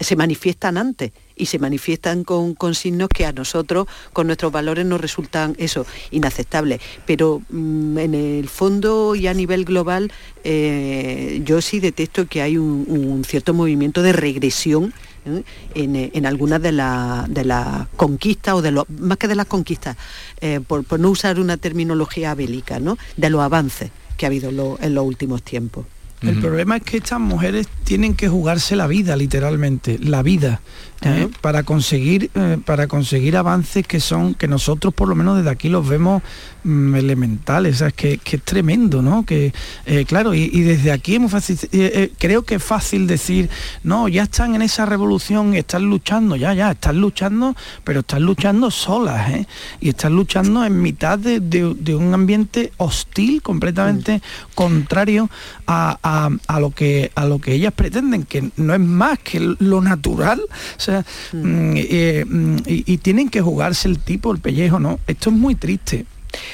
se 0.00 0.16
manifiestan 0.16 0.76
antes 0.76 1.12
y 1.36 1.46
se 1.46 1.58
manifiestan 1.58 2.24
con, 2.24 2.56
signos 2.74 3.08
que 3.08 3.26
a 3.26 3.32
nosotros, 3.32 3.86
con 4.12 4.26
nuestros 4.26 4.50
valores, 4.50 4.86
nos 4.86 5.00
resultan 5.00 5.54
eso, 5.58 5.86
inaceptables. 6.10 6.80
Pero 7.06 7.42
mm, 7.50 7.98
en 7.98 8.14
el 8.14 8.48
fondo 8.48 9.14
y 9.14 9.26
a 9.26 9.34
nivel 9.34 9.64
global, 9.64 10.10
eh, 10.44 11.42
yo 11.44 11.60
sí 11.60 11.80
detecto 11.80 12.26
que 12.26 12.42
hay 12.42 12.56
un, 12.56 13.22
cierto 13.26 13.54
movimiento 13.54 14.02
de 14.02 14.12
regresión 14.12 14.92
¿eh? 15.26 16.10
en, 16.14 16.26
algunas 16.26 16.62
de, 16.62 16.72
las 16.72 17.88
conquistas, 17.96 18.54
o 18.54 18.62
de 18.62 18.70
los, 18.70 18.88
más 18.88 19.18
que 19.18 19.28
de 19.28 19.34
las 19.34 19.46
conquistas, 19.46 19.96
eh, 20.40 20.60
por, 20.66 20.98
no 20.98 21.10
usar 21.10 21.38
una 21.38 21.56
terminología 21.56 22.34
bélica, 22.34 22.80
¿no? 22.80 22.96
de 23.16 23.30
los 23.30 23.40
avances 23.42 23.90
que 24.16 24.26
ha 24.26 24.28
habido 24.28 24.78
en 24.80 24.94
los 24.94 25.04
últimos 25.04 25.42
tiempos. 25.42 25.84
El 26.22 26.40
problema 26.40 26.78
es 26.78 26.82
que 26.82 26.96
estas 26.96 27.20
mujeres 27.20 27.68
tienen 27.84 28.14
que 28.14 28.28
jugarse 28.28 28.74
la 28.74 28.86
vida, 28.86 29.16
literalmente, 29.16 29.98
la 29.98 30.22
vida. 30.22 30.60
¿Eh? 31.02 31.28
para 31.40 31.62
conseguir 31.62 32.30
eh, 32.34 32.58
para 32.64 32.86
conseguir 32.86 33.36
avances 33.36 33.86
que 33.86 34.00
son 34.00 34.34
que 34.34 34.48
nosotros 34.48 34.94
por 34.94 35.08
lo 35.08 35.14
menos 35.14 35.36
desde 35.36 35.50
aquí 35.50 35.68
los 35.68 35.86
vemos 35.86 36.22
mm, 36.64 36.94
elementales. 36.94 37.80
Es 37.80 37.92
que, 37.94 38.20
es 38.24 38.42
tremendo 38.42 39.02
no 39.02 39.24
que 39.24 39.52
eh, 39.86 40.04
claro 40.06 40.34
y, 40.34 40.48
desde 40.60 40.92
aquí 40.92 41.16
hemos 41.16 41.32
fácil, 41.32 41.58
creo 42.18 42.42
que 42.42 42.56
es 42.56 42.62
fácil 42.62 43.06
decir 43.06 43.48
no 43.82 44.08
ya 44.08 44.24
están 44.24 44.54
en 44.54 44.62
esa 44.62 44.86
revolución 44.86 45.54
están 45.54 45.84
luchando 45.84 46.36
ya 46.36 46.54
ya 46.54 46.72
están 46.72 47.00
luchando 47.00 47.54
pero 47.84 48.00
están 48.00 48.22
luchando 48.22 48.70
solas 48.70 49.30
y 49.80 49.88
están 49.90 50.14
luchando 50.14 50.64
en 50.64 50.80
mitad 50.80 51.18
de, 51.18 51.96
un 51.96 52.14
ambiente 52.14 52.72
hostil 52.76 53.42
completamente 53.42 54.20
contrario 54.54 55.28
a, 55.66 56.30
lo 56.60 56.70
que 56.70 57.10
a 57.14 57.24
lo 57.24 57.38
que 57.38 57.54
ellas 57.54 57.72
pretenden 57.72 58.24
que 58.24 58.50
no 58.56 58.74
es 58.74 58.80
más 58.80 59.18
que 59.18 59.40
lo 59.58 59.80
natural 59.80 60.40
Mm. 61.32 61.36
Mm, 61.36 61.74
eh, 61.76 62.24
mm, 62.26 62.56
y, 62.66 62.96
tienen 62.98 63.28
que 63.28 63.40
jugarse 63.40 63.88
el 63.88 63.98
tipo, 63.98 64.32
el 64.32 64.38
pellejo, 64.38 64.78
¿no? 64.78 64.98
Esto 65.06 65.30
es 65.30 65.36
muy 65.36 65.54
triste. 65.54 66.06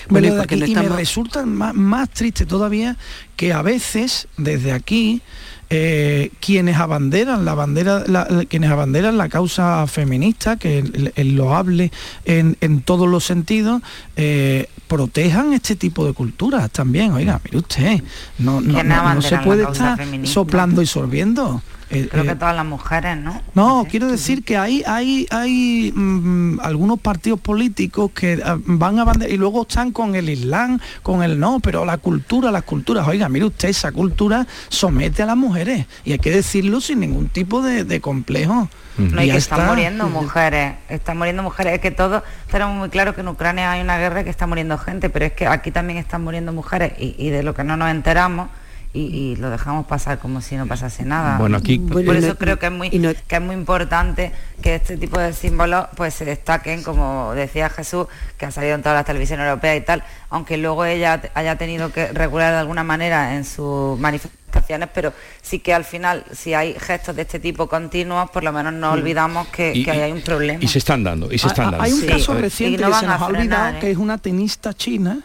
Bueno, 0.09 0.29
y, 0.49 0.75
me 0.75 0.89
resulta 0.89 1.45
más, 1.45 2.11
triste 2.11 2.47
todavía 2.47 2.97
que 3.37 3.53
a 3.53 3.63
veces 3.63 4.29
desde 4.37 4.73
aquí 4.73 5.23
eh, 5.71 6.31
quienes 6.41 6.77
abanderan 6.77 7.45
la 7.45 7.55
bandera, 7.55 8.05
quienes 8.49 8.71
abanderan 8.71 9.17
la 9.17 9.29
causa 9.29 9.87
feminista, 9.87 10.57
que 10.57 11.13
es 11.15 11.27
loable 11.27 11.91
en, 12.27 12.57
en, 12.61 12.83
todos 12.83 13.09
los 13.09 13.25
sentidos, 13.25 13.81
eh, 14.17 14.69
protejan 14.87 15.55
este 15.55 15.75
tipo 15.75 16.05
de 16.05 16.13
culturas 16.13 16.71
también. 16.71 17.13
Oiga, 17.13 17.41
mire 17.45 17.57
usted, 17.57 18.03
no, 18.39 18.61
no 18.61 19.23
se 19.23 19.39
puede 19.39 19.63
estar 19.63 19.99
soplando 20.25 20.83
y 20.83 20.87
sorbiendo. 20.87 21.63
Eh, 21.93 22.09
Creo 22.11 22.25
que 22.25 22.31
eh, 22.31 22.37
todas 22.37 22.57
las 22.57 22.65
mujeres, 22.65 23.19
¿no? 23.19 23.43
No, 23.55 23.87
quiero 23.89 24.07
decir 24.07 24.43
que 24.45 24.57
hay, 24.57 24.83
hay, 24.87 25.27
hay 25.31 25.93
mm, 25.95 26.61
algunos 26.61 26.99
partidos 26.99 27.39
políticos 27.39 28.11
que 28.15 28.41
ah, 28.45 28.57
van 28.65 28.99
a 28.99 29.05
bandera 29.05 29.31
y 29.31 29.37
luego 29.37 29.63
están 29.63 29.93
con 29.93 30.15
el 30.15 30.31
Islam, 30.31 30.81
con 31.03 31.23
el 31.23 31.39
no, 31.39 31.61
pero 31.61 31.85
la 31.85 31.99
cultura, 31.99 32.51
las 32.51 32.63
culturas, 32.63 33.07
oiga, 33.07 33.29
mire 33.29 33.45
usted, 33.45 33.69
esa 33.69 33.93
cultura 33.93 34.47
somete 34.71 35.23
a 35.23 35.27
las 35.27 35.37
mujeres 35.37 35.87
y 36.05 36.13
hay 36.13 36.19
que 36.19 36.31
decirlo 36.31 36.81
sin 36.81 37.01
ningún 37.01 37.29
tipo 37.29 37.61
de, 37.61 38.01
complejo. 38.01 38.71
No, 38.97 39.23
y 39.23 39.31
que 39.31 39.37
están 39.37 39.67
muriendo 39.67 40.09
mujeres, 40.09 40.75
están 40.89 41.19
muriendo 41.19 41.43
mujeres. 41.43 41.75
Es 41.75 41.81
que 41.81 41.91
todos 41.91 42.23
tenemos 42.51 42.75
muy 42.75 42.89
claro 42.89 43.15
que 43.15 43.21
en 43.21 43.29
Ucrania 43.29 43.71
hay 43.71 43.83
una 43.83 43.99
guerra 43.99 44.25
que 44.25 44.31
está 44.31 44.47
muriendo 44.47 44.79
gente, 44.79 45.11
pero 45.11 45.27
es 45.27 45.33
que 45.33 45.47
aquí 45.47 45.71
también 45.71 45.99
están 45.99 46.25
muriendo 46.25 46.53
mujeres 46.53 46.93
y 46.99 47.29
de 47.29 47.43
lo 47.43 47.55
que 47.55 47.65
no 47.65 47.77
nos 47.77 47.91
enteramos 47.91 48.49
y, 48.95 49.37
lo 49.37 49.51
dejamos 49.51 49.87
pasar 49.87 50.19
como 50.19 50.41
si 50.41 50.57
no 50.57 50.67
pasase 50.67 51.05
nada. 51.05 51.39
Bueno, 51.39 51.57
aquí 51.57 51.79
por 51.79 52.15
eso 52.15 52.37
creo 52.37 52.59
que 52.59 52.67
es 52.67 52.73
muy 52.73 52.91
que 52.91 53.37
es 53.37 53.41
muy 53.41 53.55
importante 53.55 54.33
que 54.61 54.75
este 54.75 54.97
tipo 54.97 55.19
de 55.19 55.33
símbolos 55.33 55.87
pues 55.97 56.15
se 56.15 56.25
destaquen, 56.25 56.83
como 56.83 57.33
decía 57.35 57.71
Jesús, 57.71 58.07
que 58.37 58.47
ha 58.47 58.51
salido 58.51 58.75
en 58.75 58.83
todas 58.83 58.97
las 58.97 59.07
televisiones 59.07 59.47
europeas 59.47 59.77
y 59.79 59.81
tal, 59.81 60.05
aunque 60.29 60.59
luego 60.59 60.85
ella 60.85 61.23
haya 61.35 61.57
tenido 61.57 61.91
que 61.91 62.09
regular 62.09 62.53
de 62.53 62.59
alguna 62.59 62.85
manera 62.85 63.35
en 63.35 63.45
sus 63.45 63.99
manifestaciones, 63.99 64.89
pero 64.93 65.15
sí 65.41 65.61
que 65.61 65.73
al 65.73 65.85
final, 65.85 66.25
si 66.33 66.53
hay 66.53 66.75
gestos 66.79 67.17
de 67.17 67.23
este 67.23 67.41
tipo 67.41 67.69
continuos, 67.69 68.31
por 68.31 68.45
lo 68.45 68.53
menos 68.53 68.75
no 68.75 68.93
olvidamos 68.93 69.49
que, 69.49 69.87
hay 69.91 70.13
un 70.13 70.21
problema. 70.21 70.63
Y 70.63 70.69
se 70.69 70.79
están 70.79 71.03
dando, 71.03 71.33
y 71.33 71.39
se 71.39 71.47
están 71.47 71.71
dando. 71.71 71.83
Hay 71.83 71.93
un 71.93 72.07
caso 72.07 72.35
reciente 72.35 72.85
que 72.85 72.93
se 72.93 73.07
nos 73.07 73.21
ha 73.21 73.27
olvidado, 73.27 73.81
que 73.81 73.91
es 73.91 73.97
una 73.97 74.19
tenista 74.19 74.75
china 74.75 75.21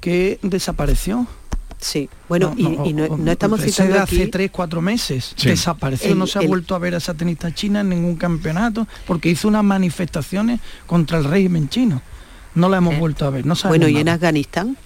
que 0.00 0.38
desapareció. 0.42 1.26
Sí, 1.80 2.08
bueno, 2.28 2.54
y, 2.56 2.92
no, 2.92 3.30
estamos 3.30 3.60
citando 3.60 4.00
hace 4.00 4.26
tres, 4.26 4.50
cuatro 4.50 4.82
meses. 4.82 5.34
Desapareció, 5.42 6.14
no 6.14 6.26
se 6.26 6.38
ha 6.38 6.42
vuelto 6.42 6.74
a 6.74 6.78
ver 6.78 6.94
a 6.94 6.98
esa 6.98 7.14
tenista 7.14 7.54
china 7.54 7.80
en 7.80 7.90
ningún 7.90 8.16
campeonato 8.16 8.86
porque 9.06 9.28
hizo 9.30 9.48
unas 9.48 9.64
manifestaciones 9.64 10.60
contra 10.86 11.18
el 11.18 11.24
régimen 11.24 11.68
chino. 11.68 12.02
No 12.54 12.68
la 12.68 12.78
hemos 12.78 12.94
eh, 12.94 12.98
vuelto 12.98 13.26
a 13.26 13.30
ver. 13.30 13.46
No 13.46 13.54
bueno, 13.68 13.88
y 13.88 13.98
en 13.98 14.08
Afganistán, 14.08 14.76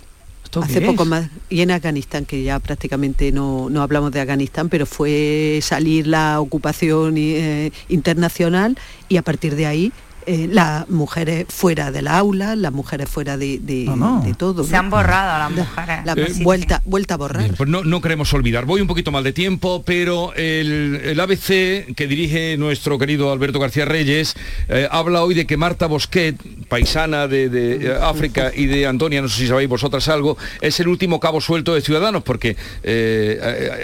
hace 0.61 0.82
poco 0.82 1.07
más, 1.07 1.30
y 1.49 1.62
en 1.62 1.70
Afganistán, 1.70 2.26
que 2.26 2.43
ya 2.43 2.59
prácticamente 2.59 3.32
no, 3.32 3.70
hablamos 3.80 4.12
de 4.12 4.20
Afganistán, 4.20 4.68
pero 4.68 4.84
fue 4.84 5.61
salir 5.62 6.07
la 6.07 6.40
ocupación 6.40 7.14
eh, 7.16 7.72
internacional 7.88 8.76
y 9.09 9.16
a 9.16 9.22
partir 9.22 9.57
de 9.57 9.66
ahí 9.66 9.93
eh, 10.26 10.48
las 10.50 10.88
mujeres 10.88 11.46
fuera 11.48 11.90
del 11.90 12.08
aula, 12.08 12.56
las 12.56 12.72
mujeres 12.72 13.08
fuera 13.08 13.36
de, 13.36 13.58
de- 13.58 13.90
de 14.24 14.34
todo. 14.34 14.64
Se 14.64 14.72
¿no? 14.72 14.78
han 14.78 14.90
borrado 14.90 15.38
las 15.38 15.50
mujeres. 15.50 16.04
La 16.04 16.12
Eh, 16.14 16.32
vuelta, 16.42 16.82
vuelta 16.84 17.14
a 17.14 17.16
borrar. 17.16 17.42
Bien, 17.42 17.54
pues 17.56 17.68
no, 17.68 17.82
no 17.84 18.00
queremos 18.00 18.32
olvidar. 18.34 18.64
Voy 18.64 18.80
un 18.80 18.86
poquito 18.86 19.10
mal 19.10 19.24
de 19.24 19.32
tiempo, 19.32 19.82
pero 19.84 20.32
el, 20.34 21.00
el 21.04 21.18
ABC 21.20 21.94
que 21.94 22.06
dirige 22.08 22.56
nuestro 22.58 22.98
querido 22.98 23.32
Alberto 23.32 23.58
García 23.58 23.84
Reyes 23.84 24.34
eh, 24.68 24.88
habla 24.90 25.22
hoy 25.22 25.34
de 25.34 25.46
que 25.46 25.56
Marta 25.56 25.86
Bosquet, 25.86 26.36
paisana 26.68 27.26
de, 27.28 27.48
de, 27.48 27.96
África 28.00 28.52
y 28.54 28.66
de 28.66 28.86
Antonia, 28.86 29.22
no 29.22 29.28
sé 29.28 29.38
si 29.38 29.46
sabéis 29.48 29.68
vosotras 29.68 30.08
algo, 30.08 30.36
es 30.60 30.78
el 30.80 30.88
último 30.88 31.20
cabo 31.20 31.40
suelto 31.40 31.74
de 31.74 31.80
Ciudadanos 31.80 32.22
porque 32.22 32.56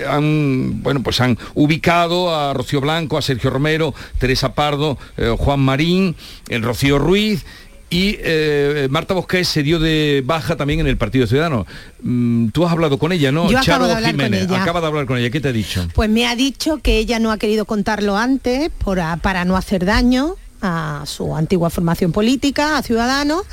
han 0.08 0.82
bueno 0.82 1.02
pues 1.02 1.20
han 1.20 1.38
ubicado 1.54 2.34
a 2.34 2.54
Rocío 2.54 2.80
Blanco, 2.80 3.18
a 3.18 3.22
Sergio 3.22 3.50
Romero, 3.50 3.94
Teresa 4.18 4.54
Pardo, 4.54 4.98
eh, 5.16 5.34
Juan 5.38 5.60
Marín, 5.60 6.16
el 6.48 6.62
Rocío 6.62 6.98
Ruiz. 6.98 7.44
Y 7.90 8.16
eh, 8.20 8.86
Marta 8.90 9.14
Bosquet 9.14 9.44
se 9.44 9.62
dio 9.62 9.78
de 9.78 10.22
baja 10.22 10.56
también 10.56 10.80
en 10.80 10.86
el 10.88 10.98
Partido 10.98 11.26
Ciudadano. 11.26 11.66
Mm, 12.02 12.48
Tú 12.48 12.66
has 12.66 12.72
hablado 12.72 12.98
con 12.98 13.12
ella, 13.12 13.32
¿no? 13.32 13.44
Yo 13.50 13.56
acabo 13.58 13.64
Charo 13.64 13.86
de 13.86 13.94
hablar 13.94 14.12
con 14.14 14.24
Jiménez, 14.26 14.46
ella. 14.46 14.62
acaba 14.62 14.80
de 14.82 14.86
hablar 14.88 15.06
con 15.06 15.16
ella. 15.16 15.30
¿Qué 15.30 15.40
te 15.40 15.48
ha 15.48 15.52
dicho? 15.52 15.88
Pues 15.94 16.10
me 16.10 16.26
ha 16.26 16.36
dicho 16.36 16.78
que 16.82 16.98
ella 16.98 17.18
no 17.18 17.32
ha 17.32 17.38
querido 17.38 17.64
contarlo 17.64 18.18
antes 18.18 18.68
por- 18.84 19.00
a- 19.00 19.16
para 19.16 19.46
no 19.46 19.56
hacer 19.56 19.86
daño 19.86 20.34
a 20.60 21.04
su 21.06 21.34
antigua 21.34 21.70
formación 21.70 22.12
política, 22.12 22.76
a 22.76 22.82
Ciudadanos, 22.82 23.44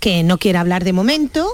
que 0.00 0.22
no 0.22 0.38
quiere 0.38 0.56
hablar 0.58 0.84
de 0.84 0.94
momento, 0.94 1.46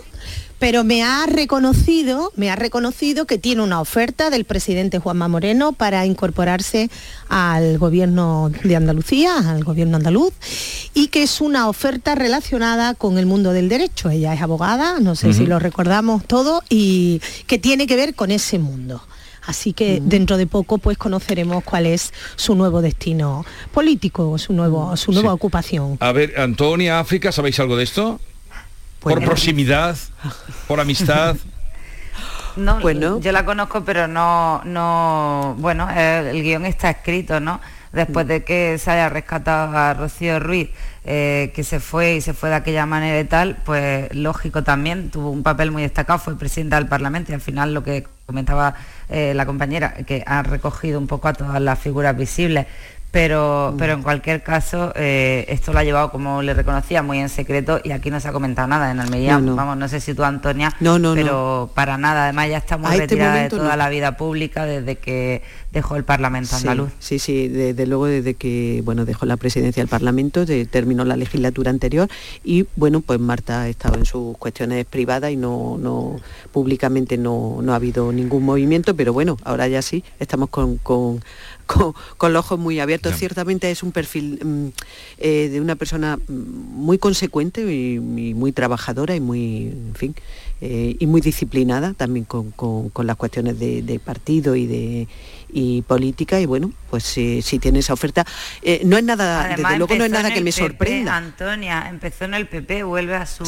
pero 0.59 0.85
me 0.85 1.03
ha 1.03 1.27
reconocido, 1.27 2.33
me 2.37 2.51
ha 2.51 2.57
reconocido 2.57 3.27
que 3.27 3.39
tiene 3.39 3.63
una 3.63 3.81
oferta 3.81 4.31
del 4.31 4.45
presidente 4.45 4.99
Juanma 4.99 5.29
Moreno 5.29 5.73
para 5.73 6.05
incorporarse 6.07 6.91
al 7.29 7.79
gobierno 7.79 8.51
de 8.65 8.77
Andalucía, 8.77 9.39
al 9.39 9.65
gobierno 9.65 9.97
andaluz, 9.97 10.33
y 10.95 11.09
que 11.09 11.23
es 11.23 11.41
una 11.41 11.69
oferta 11.69 12.15
relacionada 12.15 12.95
con 12.95 13.19
el 13.19 13.27
mundo 13.27 13.53
del 13.53 13.69
derecho. 13.69 14.11
Ella 14.11 14.35
es 14.35 14.43
abogada, 14.43 15.01
no 15.01 15.15
sé 15.15 15.33
si 15.33 15.47
lo 15.47 15.59
recordamos 15.59 16.25
todo, 16.25 16.63
y 16.69 17.21
que 17.47 17.59
tiene 17.59 17.87
que 17.87 17.97
ver 17.97 18.15
con 18.15 18.31
ese 18.31 18.59
mundo. 18.59 19.03
Así 19.47 19.73
que 19.73 20.03
dentro 20.03 20.37
de 20.37 20.47
poco 20.47 20.77
pues 20.77 20.99
conoceremos 20.99 21.65
cuál 21.65 21.87
es 21.87 22.13
su 22.37 22.55
nuevo 22.55 22.83
destino 22.83 23.47
político, 23.73 24.37
su 24.37 24.53
nuevo, 24.53 24.95
su 24.99 25.11
nueva 25.13 25.33
ocupación. 25.33 25.97
A 26.01 26.13
ver, 26.13 26.39
Antonia, 26.39 27.01
África, 27.01 27.33
¿sabéis 27.33 27.59
algo 27.59 27.77
de 27.77 27.85
esto? 27.85 28.21
Pues 29.01 29.15
por 29.15 29.23
no. 29.23 29.27
proximidad, 29.27 29.97
por 30.67 30.81
amistad. 30.81 31.37
No, 32.57 32.81
yo 33.21 33.31
la 33.31 33.45
conozco, 33.45 33.85
pero 33.85 34.09
no, 34.09 34.61
no, 34.65 35.55
bueno, 35.59 35.89
el, 35.91 36.27
el 36.27 36.43
guion 36.43 36.67
está 36.67 36.91
escrito, 36.91 37.39
¿no? 37.39 37.61
Después 37.93 38.27
de 38.27 38.45
que 38.45 38.77
se 38.79 38.91
haya 38.91 39.09
rescatado 39.09 39.77
a 39.77 39.95
Rocío 39.95 40.41
Ruiz, 40.41 40.71
eh, 41.05 41.53
que 41.55 41.65
se 41.65 41.81
fue 41.81 42.17
y 42.17 42.21
se 42.21 42.35
fue 42.35 42.51
de 42.51 42.57
aquella 42.57 42.85
manera 42.85 43.19
y 43.19 43.25
tal, 43.25 43.57
pues 43.65 44.13
lógico 44.15 44.63
también, 44.63 45.11
tuvo 45.11 45.31
un 45.31 45.43
papel 45.43 45.71
muy 45.71 45.83
destacado, 45.83 46.19
fue 46.19 46.37
presidenta 46.37 46.77
del 46.77 46.87
Parlamento 46.87 47.33
y 47.33 47.35
al 47.35 47.41
final 47.41 47.73
lo 47.73 47.83
que 47.83 48.07
comentaba 48.27 48.75
eh, 49.09 49.33
la 49.35 49.47
compañera, 49.47 49.95
que 49.95 50.23
ha 50.27 50.43
recogido 50.43 50.99
un 50.99 51.07
poco 51.07 51.29
a 51.29 51.33
todas 51.33 51.63
las 51.63 51.79
figuras 51.79 52.15
visibles. 52.15 52.67
Pero, 53.11 53.75
pero 53.79 53.95
en 53.95 54.03
cualquier 54.03 54.43
caso, 54.43 54.93
eh, 54.95 55.47
esto 55.49 55.73
lo 55.73 55.79
ha 55.79 55.85
llevado, 55.85 56.11
como 56.11 56.43
le 56.43 56.53
reconocía, 56.53 57.03
muy 57.03 57.19
en 57.19 57.31
secreto 57.31 57.81
y 57.83 57.93
aquí 57.93 58.11
no 58.11 58.21
se 58.21 58.29
ha 58.29 58.33
comentado 58.33 58.69
nada 58.69 58.91
en 58.91 59.01
Almería. 59.01 59.39
No, 59.39 59.47
no. 59.47 59.57
Vamos, 59.57 59.79
no 59.79 59.89
sé 59.89 60.01
si 60.01 60.13
tú, 60.13 60.25
Antonia, 60.25 60.75
No, 60.81 60.99
no, 60.99 61.11
no. 61.11 61.15
pero 61.15 61.71
para 61.75 61.97
nada. 61.97 62.25
Además, 62.25 62.51
ya 62.51 62.59
está 62.59 62.77
muy 62.77 62.91
este 62.91 63.01
retirada 63.05 63.37
de 63.43 63.49
toda 63.49 63.77
la 63.77 63.89
vida 63.89 64.17
pública 64.19 64.67
desde 64.67 64.97
que 64.97 65.43
dejó 65.73 65.97
el 65.97 66.05
Parlamento 66.05 66.51
Sí, 66.57 66.57
andaluz. 66.69 66.91
Sí, 66.99 67.19
sí, 67.19 67.49
desde 67.49 67.87
luego 67.87 68.07
desde 68.07 68.35
que 68.35 68.83
bueno 68.85 69.05
dejó 69.05 69.27
la 69.27 69.37
presidencia 69.37 69.83
del 69.83 69.89
Parlamento, 69.89 70.45
de- 70.47 70.65
terminó 70.67 71.05
la 71.05 71.17
legislatura 71.17 71.71
anterior 71.71 72.09
y 72.43 72.67
bueno 72.77 73.01
pues 73.03 73.21
Marta 73.21 73.63
ha 73.63 73.69
estado 73.69 73.97
en 73.99 74.07
sus 74.07 74.37
cuestiones 74.39 74.87
privadas 74.87 75.31
y 75.31 75.37
no, 75.37 75.77
no 75.79 76.17
públicamente 76.53 77.19
no, 77.19 77.59
no 77.63 77.73
ha 77.73 77.77
habido 77.77 78.13
ningún 78.13 78.45
movimiento, 78.45 78.97
pero 78.97 79.13
bueno, 79.13 79.37
ahora 79.45 79.69
ya 79.69 79.83
sí, 79.83 80.05
estamos 80.19 80.49
con, 80.49 80.79
con, 80.79 81.21
con- 81.69 81.95
con 82.16 82.33
los 82.33 82.45
ojos 82.45 82.59
muy 82.59 82.81
abiertos. 82.81 83.12
Ciertamente 83.19 83.71
es 83.71 83.83
un 83.85 83.93
perfil 83.93 84.41
mm, 84.45 84.66
eh, 85.19 85.49
de 85.53 85.61
una 85.61 85.77
persona 85.77 86.16
mm, 86.16 86.33
muy 86.33 86.99
consecuente 86.99 87.61
y, 87.73 87.95
y 87.97 88.35
muy 88.35 88.51
trabajadora 88.53 89.14
y 89.14 89.21
muy, 89.21 89.69
en 89.69 89.95
fin, 89.95 90.14
eh, 90.61 90.97
y 90.99 91.07
muy 91.07 91.21
disciplinada 91.21 91.95
también 91.95 92.25
con, 92.25 92.51
con- 92.53 92.89
con 92.91 93.07
las 93.07 93.17
cuestiones 93.17 93.59
de, 93.59 93.83
de 93.83 93.99
partido 93.99 94.57
y 94.57 94.67
de 94.67 95.09
y 95.51 95.81
política 95.81 96.39
y 96.41 96.45
bueno 96.45 96.71
pues 96.91 97.05
si, 97.05 97.41
si 97.41 97.59
tiene 97.59 97.79
esa 97.79 97.95
oferta 97.95 98.23
eh, 98.61 98.83
no 98.85 98.99
es 98.99 99.05
nada 99.05 99.45
Además, 99.45 99.57
desde 99.57 99.79
luego 99.79 99.95
no 99.97 100.05
es 100.05 100.11
nada 100.11 100.29
que 100.31 100.41
me 100.43 100.51
PP, 100.53 100.63
sorprenda 100.63 101.17
Antonia, 101.17 101.87
empezó 101.89 102.27
en 102.27 102.35
el 102.35 102.47
PP, 102.47 102.83
vuelve 102.83 103.15
a 103.17 103.25
su, 103.25 103.45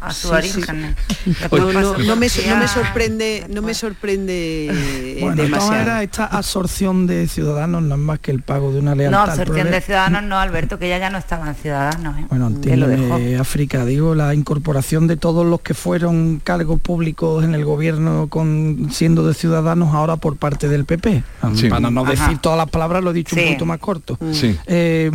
a 0.00 0.12
su 0.12 0.28
Sí, 0.28 0.34
origen. 0.34 0.82
no, 0.82 0.94
Después 1.26 1.62
no, 1.74 1.98
no 1.98 2.16
me, 2.16 2.28
no 2.46 2.56
me 2.56 2.68
sorprende 2.68 3.46
no 3.48 3.60
me 3.62 3.74
sorprende 3.74 4.68
eh, 4.70 5.16
Bueno, 5.20 5.42
demasiado 5.42 5.72
maneras, 5.72 6.02
esta 6.04 6.26
absorción 6.26 7.08
de 7.08 7.26
ciudadanos 7.26 7.82
no 7.82 7.96
es 7.96 8.00
más 8.00 8.20
que 8.20 8.30
el 8.30 8.42
pago 8.42 8.72
de 8.72 8.78
una 8.78 8.94
lealtad. 8.94 9.26
No, 9.26 9.32
absorción 9.32 9.70
de 9.70 9.80
Ciudadanos 9.80 10.22
no, 10.22 10.38
Alberto, 10.38 10.78
que 10.78 10.86
ella 10.86 10.98
ya 10.98 11.10
no 11.10 11.18
estaba 11.18 11.48
en 11.48 11.54
Ciudadanos. 11.56 12.18
¿eh? 12.20 12.24
Bueno, 12.28 12.52
que 12.60 12.76
lo 12.76 12.86
dejó. 12.86 13.18
África, 13.40 13.84
digo, 13.84 14.14
la 14.14 14.32
incorporación 14.34 15.06
de 15.08 15.16
todos 15.16 15.44
los 15.44 15.60
que 15.60 15.74
fueron 15.74 16.40
cargos 16.42 16.80
públicos 16.80 17.42
en 17.44 17.54
el 17.54 17.64
gobierno 17.64 18.26
con 18.28 18.88
siendo 18.90 19.26
de 19.26 19.34
ciudadanos 19.34 19.94
ahora 19.94 20.16
por 20.16 20.36
parte 20.36 20.68
del 20.68 20.84
PP. 20.84 21.22
Sí. 21.54 21.68
Para 21.68 21.90
no 21.90 22.02
Ajá. 22.02 22.10
decir 22.10 22.38
todas 22.38 22.58
las 22.58 22.68
palabras, 22.70 23.02
lo 23.02 23.10
he 23.10 23.14
dicho 23.14 23.34
Sí. 23.34 23.40
un 23.40 23.46
poquito 23.48 23.66
más 23.66 23.78
corto. 23.78 24.18
Sí. 24.32 24.56
Eh, 24.66 25.10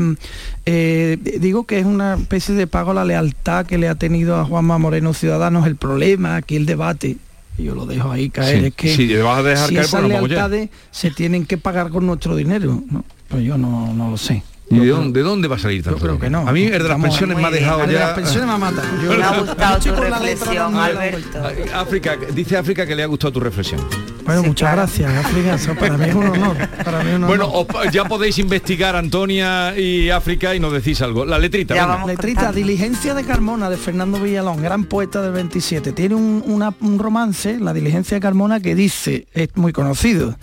eh, 0.66 1.18
digo 1.40 1.66
que 1.66 1.80
es 1.80 1.86
una 1.86 2.16
especie 2.16 2.56
de 2.56 2.68
pago 2.68 2.92
a 2.92 2.94
la 2.94 3.06
lealtad 3.06 3.66
que 3.66 3.78
le 3.78 3.88
ha 3.88 3.96
tenido 3.96 4.36
a 4.38 4.46
Juanma 4.46 4.78
Moreno 4.78 5.14
Ciudadanos. 5.14 5.66
El 5.68 5.76
problema, 5.76 6.36
aquí 6.36 6.56
el 6.56 6.66
debate, 6.66 7.18
yo 7.58 7.74
lo 7.76 7.86
dejo 7.86 8.12
ahí 8.12 8.30
caer, 8.30 8.60
Sí. 8.60 8.66
es 8.68 8.74
que 8.76 8.96
Sí, 8.96 9.08
le 9.08 9.22
vas 9.22 9.40
a 9.40 9.44
dejar 9.44 9.68
si 9.70 9.76
caer, 9.76 9.86
esas 9.86 10.04
lealtades 10.04 10.70
se 10.92 11.12
tienen 11.12 11.46
que 11.46 11.58
pagar 11.58 11.90
con 11.90 12.06
nuestro 12.06 12.36
dinero. 12.36 12.82
¿no? 12.90 13.04
Pues 13.30 13.44
yo 13.44 13.58
no, 13.58 13.94
no 13.94 14.12
lo 14.12 14.18
sé. 14.18 14.44
¿Y 14.70 14.80
de 14.80 14.88
dónde, 14.90 15.20
de 15.22 15.26
dónde 15.26 15.48
va 15.48 15.56
a 15.56 15.60
salir 15.60 15.82
tanto? 15.82 16.00
creo 16.00 16.20
que 16.20 16.30
no. 16.30 16.48
A 16.48 16.52
mí 16.52 16.64
el 16.64 16.84
de 16.84 16.90
las 16.90 17.00
pensiones 17.00 17.38
me 17.38 17.46
ha 17.46 17.50
bien. 17.50 17.64
dejado 17.64 17.82
El 17.84 17.88
de 17.88 17.94
ya... 17.94 18.00
las 18.02 18.10
pensiones 18.14 18.48
me 18.48 18.54
ha 18.54 18.58
matado. 18.58 18.88
Yo- 19.02 19.18
Me 19.18 19.24
ha 19.24 19.40
gustado 19.40 19.80
tu 19.80 19.90
con 19.96 20.10
la 20.10 20.20
letra 20.20 20.52
reflexión, 20.52 20.76
Alberto. 20.76 21.40
África, 21.74 22.18
dice 22.34 22.58
África 22.58 22.86
que 22.86 22.96
le 22.96 23.04
ha 23.04 23.06
gustado 23.06 23.32
tu 23.34 23.40
reflexión. 23.40 23.80
Bueno, 24.26 24.44
muchas 24.44 24.74
gracias, 24.74 25.26
África. 25.26 25.56
Eso 25.56 25.74
para 25.76 25.98
mí 25.98 26.10
es 26.10 26.14
un 26.16 26.28
honor. 26.28 26.58
Para 26.84 27.02
mí 27.02 27.12
es 27.12 27.16
un 27.16 27.28
Bueno, 27.28 27.50
os- 27.50 27.66
ya 27.94 28.04
podéis 28.06 28.38
investigar 28.40 28.94
Antonia 28.98 29.74
y 29.80 30.10
África 30.10 30.54
y 30.54 30.60
nos 30.60 30.74
decís 30.74 31.02
algo. 31.02 31.24
La 31.26 31.40
letrita, 31.40 31.74
venga. 31.74 32.06
Letrita, 32.06 32.52
Diligencia 32.52 33.14
de 33.14 33.24
Carmona 33.24 33.70
de 33.70 33.78
Fernando 33.78 34.20
Villalón, 34.20 34.62
gran 34.62 34.84
poeta 34.84 35.22
del 35.22 35.32
27. 35.32 35.94
Tiene 35.94 36.16
un, 36.16 36.44
una- 36.46 36.74
un 36.82 37.00
romance, 37.00 37.58
La 37.58 37.72
Diligencia 37.74 38.16
de 38.16 38.22
Carmona, 38.22 38.60
que 38.60 38.76
dice, 38.76 39.28
es 39.34 39.48
muy 39.56 39.72
conocido, 39.72 40.36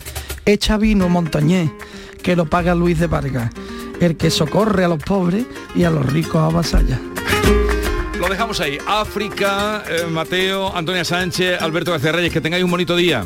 echa 0.46 0.78
vino 0.78 1.10
montañés, 1.10 1.70
que 2.22 2.36
lo 2.36 2.46
paga 2.46 2.74
Luis 2.74 2.98
de 2.98 3.06
Vargas, 3.06 3.50
el 4.00 4.16
que 4.16 4.30
socorre 4.30 4.84
a 4.84 4.88
los 4.88 5.02
pobres 5.02 5.46
y 5.74 5.84
a 5.84 5.90
los 5.90 6.04
ricos 6.06 6.42
avasalla. 6.42 7.00
Lo 8.18 8.28
dejamos 8.28 8.60
ahí. 8.60 8.78
África, 8.86 9.82
eh, 9.88 10.06
Mateo, 10.10 10.74
Antonia 10.74 11.04
Sánchez, 11.04 11.60
Alberto 11.60 11.90
García 11.90 12.12
Reyes, 12.12 12.32
que 12.32 12.40
tengáis 12.40 12.64
un 12.64 12.70
bonito 12.70 12.96
día. 12.96 13.24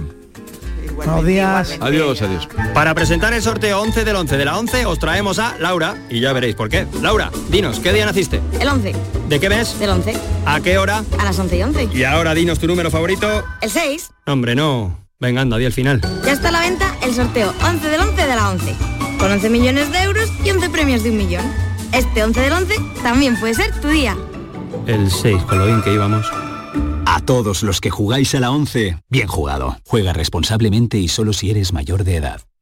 Buenos 0.97 1.25
días. 1.25 1.79
Adiós, 1.81 2.21
adiós. 2.23 2.49
Para 2.75 2.93
presentar 2.95 3.33
el 3.33 3.41
sorteo 3.41 3.81
11 3.81 4.05
del 4.05 4.17
11 4.17 4.37
de 4.37 4.45
la 4.45 4.59
11 4.59 4.87
os 4.87 4.99
traemos 4.99 5.39
a 5.39 5.57
Laura 5.61 5.95
y 6.11 6.19
ya 6.19 6.33
veréis 6.33 6.57
por 6.57 6.69
qué. 6.69 6.87
Laura, 7.01 7.31
dinos, 7.51 7.79
¿qué 7.79 7.93
día 7.93 8.05
naciste? 8.05 8.41
El 8.59 8.67
11. 8.67 8.95
¿De 9.29 9.39
qué 9.39 9.49
mes? 9.49 9.79
Del 9.79 9.91
11. 9.91 10.17
¿A 10.45 10.61
qué 10.61 10.77
hora? 10.77 11.05
A 11.21 11.25
las 11.25 11.39
11 11.39 11.57
y 11.57 11.63
11. 11.63 11.89
Y 11.95 12.03
ahora 12.03 12.35
dinos 12.35 12.59
tu 12.59 12.67
número 12.67 12.91
favorito. 12.91 13.45
El 13.61 13.71
6. 13.71 14.11
Hombre, 14.27 14.57
no. 14.57 15.07
Venga, 15.21 15.41
anda, 15.41 15.57
di 15.57 15.67
el 15.67 15.73
final. 15.73 16.01
Ya 16.25 16.33
está 16.33 16.49
a 16.49 16.53
la 16.53 16.61
venta 16.61 16.97
el 17.03 17.15
sorteo 17.15 17.55
11 17.65 17.89
del 17.89 18.01
11 18.01 18.27
de 18.27 18.35
la 18.35 18.51
11. 18.51 18.75
Con 19.19 19.31
11 19.31 19.51
millones 19.51 19.93
de 19.93 20.03
euros 20.03 20.28
y 20.49 20.51
11 20.51 20.71
premios 20.71 21.03
de 21.03 21.11
un 21.11 21.19
millón. 21.19 21.45
Este 21.93 22.25
11 22.25 22.41
del 22.41 22.53
11 22.53 22.75
también 23.03 23.39
puede 23.39 23.53
ser 23.53 23.79
tu 23.81 23.89
día. 23.89 24.17
El 24.87 25.11
6, 25.11 25.43
con 25.45 25.59
lo 25.59 25.67
bien 25.67 25.83
que 25.83 25.93
íbamos. 25.93 26.27
A 27.05 27.21
todos 27.21 27.63
los 27.63 27.81
que 27.83 27.91
jugáis 27.91 28.35
a 28.35 28.41
la 28.41 28.51
11, 28.51 28.99
bien 29.11 29.29
jugado. 29.29 29.77
Juega 29.85 30.15
responsablemente 30.15 30.97
y 30.97 31.09
solo 31.09 31.35
si 31.35 31.51
eres 31.51 31.75
mayor 31.75 32.03
de 32.05 32.17
edad. 32.17 32.41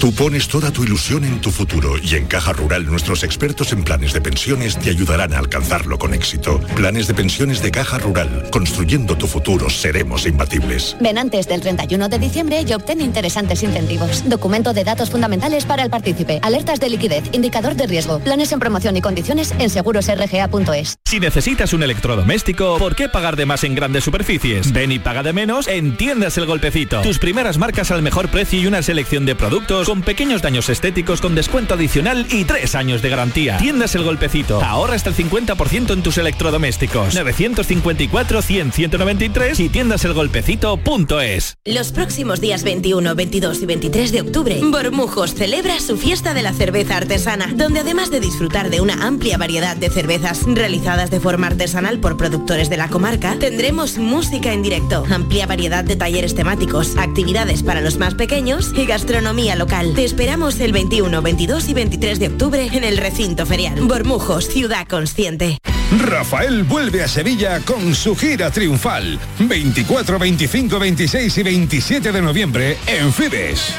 Tú 0.00 0.12
pones 0.12 0.48
toda 0.48 0.70
tu 0.70 0.82
ilusión 0.82 1.24
en 1.24 1.42
tu 1.42 1.50
futuro 1.50 1.98
y 2.02 2.14
en 2.14 2.24
Caja 2.24 2.54
Rural 2.54 2.86
nuestros 2.86 3.22
expertos 3.22 3.70
en 3.72 3.84
planes 3.84 4.14
de 4.14 4.22
pensiones 4.22 4.78
te 4.78 4.88
ayudarán 4.88 5.34
a 5.34 5.38
alcanzarlo 5.38 5.98
con 5.98 6.14
éxito. 6.14 6.58
Planes 6.74 7.06
de 7.06 7.12
pensiones 7.12 7.60
de 7.60 7.70
Caja 7.70 7.98
Rural. 7.98 8.48
Construyendo 8.50 9.18
tu 9.18 9.26
futuro 9.26 9.68
seremos 9.68 10.24
imbatibles. 10.24 10.96
Ven 11.00 11.18
antes 11.18 11.46
del 11.46 11.60
31 11.60 12.08
de 12.08 12.18
diciembre 12.18 12.64
y 12.66 12.72
obtén 12.72 13.02
interesantes 13.02 13.62
incentivos. 13.62 14.26
Documento 14.26 14.72
de 14.72 14.84
datos 14.84 15.10
fundamentales 15.10 15.66
para 15.66 15.82
el 15.82 15.90
partícipe. 15.90 16.40
Alertas 16.42 16.80
de 16.80 16.88
liquidez. 16.88 17.24
Indicador 17.32 17.74
de 17.74 17.86
riesgo. 17.86 18.20
Planes 18.20 18.52
en 18.52 18.58
promoción 18.58 18.96
y 18.96 19.02
condiciones 19.02 19.52
en 19.58 19.68
segurosrga.es. 19.68 20.96
Si 21.04 21.20
necesitas 21.20 21.74
un 21.74 21.82
electrodoméstico, 21.82 22.78
¿por 22.78 22.96
qué 22.96 23.10
pagar 23.10 23.36
de 23.36 23.44
más 23.44 23.64
en 23.64 23.74
grandes 23.74 24.04
superficies? 24.04 24.72
Ven 24.72 24.92
y 24.92 24.98
paga 24.98 25.22
de 25.22 25.34
menos 25.34 25.68
en 25.68 25.98
Tiendas 25.98 26.38
El 26.38 26.46
Golpecito. 26.46 27.02
Tus 27.02 27.18
primeras 27.18 27.58
marcas 27.58 27.90
al 27.90 28.00
mejor 28.00 28.30
precio 28.30 28.58
y 28.58 28.66
una 28.66 28.82
selección 28.82 29.26
de 29.26 29.34
productos 29.34 29.59
con 29.66 30.02
pequeños 30.02 30.42
daños 30.42 30.68
estéticos 30.68 31.20
con 31.20 31.34
descuento 31.34 31.74
adicional 31.74 32.26
y 32.30 32.44
tres 32.44 32.74
años 32.74 33.02
de 33.02 33.10
garantía. 33.10 33.58
Tiendas 33.58 33.94
El 33.94 34.02
Golpecito. 34.02 34.60
Ahorra 34.62 34.94
hasta 34.94 35.10
el 35.10 35.16
50% 35.16 35.92
en 35.92 36.02
tus 36.02 36.18
electrodomésticos. 36.18 37.14
954-100-193 37.14 39.60
y 39.60 39.68
tiendaselgolpecito.es. 39.68 41.54
Los 41.64 41.92
próximos 41.92 42.40
días 42.40 42.64
21, 42.64 43.14
22 43.14 43.62
y 43.62 43.66
23 43.66 44.10
de 44.12 44.22
octubre, 44.22 44.58
Bormujos 44.62 45.34
celebra 45.34 45.78
su 45.78 45.96
fiesta 45.96 46.34
de 46.34 46.42
la 46.42 46.52
cerveza 46.52 46.96
artesana, 46.96 47.52
donde 47.54 47.78
además 47.80 48.10
de 48.10 48.18
disfrutar 48.20 48.70
de 48.70 48.80
una 48.80 49.06
amplia 49.06 49.38
variedad 49.38 49.76
de 49.76 49.90
cervezas 49.90 50.42
realizadas 50.46 51.10
de 51.10 51.20
forma 51.20 51.48
artesanal 51.48 52.00
por 52.00 52.16
productores 52.16 52.70
de 52.70 52.76
la 52.76 52.88
comarca, 52.88 53.36
tendremos 53.38 53.98
música 53.98 54.52
en 54.52 54.62
directo, 54.62 55.04
amplia 55.10 55.46
variedad 55.46 55.84
de 55.84 55.94
talleres 55.96 56.34
temáticos, 56.34 56.96
actividades 56.96 57.62
para 57.62 57.80
los 57.80 57.98
más 57.98 58.14
pequeños 58.14 58.72
y 58.74 58.86
gastronomía 58.86 59.49
local. 59.56 59.94
Te 59.94 60.04
esperamos 60.04 60.58
el 60.60 60.72
21, 60.72 61.22
22 61.22 61.68
y 61.68 61.74
23 61.74 62.18
de 62.18 62.26
octubre 62.28 62.68
en 62.72 62.84
el 62.84 62.96
recinto 62.96 63.46
ferial. 63.46 63.80
Bormujos, 63.82 64.46
ciudad 64.48 64.86
consciente. 64.86 65.58
Rafael 65.98 66.62
vuelve 66.64 67.02
a 67.02 67.08
Sevilla 67.08 67.60
con 67.60 67.94
su 67.94 68.14
gira 68.14 68.50
triunfal. 68.50 69.18
24, 69.40 70.18
25, 70.18 70.78
26 70.78 71.38
y 71.38 71.42
27 71.42 72.12
de 72.12 72.22
noviembre 72.22 72.78
en 72.86 73.12
Fibes. 73.12 73.74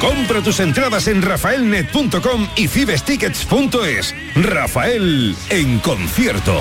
Compra 0.00 0.42
tus 0.42 0.58
entradas 0.58 1.06
en 1.06 1.22
rafaelnet.com 1.22 2.48
y 2.56 2.66
fibestickets.es. 2.66 4.14
Rafael 4.34 5.36
en 5.48 5.78
concierto. 5.78 6.60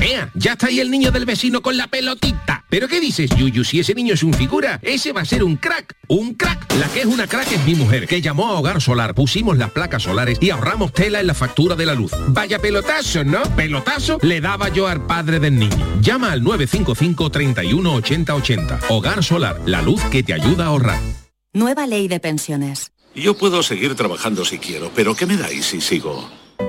¡Ea! 0.00 0.30
Ya 0.34 0.52
está 0.52 0.66
ahí 0.66 0.80
el 0.80 0.90
niño 0.90 1.10
del 1.10 1.24
vecino 1.24 1.62
con 1.62 1.76
la 1.76 1.86
pelotita. 1.86 2.64
¿Pero 2.68 2.88
qué 2.88 3.00
dices, 3.00 3.30
Yuyu? 3.30 3.64
Si 3.64 3.80
ese 3.80 3.94
niño 3.94 4.14
es 4.14 4.22
un 4.22 4.34
figura, 4.34 4.78
ese 4.82 5.12
va 5.12 5.20
a 5.20 5.24
ser 5.24 5.44
un 5.44 5.56
crack. 5.56 5.94
¡Un 6.08 6.34
crack! 6.34 6.74
La 6.78 6.88
que 6.88 7.00
es 7.00 7.06
una 7.06 7.26
crack 7.26 7.52
es 7.52 7.64
mi 7.64 7.74
mujer, 7.74 8.06
que 8.06 8.20
llamó 8.20 8.48
a 8.48 8.58
Hogar 8.58 8.82
Solar. 8.82 9.14
Pusimos 9.14 9.56
las 9.56 9.70
placas 9.70 10.02
solares 10.02 10.38
y 10.40 10.50
ahorramos 10.50 10.92
tela 10.92 11.20
en 11.20 11.26
la 11.28 11.34
factura 11.34 11.76
de 11.76 11.86
la 11.86 11.94
luz. 11.94 12.12
Vaya 12.28 12.58
pelotazo, 12.58 13.24
¿no? 13.24 13.42
Pelotazo 13.54 14.18
le 14.22 14.40
daba 14.40 14.68
yo 14.68 14.88
al 14.88 15.06
padre 15.06 15.40
del 15.40 15.58
niño. 15.58 16.00
Llama 16.00 16.32
al 16.32 16.42
955 16.42 17.30
31 17.30 17.94
80 17.94 18.34
80. 18.34 18.80
Hogar 18.88 19.22
Solar, 19.24 19.60
la 19.64 19.82
luz 19.82 20.02
que 20.10 20.22
te 20.22 20.32
ayuda 20.32 20.64
a 20.64 20.68
ahorrar. 20.68 21.00
Nueva 21.52 21.86
ley 21.86 22.08
de 22.08 22.20
pensiones. 22.20 22.92
Yo 23.14 23.34
puedo 23.36 23.62
seguir 23.62 23.94
trabajando 23.94 24.44
si 24.44 24.58
quiero, 24.58 24.90
pero 24.94 25.14
¿qué 25.14 25.24
me 25.24 25.38
dais 25.38 25.64
si 25.64 25.80
sigo? 25.80 26.28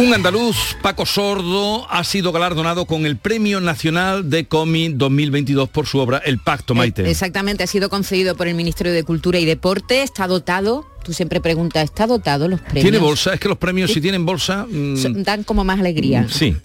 Un 0.00 0.14
andaluz, 0.14 0.78
Paco 0.80 1.04
Sordo, 1.04 1.86
ha 1.90 2.04
sido 2.04 2.32
galardonado 2.32 2.86
con 2.86 3.04
el 3.04 3.18
Premio 3.18 3.60
Nacional 3.60 4.30
de 4.30 4.48
Cómic 4.48 4.92
2022 4.94 5.68
por 5.68 5.86
su 5.86 5.98
obra 5.98 6.22
El 6.24 6.38
Pacto 6.38 6.74
Maite. 6.74 7.10
Exactamente, 7.10 7.64
ha 7.64 7.66
sido 7.66 7.90
concedido 7.90 8.34
por 8.34 8.48
el 8.48 8.54
Ministerio 8.54 8.94
de 8.94 9.04
Cultura 9.04 9.38
y 9.40 9.44
Deporte, 9.44 10.02
está 10.02 10.26
dotado 10.26 10.86
Tú 11.02 11.12
siempre 11.12 11.40
preguntas, 11.40 11.84
¿está 11.84 12.06
dotado 12.06 12.46
los 12.48 12.60
premios? 12.60 12.82
¿Tiene 12.82 12.98
bolsa? 12.98 13.34
Es 13.34 13.40
que 13.40 13.48
los 13.48 13.58
premios 13.58 13.90
si 13.92 14.00
tienen 14.00 14.26
bolsa... 14.26 14.66
Mm, 14.68 15.22
dan 15.22 15.44
como 15.44 15.64
más 15.64 15.80
alegría. 15.80 16.26
Sí. 16.28 16.56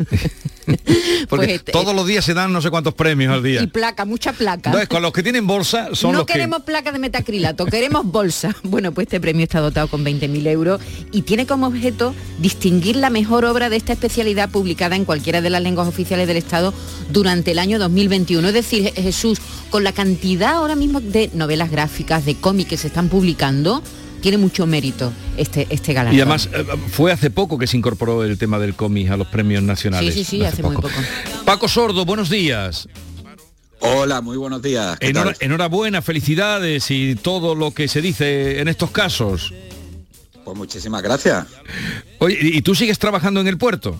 Porque 1.29 1.47
Pues, 1.47 1.49
eh, 1.49 1.71
todos 1.71 1.95
los 1.95 2.05
días 2.07 2.25
se 2.25 2.33
dan 2.33 2.51
no 2.51 2.61
sé 2.61 2.69
cuántos 2.69 2.93
premios 2.93 3.33
al 3.33 3.43
día. 3.43 3.61
Y 3.61 3.67
placa, 3.67 4.05
mucha 4.05 4.33
placa. 4.33 4.69
Entonces, 4.69 4.89
con 4.89 5.01
los 5.01 5.13
que 5.13 5.23
tienen 5.23 5.47
bolsa 5.47 5.89
son 5.93 6.11
no 6.11 6.19
los 6.19 6.27
que... 6.27 6.33
queremos 6.33 6.63
placa 6.63 6.91
de 6.91 6.99
metacrilato, 6.99 7.65
queremos 7.65 8.05
bolsa. 8.05 8.55
Bueno, 8.75 8.91
pues 8.91 9.05
este 9.05 9.21
premio 9.21 9.43
está 9.43 9.59
dotado 9.61 9.87
con 9.87 10.03
20.000 10.03 10.47
euros 10.47 10.81
y 11.11 11.21
tiene 11.21 11.45
como 11.45 11.67
objeto 11.67 12.13
distinguir 12.39 12.95
la 12.97 13.09
mejor 13.09 13.45
obra 13.45 13.69
de 13.69 13.77
esta 13.77 13.93
especialidad 13.93 14.49
publicada 14.49 14.95
en 14.95 15.05
cualquiera 15.05 15.41
de 15.41 15.49
las 15.49 15.61
lenguas 15.61 15.87
oficiales 15.87 16.27
del 16.27 16.37
Estado 16.37 16.73
durante 17.11 17.51
el 17.51 17.59
año 17.59 17.79
2021. 17.79 18.47
Es 18.47 18.53
decir, 18.53 18.91
Jesús, 18.95 19.39
con 19.69 19.83
la 19.83 19.93
cantidad 19.93 20.55
ahora 20.55 20.75
mismo 20.75 20.99
de 20.99 21.29
novelas 21.33 21.71
gráficas, 21.71 22.25
de 22.25 22.35
cómics 22.35 22.69
que 22.69 22.77
se 22.77 22.87
están 22.87 23.07
publicando, 23.07 23.81
tiene 24.25 24.39
mucho 24.39 24.65
mérito 24.65 25.13
este, 25.37 25.67
este 25.69 25.93
galardón. 25.93 26.17
Y 26.17 26.21
además 26.21 26.49
eh, 26.51 26.65
fue 26.89 27.11
hace 27.11 27.29
poco 27.29 27.59
que 27.59 27.67
se 27.67 27.77
incorporó 27.77 28.23
el 28.23 28.39
tema 28.39 28.57
del 28.57 28.73
cómic 28.73 29.11
a 29.11 29.17
los 29.17 29.27
premios 29.27 29.61
nacionales. 29.61 30.15
Sí, 30.15 30.23
sí, 30.23 30.37
sí, 30.37 30.43
hace, 30.43 30.63
muy 30.63 30.75
poco. 30.77 30.89
Paco 31.45 31.67
Sordo, 31.67 32.05
buenos 32.05 32.31
días. 32.31 32.89
Hola, 33.81 34.21
muy 34.21 34.35
buenos 34.37 34.63
días. 34.63 34.97
enhorabuena, 34.99 36.01
felicidades 36.01 36.89
y 36.89 37.13
todo 37.13 37.53
lo 37.53 37.69
que 37.69 37.87
se 37.87 38.01
dice 38.01 38.61
en 38.61 38.67
estos 38.67 38.89
casos. 38.89 39.53
Pues 40.43 40.57
muchísimas 40.57 41.03
gracias. 41.03 41.45
Oye, 42.17 42.39
¿y 42.41 42.57
y 42.57 42.61
tú 42.63 42.73
sigues 42.73 42.97
trabajando 42.97 43.41
en 43.41 43.47
el 43.47 43.59
puerto? 43.59 43.95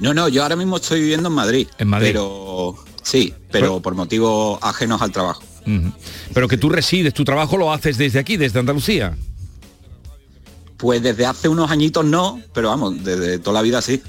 No, 0.00 0.14
no, 0.14 0.30
yo 0.30 0.42
ahora 0.42 0.56
mismo 0.56 0.76
estoy 0.76 1.00
viviendo 1.00 1.28
en 1.28 1.34
Madrid. 1.34 1.68
En 1.76 1.88
Madrid. 1.88 2.08
Pero 2.14 2.76
sí, 3.02 3.34
pero 3.50 3.82
por 3.82 3.94
motivos 3.94 4.58
ajenos 4.62 5.02
al 5.02 5.12
trabajo. 5.12 5.42
Pero 6.32 6.48
que 6.48 6.56
tú 6.56 6.68
resides, 6.68 7.14
tu 7.14 7.24
trabajo 7.24 7.56
lo 7.56 7.72
haces 7.72 7.98
desde 7.98 8.18
aquí, 8.18 8.36
desde 8.36 8.60
Andalucía. 8.60 9.16
Pues 10.76 11.02
desde 11.02 11.24
hace 11.24 11.48
unos 11.48 11.70
añitos 11.70 12.04
no, 12.04 12.40
pero 12.52 12.68
vamos, 12.68 13.02
desde 13.02 13.38
toda 13.38 13.54
la 13.54 13.62
vida 13.62 13.80
sí. 13.80 14.02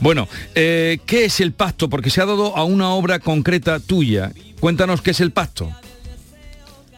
Bueno, 0.00 0.28
eh, 0.54 0.98
¿qué 1.06 1.26
es 1.26 1.40
el 1.40 1.52
pacto? 1.52 1.90
Porque 1.90 2.10
se 2.10 2.22
ha 2.22 2.26
dado 2.26 2.56
a 2.56 2.64
una 2.64 2.90
obra 2.90 3.18
concreta 3.18 3.80
tuya. 3.80 4.32
Cuéntanos 4.60 5.02
qué 5.02 5.10
es 5.10 5.20
el 5.20 5.30
pacto. 5.30 5.70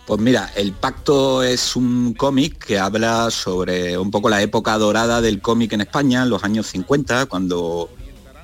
Pues 0.06 0.20
mira, 0.20 0.50
El 0.56 0.72
Pacto 0.72 1.42
es 1.44 1.76
un 1.76 2.14
cómic 2.14 2.58
que 2.58 2.78
habla 2.78 3.30
sobre 3.30 3.96
un 3.96 4.10
poco 4.10 4.28
la 4.28 4.42
época 4.42 4.76
dorada 4.76 5.20
del 5.20 5.40
cómic 5.40 5.72
en 5.72 5.82
España, 5.82 6.24
en 6.24 6.30
los 6.30 6.42
años 6.42 6.66
50, 6.66 7.26
cuando 7.26 7.88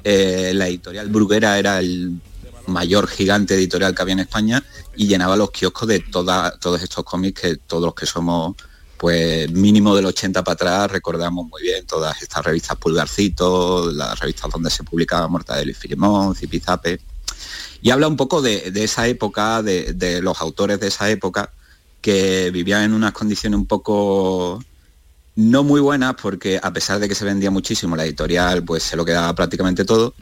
eh, 0.04 0.52
la 0.54 0.68
editorial 0.68 1.08
Bruguera 1.08 1.58
era 1.58 1.80
el 1.80 2.20
mayor 2.68 3.08
gigante 3.08 3.54
editorial 3.54 3.94
que 3.94 4.02
había 4.02 4.14
en 4.14 4.20
España 4.20 4.62
y 4.96 5.06
llenaba 5.08 5.36
los 5.36 5.50
kioscos 5.50 5.88
de 5.88 6.00
toda- 6.00 6.58
todos 6.58 6.82
estos 6.82 7.04
cómics 7.04 7.40
que 7.40 7.56
todos 7.56 7.82
los 7.84 7.94
que 7.94 8.06
somos 8.06 8.54
pues 8.96 9.48
mínimo 9.52 9.94
del 9.94 10.06
80 10.06 10.42
para 10.42 10.54
atrás 10.54 10.90
recordamos 10.90 11.46
muy 11.46 11.62
bien 11.62 11.86
todas 11.86 12.20
estas 12.20 12.44
revistas 12.44 12.76
Pulgarcito, 12.78 13.92
las 13.92 14.18
revistas 14.18 14.50
donde 14.50 14.70
se 14.70 14.82
publicaba 14.82 15.28
Mortadelo 15.28 15.70
y 15.70 15.74
Filemón, 15.74 16.34
Zipizape. 16.34 17.00
Y 17.80 17.90
habla 17.90 18.08
un 18.08 18.16
poco 18.16 18.42
de, 18.42 18.72
de 18.72 18.82
esa 18.84 19.06
época, 19.06 19.62
de, 19.62 19.92
de 19.94 20.20
los 20.20 20.40
autores 20.40 20.80
de 20.80 20.88
esa 20.88 21.08
época 21.10 21.52
que 22.00 22.50
vivían 22.50 22.82
en 22.82 22.92
unas 22.92 23.12
condiciones 23.12 23.56
un 23.58 23.66
poco 23.66 24.60
no 25.38 25.62
muy 25.62 25.80
buenas 25.80 26.16
porque 26.20 26.58
a 26.60 26.72
pesar 26.72 26.98
de 26.98 27.08
que 27.08 27.14
se 27.14 27.24
vendía 27.24 27.48
muchísimo, 27.52 27.94
la 27.94 28.04
editorial 28.04 28.64
pues 28.64 28.82
se 28.82 28.96
lo 28.96 29.04
quedaba 29.04 29.32
prácticamente 29.36 29.84
todo. 29.84 30.12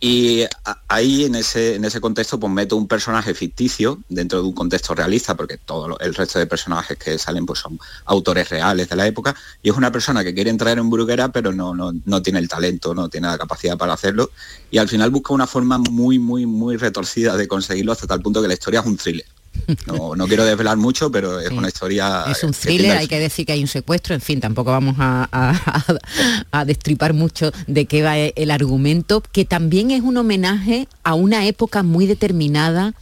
Y 0.00 0.42
ahí 0.88 1.24
en 1.24 1.36
ese, 1.36 1.76
en 1.76 1.84
ese 1.84 2.00
contexto 2.00 2.40
pues 2.40 2.52
meto 2.52 2.76
un 2.76 2.88
personaje 2.88 3.32
ficticio 3.32 4.00
dentro 4.08 4.42
de 4.42 4.48
un 4.48 4.54
contexto 4.54 4.92
realista, 4.92 5.36
porque 5.36 5.56
todo 5.56 5.96
el 6.00 6.12
resto 6.16 6.40
de 6.40 6.46
personajes 6.46 6.98
que 6.98 7.16
salen 7.16 7.46
pues 7.46 7.60
son 7.60 7.78
autores 8.06 8.48
reales 8.48 8.88
de 8.88 8.96
la 8.96 9.06
época, 9.06 9.36
y 9.62 9.70
es 9.70 9.76
una 9.76 9.92
persona 9.92 10.24
que 10.24 10.34
quiere 10.34 10.50
entrar 10.50 10.76
en 10.76 10.90
Bruguera 10.90 11.30
pero 11.30 11.52
no, 11.52 11.72
no, 11.72 11.92
no 12.04 12.20
tiene 12.20 12.40
el 12.40 12.48
talento, 12.48 12.92
no 12.92 13.08
tiene 13.08 13.28
la 13.28 13.38
capacidad 13.38 13.78
para 13.78 13.92
hacerlo, 13.92 14.32
y 14.72 14.78
al 14.78 14.88
final 14.88 15.10
busca 15.10 15.32
una 15.32 15.46
forma 15.46 15.78
muy, 15.78 16.18
muy, 16.18 16.44
muy 16.44 16.76
retorcida 16.76 17.36
de 17.36 17.46
conseguirlo 17.46 17.92
hasta 17.92 18.08
tal 18.08 18.20
punto 18.20 18.42
que 18.42 18.48
la 18.48 18.54
historia 18.54 18.80
es 18.80 18.86
un 18.86 18.96
thriller. 18.96 19.26
No, 20.16 20.26
quiero 20.26 20.44
desvelar 20.44 20.76
mucho, 20.76 21.10
pero 21.10 21.40
es 21.40 21.50
una 21.50 21.68
historia... 21.68 22.24
Es 22.30 22.42
un 22.42 22.52
thriller, 22.52 22.96
hay 22.96 23.08
que 23.08 23.18
decir 23.18 23.46
que 23.46 23.52
hay 23.52 23.60
un 23.60 23.68
secuestro, 23.68 24.14
en 24.14 24.20
fin, 24.20 24.40
tampoco 24.40 24.70
vamos 24.70 24.96
a, 24.98 26.64
destripar 26.66 27.12
mucho 27.12 27.52
de 27.66 27.86
qué 27.86 28.02
va 28.02 28.16
el 28.16 28.50
argumento, 28.50 29.20
que 29.20 29.44
también 29.44 29.90
es 29.90 30.02
un 30.02 30.16
homenaje 30.16 30.88
a 31.04 31.14
una 31.14 31.46
época 31.46 31.82
muy 31.82 32.06
determinada 32.06 32.94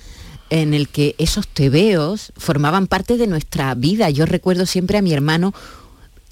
en 0.50 0.74
el 0.74 0.88
que 0.88 1.14
esos 1.18 1.48
tebeos 1.48 2.32
formaban 2.36 2.86
parte 2.86 3.16
de 3.16 3.26
nuestra 3.26 3.74
vida. 3.74 4.10
Yo 4.10 4.26
recuerdo 4.26 4.66
siempre 4.66 4.98
a 4.98 5.02
mi 5.02 5.12
hermano 5.12 5.54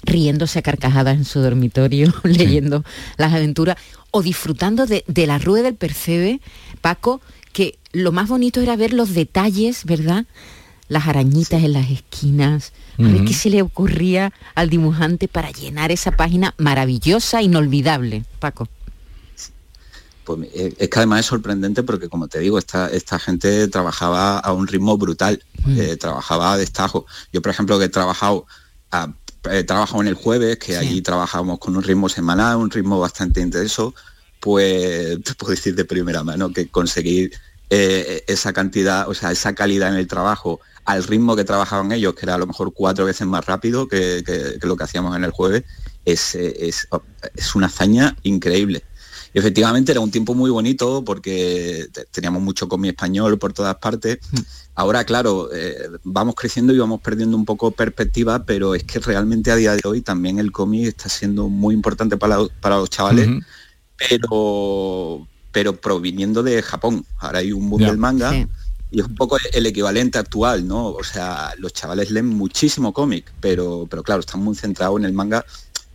riéndose 0.03 0.59
a 0.59 0.61
carcajadas 0.61 1.17
en 1.17 1.25
su 1.25 1.39
dormitorio, 1.39 2.13
leyendo 2.23 2.83
las 3.17 3.33
aventuras 3.33 3.77
o 4.11 4.21
disfrutando 4.21 4.85
de, 4.85 5.03
de 5.07 5.27
la 5.27 5.39
rueda 5.39 5.63
del 5.63 5.75
percebe, 5.75 6.39
Paco, 6.81 7.21
que 7.51 7.77
lo 7.93 8.11
más 8.11 8.27
bonito 8.27 8.59
era 8.59 8.75
ver 8.75 8.91
los 8.91 9.13
detalles, 9.13 9.85
¿verdad? 9.85 10.25
Las 10.89 11.07
arañitas 11.07 11.63
en 11.63 11.73
las 11.73 11.89
esquinas, 11.89 12.73
a 12.99 13.03
ver 13.03 13.23
qué 13.23 13.33
se 13.33 13.49
le 13.49 13.61
ocurría 13.61 14.33
al 14.55 14.69
dibujante 14.69 15.27
para 15.27 15.51
llenar 15.51 15.91
esa 15.91 16.11
página 16.11 16.53
maravillosa, 16.57 17.41
inolvidable, 17.41 18.25
Paco. 18.39 18.67
Pues 20.25 20.49
eh, 20.53 20.73
es 20.77 20.89
que 20.89 20.99
además 20.99 21.21
es 21.21 21.25
sorprendente 21.27 21.83
porque, 21.83 22.09
como 22.09 22.27
te 22.27 22.39
digo, 22.39 22.57
esta, 22.57 22.89
esta 22.89 23.19
gente 23.19 23.67
trabajaba 23.67 24.39
a 24.39 24.53
un 24.53 24.67
ritmo 24.67 24.97
brutal, 24.97 25.43
eh, 25.69 25.97
trabajaba 25.97 26.53
a 26.53 26.57
destajo. 26.57 27.05
Yo, 27.31 27.41
por 27.41 27.51
ejemplo, 27.51 27.77
que 27.79 27.85
he 27.85 27.89
trabajado, 27.89 28.45
he 29.51 29.63
trabajado 29.63 30.01
en 30.01 30.07
el 30.07 30.15
jueves, 30.15 30.57
que 30.57 30.77
allí 30.77 31.01
trabajamos 31.01 31.59
con 31.59 31.75
un 31.75 31.83
ritmo 31.83 32.09
semanal, 32.09 32.57
un 32.57 32.71
ritmo 32.71 32.99
bastante 32.99 33.41
intenso, 33.41 33.93
pues 34.39 35.21
te 35.23 35.33
puedo 35.35 35.51
decir 35.51 35.75
de 35.75 35.85
primera 35.85 36.23
mano 36.23 36.51
que 36.51 36.67
conseguir 36.67 37.31
eh, 37.75 38.23
esa 38.27 38.53
cantidad, 38.53 39.09
o 39.09 39.13
sea, 39.13 39.31
esa 39.31 39.55
calidad 39.55 39.89
en 39.89 39.95
el 39.95 40.07
trabajo 40.07 40.59
al 40.85 41.03
ritmo 41.03 41.35
que 41.35 41.43
trabajaban 41.43 41.91
ellos, 41.91 42.13
que 42.13 42.25
era 42.25 42.35
a 42.35 42.37
lo 42.37 42.45
mejor 42.45 42.73
cuatro 42.73 43.05
veces 43.05 43.25
más 43.25 43.45
rápido 43.45 43.87
que, 43.87 44.23
lo 44.61 44.75
que 44.75 44.83
hacíamos 44.83 45.15
en 45.15 45.23
el 45.23 45.31
jueves, 45.31 45.63
es, 46.05 46.35
es, 46.35 46.87
una 47.55 47.67
hazaña 47.67 48.17
increíble. 48.23 48.83
efectivamente 49.33 49.91
era 49.91 50.01
un 50.01 50.11
tiempo 50.11 50.35
muy 50.35 50.51
bonito 50.51 51.03
porque 51.03 51.87
teníamos 52.11 52.41
mucho 52.41 52.67
con 52.67 52.81
mi 52.81 52.89
español 52.89 53.39
por 53.39 53.53
todas 53.53 53.75
partes. 53.77 54.19
Hmm. 54.31 54.41
Ahora, 54.75 55.05
claro, 55.05 55.49
eh, 55.53 55.89
vamos 56.03 56.35
creciendo 56.35 56.73
y 56.73 56.77
vamos 56.77 57.01
perdiendo 57.01 57.37
un 57.37 57.45
poco 57.45 57.71
perspectiva, 57.71 58.45
pero 58.45 58.75
es 58.75 58.83
que 58.83 58.99
realmente 58.99 59.51
a 59.51 59.55
día 59.55 59.73
de 59.75 59.81
hoy 59.85 60.01
también 60.01 60.37
el 60.37 60.51
cómic 60.51 60.87
está 60.87 61.09
siendo 61.09 61.47
muy 61.47 61.73
importante 61.73 62.17
para, 62.17 62.37
para 62.61 62.77
los 62.77 62.89
chavales 62.89 63.29
pero, 64.09 65.27
pero 65.53 65.79
proviniendo 65.79 66.43
de 66.43 66.61
Japón. 66.61 67.05
Ahora 67.19 67.39
hay 67.39 67.53
un 67.53 67.69
boom 67.69 67.83
del 67.83 67.97
manga. 67.97 68.33
Y 68.91 68.99
es 68.99 69.07
un 69.07 69.15
poco 69.15 69.37
el 69.53 69.65
equivalente 69.65 70.19
actual, 70.19 70.67
¿no? 70.67 70.89
O 70.89 71.03
sea, 71.03 71.53
los 71.57 71.73
chavales 71.73 72.11
leen 72.11 72.27
muchísimo 72.27 72.93
cómic, 72.93 73.31
pero, 73.39 73.87
pero 73.89 74.03
claro, 74.03 74.19
están 74.19 74.41
muy 74.43 74.55
centrados 74.55 74.99
en 74.99 75.05
el 75.05 75.13
manga 75.13 75.45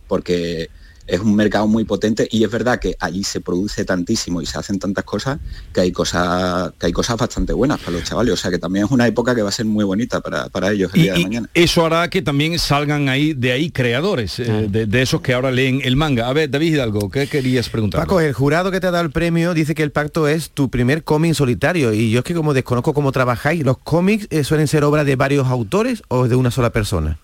porque 0.07 0.69
es 1.09 1.19
un 1.19 1.35
mercado 1.35 1.67
muy 1.67 1.83
potente 1.83 2.27
y 2.31 2.43
es 2.43 2.51
verdad 2.51 2.79
que 2.79 2.95
allí 2.99 3.23
se 3.23 3.41
produce 3.41 3.85
tantísimo 3.85 4.41
y 4.41 4.45
se 4.45 4.57
hacen 4.57 4.79
tantas 4.79 5.03
cosas 5.03 5.39
que 5.73 5.81
hay 5.81 5.91
cosas 5.91 6.71
que 6.79 6.85
hay 6.87 6.91
cosas 6.91 7.17
bastante 7.17 7.53
buenas 7.53 7.79
para 7.79 7.91
los 7.93 8.03
chavales. 8.03 8.33
O 8.33 8.37
sea 8.37 8.51
que 8.51 8.59
también 8.59 8.85
es 8.85 8.91
una 8.91 9.07
época 9.07 9.35
que 9.35 9.41
va 9.41 9.49
a 9.49 9.51
ser 9.51 9.65
muy 9.65 9.83
bonita 9.83 10.21
para, 10.21 10.71
ellos 10.71 10.91
el 10.93 11.01
día 11.01 11.13
de 11.13 11.19
mañana. 11.23 11.49
Eso 11.53 11.85
hará 11.85 12.09
que 12.09 12.21
también 12.21 12.57
salgan 12.59 13.09
ahí 13.09 13.33
de 13.33 13.51
ahí 13.51 13.71
creadores, 13.71 14.39
eh, 14.39 14.67
de, 14.69 15.01
esos 15.01 15.21
que 15.21 15.33
ahora 15.33 15.51
leen 15.51 15.81
el 15.83 15.95
manga. 15.95 16.27
A 16.27 16.33
ver, 16.33 16.49
David 16.49 16.73
Hidalgo, 16.73 17.09
¿qué 17.09 17.27
querías 17.27 17.69
preguntar? 17.69 18.01
Paco, 18.01 18.19
el 18.19 18.33
jurado 18.33 18.71
que 18.71 18.79
te 18.79 18.87
ha 18.87 18.91
dado 18.91 19.03
el 19.03 19.11
premio 19.11 19.53
dice 19.53 19.73
que 19.73 19.83
el 19.83 19.91
pacto 19.91 20.27
es 20.27 20.51
tu 20.51 20.69
primer 20.69 21.03
cómic 21.03 21.33
solitario. 21.33 21.93
Y 21.93 22.11
yo 22.11 22.19
es 22.19 22.25
que 22.25 22.33
como 22.33 22.53
desconozco 22.53 22.93
cómo 22.93 23.11
trabajáis, 23.11 23.63
¿los 23.63 23.77
cómics 23.77 24.27
eh, 24.29 24.43
suelen 24.43 24.67
ser 24.67 24.83
obra 24.83 25.03
de 25.03 25.15
varios 25.15 25.47
autores 25.47 26.03
o 26.07 26.27
de 26.27 26.35
una 26.35 26.51
sola 26.51 26.71
persona? 26.71 27.17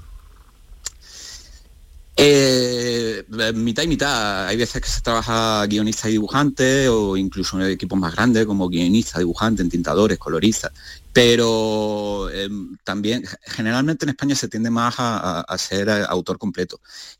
Eh, 2.17 3.25
mitad 3.53 3.83
y 3.83 3.87
mitad. 3.87 4.47
Hay 4.47 4.55
veces 4.55 4.81
que 4.81 4.87
se 4.87 5.01
trabaja 5.01 5.65
guionista 5.67 6.07
y 6.07 6.13
dibujante 6.13 6.87
o 6.87 7.17
incluso 7.17 7.59
en 7.59 7.69
equipos 7.69 7.99
más 7.99 8.15
grandes 8.15 8.45
como 8.45 8.69
guionista, 8.69 9.19
dibujante, 9.19 9.61
entintadores, 9.61 10.17
coloristas. 10.17 10.71
Pero 11.11 12.29
em, 12.31 12.77
también, 12.83 13.23
generalmente 13.43 14.05
en 14.05 14.09
España 14.09 14.35
se 14.35 14.47
tiende 14.47 14.69
más 14.69 14.95
a, 14.97 15.57
ser 15.57 15.89
autor 15.89 16.37
completo. 16.37 16.79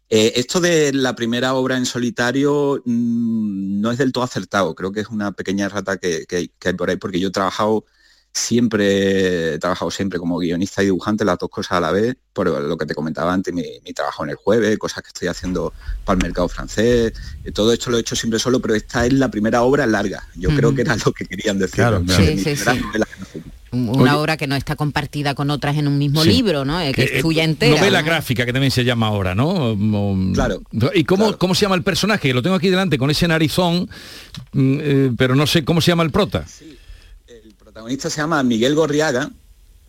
Eh, 0.10 0.34
esto 0.36 0.62
de 0.62 0.94
la 0.94 1.16
primera 1.16 1.56
obra 1.56 1.78
en 1.78 1.86
solitario 1.86 2.82
mm, 2.86 3.82
no 3.82 3.92
es 3.92 3.98
del 3.98 4.12
todo 4.14 4.24
acertado. 4.24 4.76
Creo 4.76 4.92
que 4.92 5.02
es 5.02 5.10
una 5.10 5.32
pequeña 5.34 5.68
rata 5.70 5.98
que 5.98 6.26
hay 6.30 6.74
por 6.74 6.90
ahí 6.90 6.98
porque 6.98 7.20
yo 7.20 7.30
he 7.30 7.32
trabajado 7.32 7.86
siempre 8.36 9.54
he 9.54 9.60
trabajado 9.60 9.90
siempre 9.90 10.20
como 10.20 10.38
guionista 10.38 10.84
y 10.84 10.88
dibujante, 10.88 11.24
las 11.24 11.38
dos 11.40 11.50
cosas 11.50 11.78
a 11.78 11.80
la 11.80 11.92
vez, 11.92 12.18
por 12.34 12.48
lo 12.48 12.78
que 12.78 12.86
te 12.86 12.94
comentaba 12.94 13.34
antes, 13.34 13.54
mi, 13.54 13.64
trabajo 13.96 14.26
en 14.26 14.32
el 14.32 14.36
jueves, 14.36 14.78
cosas 14.78 15.04
que 15.04 15.08
estoy 15.08 15.30
haciendo 15.30 15.74
para 16.04 16.18
el 16.18 16.24
mercado 16.24 16.50
francés, 16.50 17.14
eh, 17.46 17.52
todo 17.52 17.72
esto 17.72 17.90
lo 17.90 17.98
he 17.98 18.02
hecho 18.02 18.16
siempre 18.16 18.38
solo, 18.38 18.60
pero 18.60 18.76
esta 18.76 19.06
es 19.06 19.14
la 19.14 19.32
primera 19.32 19.62
obra 19.62 19.88
larga, 19.88 20.28
yo 20.36 20.50
creo 20.50 20.76
que 20.76 20.82
era 20.82 20.98
lo 21.06 21.14
que 21.14 21.26
querían 21.26 21.58
decir. 21.58 21.86
Una 23.72 24.18
obra 24.18 24.38
que 24.38 24.48
no 24.48 24.56
está 24.56 24.76
compartida 24.76 25.34
con 25.34 25.50
otras 25.50 25.78
en 25.78 25.88
un 25.88 25.98
mismo 25.98 26.24
libro, 26.24 26.64
¿no? 26.66 26.80
que 26.94 27.04
es 27.04 27.22
tuya 27.22 27.44
entera. 27.44 27.78
Novela 27.78 28.02
gráfica, 28.02 28.46
que 28.46 28.54
también 28.54 28.72
se 28.72 28.84
llama 28.84 29.08
ahora, 29.08 29.34
¿no? 29.34 29.78
Claro. 30.34 30.62
¿Y 30.94 31.06
cómo, 31.06 31.38
cómo 31.38 31.56
se 31.56 31.62
llama 31.62 31.76
el 31.76 31.84
personaje? 31.84 32.34
Lo 32.34 32.42
tengo 32.42 32.56
aquí 32.58 32.70
delante 32.70 32.98
con 32.98 33.10
ese 33.10 33.28
narizón, 33.28 33.90
mm, 34.52 34.78
eh, 34.82 35.12
pero 35.18 35.36
no 35.36 35.48
sé 35.48 35.64
cómo 35.64 35.80
se 35.80 35.92
llama 35.92 36.04
el 36.04 36.12
prota 36.12 36.46
protagonista 37.76 38.10
se 38.10 38.22
llama 38.22 38.42
Miguel 38.42 38.74
Gorriaga 38.74 39.30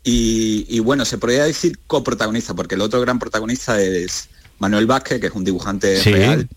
y, 0.03 0.80
bueno, 0.80 1.05
se 1.05 1.18
podría 1.18 1.45
decir 1.45 1.78
coprotagonista, 1.87 2.53
porque 2.53 2.74
el 2.74 2.80
otro 2.80 3.01
gran 3.01 3.20
protagonista 3.20 3.80
es 3.80 4.28
Manuel 4.59 4.87
Vázquez, 4.87 5.20
que 5.20 5.28
es 5.28 5.32
un 5.32 5.45
dibujante 5.45 6.03
real, 6.03 6.49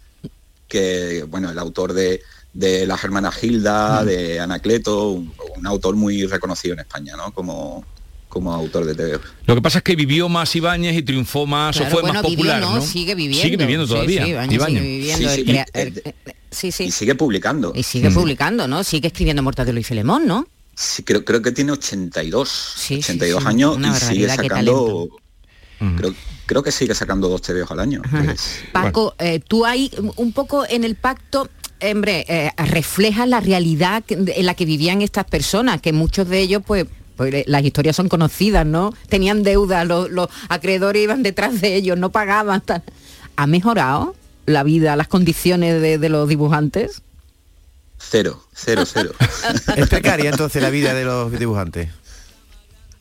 que, 0.68 1.24
bueno, 1.28 1.52
el 1.52 1.60
autor 1.60 1.94
de, 1.94 2.22
de 2.54 2.88
Las 2.88 3.04
Hermanas 3.04 3.36
Gilda, 3.36 4.02
mm. 4.02 4.06
de 4.08 4.40
Anacleto, 4.40 5.12
un, 5.12 5.68
autor 5.68 5.96
muy 5.96 6.26
reconocido 6.26 6.74
en 6.74 6.80
España, 6.80 7.16
¿no? 7.16 7.32
Como, 7.32 7.86
como 8.28 8.52
autor 8.52 8.86
de 8.86 8.96
TV. 8.96 9.20
Lo 9.46 9.54
que 9.54 9.62
pasa 9.62 9.80
es 9.80 9.84
que 9.84 9.96
vivió 9.96 10.30
más 10.30 10.56
Ibáñez 10.56 10.96
y 10.98 11.04
triunfó 11.04 11.46
más 11.46 11.80
o 11.80 11.86
fue 11.86 12.02
más 12.02 12.24
popular, 12.24 12.60
no, 12.60 12.82
Sigue 12.82 13.14
viviendo. 13.14 13.44
Sigue 13.44 13.58
viviendo 13.58 13.88
todavía. 13.88 14.48
Sí, 16.50 16.72
sí, 16.72 16.86
Y 16.86 16.92
sigue 16.92 17.14
publicando. 17.14 17.72
Y 17.76 17.84
sigue 17.84 18.10
publicando, 18.10 18.68
¿no? 18.68 18.84
Sigue 18.84 19.08
escribiendo 19.08 19.44
Mortadelo 19.44 19.80
y 19.80 19.84
Filemón, 19.84 20.26
¿no? 20.26 20.48
Sí, 20.82 21.04
creo, 21.04 21.26
creo 21.26 21.42
que 21.42 21.52
tiene 21.52 21.74
82, 21.74 22.76
82 22.90 23.46
años 23.46 23.78
y 23.78 24.00
sigue 24.00 24.30
sacando... 24.30 25.10
Creo, 26.46 26.64
que 26.64 26.72
sigue 26.72 26.96
sacando 26.96 27.28
dos 27.28 27.42
TVOs 27.42 27.70
al 27.72 27.82
año. 27.82 28.02
Paco, 28.72 29.14
eh, 29.20 29.42
tú 29.46 29.66
hay 29.66 29.92
un 30.16 30.32
poco 30.32 30.66
en 30.68 30.86
el 30.86 30.96
pacto 30.96 31.50
hombre, 31.82 32.26
eh, 32.30 32.52
refleja 32.58 33.26
la 33.26 33.42
realidad 33.42 34.04
en 34.08 34.46
la 34.46 34.54
que 34.54 34.64
vivían 34.64 35.02
estas 35.02 35.26
personas, 35.26 35.82
que 35.82 35.92
muchos 35.92 36.30
de 36.30 36.40
ellos, 36.40 36.64
pues, 36.66 36.86
pues 37.18 37.34
eh, 37.34 37.44
las 37.46 37.64
historias 37.66 37.98
son 37.98 38.08
conocidas, 38.08 38.66
¿no? 38.66 38.94
Tenían 39.10 39.44
deuda, 39.44 39.84
los, 39.84 40.30
acreedores 40.48 41.04
iban 41.04 41.24
detrás 41.24 41.60
de 41.60 41.76
ellos, 41.76 41.98
no 41.98 42.14
pagaban. 42.14 42.64
¿Ha 43.36 43.48
mejorado 43.48 44.16
la 44.46 44.64
vida, 44.64 44.96
las 44.96 45.10
condiciones 45.10 45.82
de 45.82 46.10
los 46.10 46.30
dibujantes? 46.30 47.02
Cero, 48.00 48.42
cero, 48.54 48.84
cero. 48.86 49.12
¿Es 49.76 49.90
precaria 49.90 50.30
entonces 50.30 50.62
la 50.62 50.70
vida 50.70 50.94
de 50.94 51.06
los 51.06 51.32
dibujantes? 51.38 51.90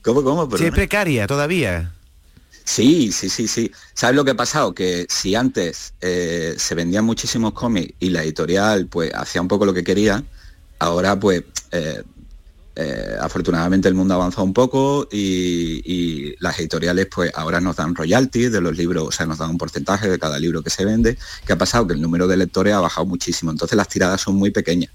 ¿Cómo, 0.03 0.23
cómo? 0.23 0.57
Sí, 0.57 0.67
es 0.67 0.73
precaria 0.73 1.27
todavía. 1.27 1.93
Sí, 2.65 3.13
sí, 3.13 3.31
sí, 3.31 3.49
sí. 3.49 3.73
¿Sabes 3.95 4.17
lo 4.17 4.25
que 4.25 4.33
ha 4.33 4.37
pasado? 4.37 4.75
Que 4.75 5.07
si 5.09 5.35
antes 5.35 5.95
eh, 6.01 6.55
se 6.59 6.75
vendían 6.75 7.05
muchísimos 7.05 7.55
cómics 7.55 7.95
y 7.99 8.11
la 8.11 8.23
editorial 8.23 8.87
pues 8.87 9.13
hacía 9.15 9.41
un 9.41 9.49
poco 9.49 9.65
lo 9.65 9.73
que 9.73 9.83
quería, 9.85 10.23
ahora 10.79 11.19
pues 11.19 11.45
eh, 11.73 12.03
eh, 12.81 13.17
afortunadamente 13.21 13.89
el 13.89 13.95
mundo 13.95 14.15
ha 14.15 14.19
avanzado 14.19 14.45
un 14.45 14.53
poco 14.53 15.09
y, 15.11 16.37
las 16.39 16.59
editoriales 16.61 17.09
pues 17.13 17.33
ahora 17.35 17.61
nos 17.61 17.75
dan 17.75 17.95
royalties 17.95 18.53
de 18.53 18.61
los 18.61 18.77
libros, 18.77 19.09
o 19.09 19.11
sea, 19.11 19.27
nos 19.27 19.39
dan 19.39 19.51
un 19.51 19.59
porcentaje 19.59 20.09
de 20.09 20.19
cada 20.19 20.39
libro 20.39 20.63
que 20.63 20.71
se 20.71 20.85
vende. 20.85 21.19
¿Qué 21.45 21.53
ha 21.53 21.59
pasado? 21.59 21.89
Que 21.89 21.95
el 21.95 22.01
número 22.01 22.29
de 22.29 22.37
lectores 22.37 22.75
ha 22.75 22.81
bajado 22.81 23.07
muchísimo, 23.07 23.51
entonces 23.51 23.77
las 23.77 23.89
tiradas 23.89 24.21
son 24.21 24.37
muy 24.37 24.51
pequeñas. 24.53 24.93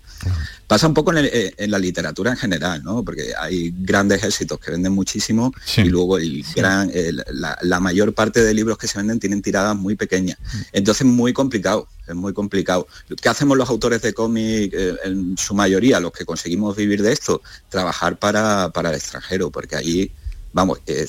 Pasa 0.67 0.87
un 0.87 0.93
poco 0.93 1.13
eh, 1.13 1.53
en, 1.57 1.71
la 1.71 1.77
literatura 1.77 2.31
en 2.31 2.37
general, 2.37 2.81
¿no? 2.83 3.03
Porque 3.03 3.33
hay 3.37 3.73
grandes 3.77 4.23
éxitos 4.23 4.57
que 4.59 4.71
venden 4.71 4.93
muchísimo 4.93 5.53
y 5.75 5.89
luego 5.89 6.17
el 6.17 6.45
gran, 6.55 6.89
la, 7.61 7.79
mayor 7.81 8.13
parte 8.13 8.41
de 8.41 8.53
libros 8.53 8.77
que 8.77 8.87
se 8.87 8.97
venden 8.97 9.19
tienen 9.19 9.41
tiradas 9.41 9.75
muy 9.75 9.95
pequeñas. 9.95 10.39
Mm. 10.39 10.57
Entonces 10.71 11.05
muy 11.05 11.33
complicado, 11.33 11.89
es 12.07 12.15
muy 12.15 12.33
complicado. 12.33 12.87
¿Qué 13.21 13.29
hacemos 13.29 13.57
los 13.57 13.69
autores 13.69 14.01
de 14.01 14.13
cómic 14.13 14.73
eh, 14.73 14.95
en 15.05 15.37
su 15.37 15.53
mayoría, 15.53 15.99
los 15.99 16.11
que 16.11 16.25
conseguimos 16.25 16.75
vivir 16.75 17.01
de 17.01 17.13
esto? 17.13 17.41
Trabajar 17.69 18.17
para, 18.17 18.71
el 18.75 18.95
extranjero, 18.95 19.49
porque 19.49 19.75
ahí, 19.75 20.11
vamos, 20.51 20.79
eh, 20.87 21.07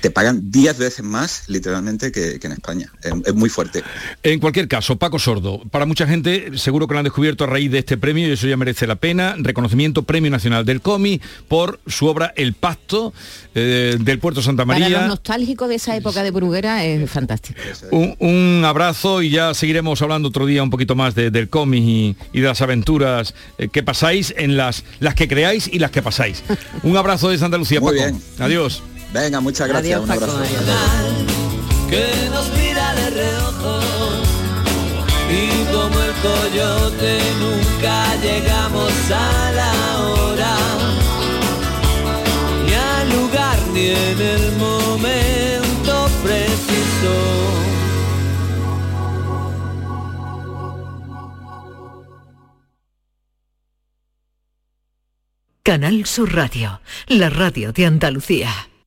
te 0.00 0.10
pagan 0.10 0.50
10 0.50 0.78
veces 0.78 1.04
más 1.04 1.44
literalmente 1.48 2.12
que, 2.12 2.38
en 2.42 2.52
España. 2.52 2.92
Es, 3.02 3.34
muy 3.34 3.48
fuerte. 3.48 3.82
En 4.22 4.40
cualquier 4.40 4.68
caso, 4.68 4.96
Paco 4.96 5.18
Sordo, 5.18 5.62
para 5.70 5.86
mucha 5.86 6.06
gente 6.06 6.58
seguro 6.58 6.86
que 6.86 6.94
lo 6.94 6.98
han 6.98 7.04
descubierto 7.04 7.44
a 7.44 7.46
raíz 7.46 7.70
de 7.70 7.78
este 7.78 7.96
premio 7.96 8.28
y 8.28 8.32
eso 8.32 8.46
ya 8.46 8.56
merece 8.56 8.86
la 8.86 8.96
pena. 8.96 9.34
Reconocimiento 9.38 10.02
Premio 10.02 10.30
Nacional 10.30 10.64
del 10.64 10.80
Cómic 10.80 11.22
por 11.48 11.80
su 11.86 12.06
obra 12.06 12.32
El 12.36 12.54
Pacto 12.54 13.12
eh, 13.54 13.96
del 14.00 14.18
Puerto 14.18 14.42
Santa 14.42 14.64
María. 14.64 14.86
Para 14.86 15.00
los 15.00 15.08
nostálgicos 15.08 15.68
de 15.68 15.76
esa 15.76 15.96
época 15.96 16.22
de 16.22 16.30
Bruguera 16.30 16.84
es 16.84 17.10
fantástico. 17.10 17.60
Un, 17.90 18.62
abrazo 18.64 19.22
y 19.22 19.30
ya 19.30 19.54
seguiremos 19.54 20.00
hablando 20.02 20.28
otro 20.28 20.46
día 20.46 20.62
un 20.62 20.70
poquito 20.70 20.94
más 20.94 21.14
del 21.14 21.48
cómic 21.48 22.16
y, 22.32 22.40
de 22.40 22.46
las 22.46 22.60
aventuras 22.62 23.34
eh, 23.58 23.68
que 23.68 23.82
pasáis 23.82 24.34
en 24.36 24.56
las, 24.56 24.84
las 25.00 25.14
que 25.14 25.28
creáis 25.28 25.68
y 25.72 25.78
las 25.78 25.90
que 25.90 26.02
pasáis. 26.02 26.42
un 26.82 26.96
abrazo 26.96 27.30
desde 27.30 27.44
Andalucía, 27.44 27.80
Paco. 27.80 28.00
Adiós. 28.38 28.82
Venga, 29.12 29.40
muchas 29.40 29.68
gracias. 29.68 30.00
un 30.00 30.10
abrazo. 30.10 30.40
Que 31.88 32.28
nos 32.32 32.48
mira 32.52 32.94
de 32.94 33.10
reojo 33.10 33.80
y 35.28 35.64
como 35.72 36.00
el 36.00 36.12
coyote 36.22 37.18
nunca 37.40 38.16
llegamos 38.22 38.92
a 39.10 39.52
la 39.52 40.00
hora 40.00 40.56
ni 42.64 42.72
al 42.72 43.10
lugar 43.10 43.58
ni 43.72 43.88
en 43.88 44.20
el 44.20 44.52
momento 44.56 46.08
preciso. 46.22 47.50
Canal 55.64 56.06
Sur 56.06 56.34
Radio, 56.34 56.80
la 57.06 57.30
radio 57.30 57.72
de 57.72 57.86
Andalucía. 57.86 58.69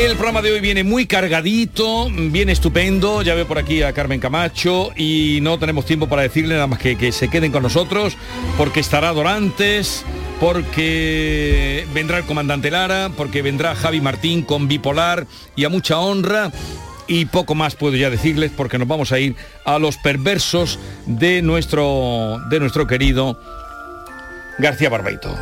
El 0.00 0.16
programa 0.16 0.40
de 0.40 0.50
hoy 0.50 0.60
viene 0.60 0.82
muy 0.82 1.04
cargadito, 1.04 2.08
viene 2.10 2.52
estupendo. 2.52 3.20
Ya 3.20 3.34
veo 3.34 3.46
por 3.46 3.58
aquí 3.58 3.82
a 3.82 3.92
Carmen 3.92 4.18
Camacho 4.18 4.92
y 4.96 5.40
no 5.42 5.58
tenemos 5.58 5.84
tiempo 5.84 6.08
para 6.08 6.22
decirle 6.22 6.54
nada 6.54 6.66
más 6.66 6.78
que 6.78 6.96
que 6.96 7.12
se 7.12 7.28
queden 7.28 7.52
con 7.52 7.62
nosotros 7.62 8.16
porque 8.56 8.80
estará 8.80 9.12
Dorantes, 9.12 10.06
porque 10.40 11.86
vendrá 11.92 12.16
el 12.16 12.24
comandante 12.24 12.70
Lara, 12.70 13.10
porque 13.14 13.42
vendrá 13.42 13.74
Javi 13.74 14.00
Martín 14.00 14.40
con 14.42 14.68
Bipolar 14.68 15.26
y 15.54 15.64
a 15.64 15.68
mucha 15.68 15.98
honra. 15.98 16.50
Y 17.06 17.26
poco 17.26 17.54
más 17.54 17.74
puedo 17.74 17.94
ya 17.94 18.08
decirles 18.08 18.50
porque 18.56 18.78
nos 18.78 18.88
vamos 18.88 19.12
a 19.12 19.18
ir 19.18 19.36
a 19.66 19.78
los 19.78 19.98
perversos 19.98 20.78
de 21.04 21.42
nuestro, 21.42 22.38
de 22.48 22.58
nuestro 22.58 22.86
querido 22.86 23.38
García 24.58 24.88
Barbeito. 24.88 25.36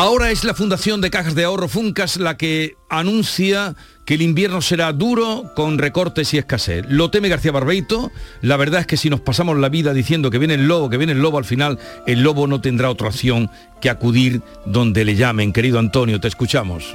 Ahora 0.00 0.30
es 0.30 0.44
la 0.44 0.54
Fundación 0.54 1.00
de 1.00 1.10
Cajas 1.10 1.34
de 1.34 1.42
Ahorro 1.42 1.66
Funcas 1.66 2.18
la 2.18 2.36
que 2.36 2.76
anuncia 2.88 3.74
que 4.04 4.14
el 4.14 4.22
invierno 4.22 4.62
será 4.62 4.92
duro 4.92 5.50
con 5.56 5.76
recortes 5.76 6.32
y 6.32 6.38
escasez. 6.38 6.84
Lo 6.88 7.10
teme 7.10 7.28
García 7.28 7.50
Barbeito. 7.50 8.12
La 8.40 8.56
verdad 8.56 8.82
es 8.82 8.86
que 8.86 8.96
si 8.96 9.10
nos 9.10 9.20
pasamos 9.20 9.58
la 9.58 9.68
vida 9.68 9.92
diciendo 9.92 10.30
que 10.30 10.38
viene 10.38 10.54
el 10.54 10.68
lobo, 10.68 10.88
que 10.88 10.98
viene 10.98 11.14
el 11.14 11.20
lobo, 11.20 11.36
al 11.36 11.44
final 11.44 11.80
el 12.06 12.22
lobo 12.22 12.46
no 12.46 12.60
tendrá 12.60 12.90
otra 12.90 13.08
opción 13.08 13.50
que 13.80 13.90
acudir 13.90 14.40
donde 14.64 15.04
le 15.04 15.16
llamen. 15.16 15.52
Querido 15.52 15.80
Antonio, 15.80 16.20
te 16.20 16.28
escuchamos. 16.28 16.94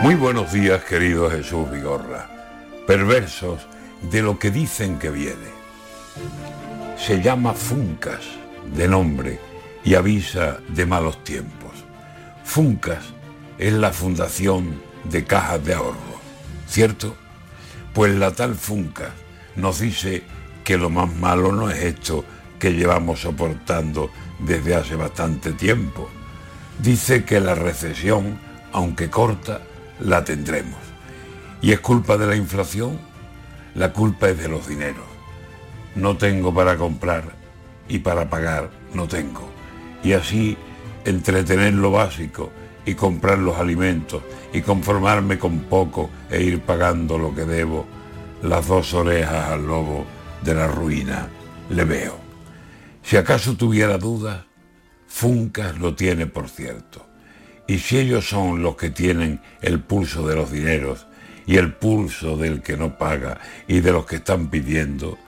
Muy 0.00 0.14
buenos 0.14 0.50
días, 0.50 0.82
querido 0.84 1.30
Jesús 1.30 1.70
Vigorra. 1.70 2.26
Perversos 2.86 3.60
de 4.10 4.22
lo 4.22 4.38
que 4.38 4.50
dicen 4.50 4.98
que 4.98 5.10
viene. 5.10 5.50
Se 6.96 7.20
llama 7.20 7.52
Funcas, 7.52 8.22
de 8.74 8.88
nombre 8.88 9.49
y 9.84 9.94
avisa 9.94 10.58
de 10.68 10.86
malos 10.86 11.22
tiempos. 11.24 11.72
Funcas 12.44 13.04
es 13.58 13.72
la 13.72 13.92
fundación 13.92 14.80
de 15.04 15.24
cajas 15.24 15.64
de 15.64 15.74
ahorro, 15.74 16.20
¿cierto? 16.66 17.16
Pues 17.94 18.14
la 18.14 18.32
tal 18.32 18.54
Funcas 18.54 19.12
nos 19.56 19.80
dice 19.80 20.22
que 20.64 20.78
lo 20.78 20.90
más 20.90 21.14
malo 21.14 21.52
no 21.52 21.70
es 21.70 21.82
esto 21.82 22.24
que 22.58 22.72
llevamos 22.72 23.20
soportando 23.20 24.10
desde 24.38 24.74
hace 24.74 24.96
bastante 24.96 25.52
tiempo. 25.52 26.08
Dice 26.78 27.24
que 27.24 27.40
la 27.40 27.54
recesión, 27.54 28.38
aunque 28.72 29.10
corta, 29.10 29.62
la 29.98 30.24
tendremos. 30.24 30.78
¿Y 31.62 31.72
es 31.72 31.80
culpa 31.80 32.16
de 32.16 32.26
la 32.26 32.36
inflación? 32.36 32.98
La 33.74 33.92
culpa 33.92 34.30
es 34.30 34.38
de 34.38 34.48
los 34.48 34.66
dineros. 34.66 35.04
No 35.94 36.16
tengo 36.16 36.54
para 36.54 36.76
comprar 36.76 37.24
y 37.88 37.98
para 37.98 38.30
pagar 38.30 38.70
no 38.94 39.08
tengo 39.08 39.49
y 40.02 40.12
así 40.12 40.56
entretener 41.04 41.74
lo 41.74 41.90
básico 41.90 42.50
y 42.84 42.94
comprar 42.94 43.38
los 43.38 43.56
alimentos 43.58 44.22
y 44.52 44.62
conformarme 44.62 45.38
con 45.38 45.60
poco 45.60 46.10
e 46.30 46.42
ir 46.42 46.60
pagando 46.60 47.18
lo 47.18 47.34
que 47.34 47.44
debo, 47.44 47.86
las 48.42 48.66
dos 48.66 48.94
orejas 48.94 49.50
al 49.50 49.66
lobo 49.66 50.06
de 50.42 50.54
la 50.54 50.66
ruina, 50.66 51.28
le 51.68 51.84
veo. 51.84 52.18
Si 53.02 53.16
acaso 53.16 53.56
tuviera 53.56 53.98
dudas, 53.98 54.44
Funcas 55.06 55.78
lo 55.78 55.94
tiene 55.94 56.26
por 56.26 56.48
cierto. 56.48 57.06
Y 57.66 57.78
si 57.78 57.98
ellos 57.98 58.28
son 58.28 58.62
los 58.62 58.76
que 58.76 58.90
tienen 58.90 59.40
el 59.60 59.80
pulso 59.80 60.26
de 60.26 60.36
los 60.36 60.50
dineros 60.50 61.06
y 61.46 61.56
el 61.56 61.74
pulso 61.74 62.36
del 62.36 62.62
que 62.62 62.76
no 62.76 62.96
paga 62.96 63.40
y 63.66 63.80
de 63.80 63.92
los 63.92 64.06
que 64.06 64.16
están 64.16 64.48
pidiendo, 64.48 65.18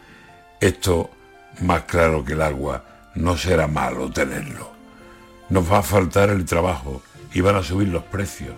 esto, 0.61 1.11
más 1.61 1.83
claro 1.83 2.25
que 2.25 2.33
el 2.35 2.43
agua, 2.43 2.85
no 3.15 3.37
será 3.37 3.67
malo 3.67 4.11
tenerlo. 4.11 4.73
Nos 5.49 5.71
va 5.71 5.79
a 5.79 5.83
faltar 5.83 6.31
el 6.31 6.45
trabajo 6.45 7.03
y 7.35 7.41
van 7.41 7.57
a 7.57 7.63
subir 7.63 7.89
los 7.89 8.05
precios. 8.05 8.55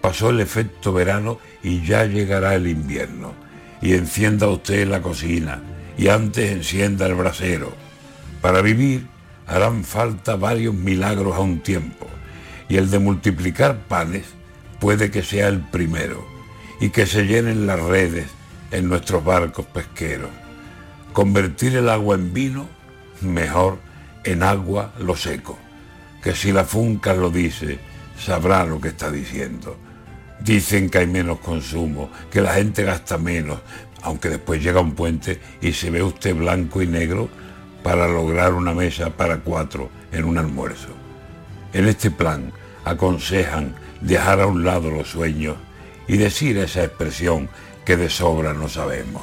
Pasó 0.00 0.30
el 0.30 0.40
efecto 0.40 0.92
verano 0.92 1.38
y 1.62 1.84
ya 1.84 2.04
llegará 2.04 2.54
el 2.54 2.66
invierno. 2.66 3.34
Y 3.80 3.94
encienda 3.94 4.48
usted 4.48 4.86
la 4.88 5.02
cocina 5.02 5.60
y 5.96 6.08
antes 6.08 6.50
encienda 6.50 7.06
el 7.06 7.14
brasero. 7.14 7.72
Para 8.40 8.62
vivir 8.62 9.06
harán 9.46 9.84
falta 9.84 10.36
varios 10.36 10.74
milagros 10.74 11.36
a 11.36 11.40
un 11.40 11.60
tiempo 11.60 12.06
y 12.68 12.76
el 12.76 12.90
de 12.90 12.98
multiplicar 12.98 13.76
panes 13.88 14.24
puede 14.80 15.10
que 15.10 15.22
sea 15.22 15.48
el 15.48 15.60
primero 15.60 16.26
y 16.80 16.90
que 16.90 17.06
se 17.06 17.24
llenen 17.26 17.66
las 17.66 17.80
redes 17.80 18.26
en 18.70 18.88
nuestros 18.88 19.24
barcos 19.24 19.66
pesqueros. 19.66 20.30
Convertir 21.12 21.76
el 21.76 21.88
agua 21.88 22.14
en 22.14 22.32
vino, 22.32 22.68
mejor 23.22 23.78
en 24.24 24.42
agua 24.42 24.92
lo 24.98 25.16
seco, 25.16 25.58
que 26.22 26.34
si 26.34 26.52
la 26.52 26.64
funca 26.64 27.14
lo 27.14 27.30
dice, 27.30 27.78
sabrá 28.18 28.64
lo 28.64 28.80
que 28.80 28.88
está 28.88 29.10
diciendo. 29.10 29.76
Dicen 30.40 30.90
que 30.90 30.98
hay 30.98 31.06
menos 31.06 31.38
consumo, 31.38 32.10
que 32.30 32.40
la 32.40 32.54
gente 32.54 32.84
gasta 32.84 33.18
menos, 33.18 33.60
aunque 34.02 34.28
después 34.28 34.62
llega 34.62 34.80
un 34.80 34.94
puente 34.94 35.40
y 35.60 35.72
se 35.72 35.90
ve 35.90 36.02
usted 36.02 36.34
blanco 36.34 36.82
y 36.82 36.86
negro 36.86 37.28
para 37.82 38.06
lograr 38.08 38.54
una 38.54 38.74
mesa 38.74 39.10
para 39.10 39.38
cuatro 39.38 39.90
en 40.12 40.24
un 40.24 40.38
almuerzo. 40.38 40.88
En 41.72 41.88
este 41.88 42.10
plan 42.10 42.52
aconsejan 42.84 43.74
dejar 44.00 44.40
a 44.40 44.46
un 44.46 44.64
lado 44.64 44.90
los 44.90 45.08
sueños 45.08 45.56
y 46.08 46.16
decir 46.16 46.58
esa 46.58 46.84
expresión 46.84 47.48
que 47.84 47.96
de 47.96 48.10
sobra 48.10 48.52
no 48.52 48.68
sabemos. 48.68 49.22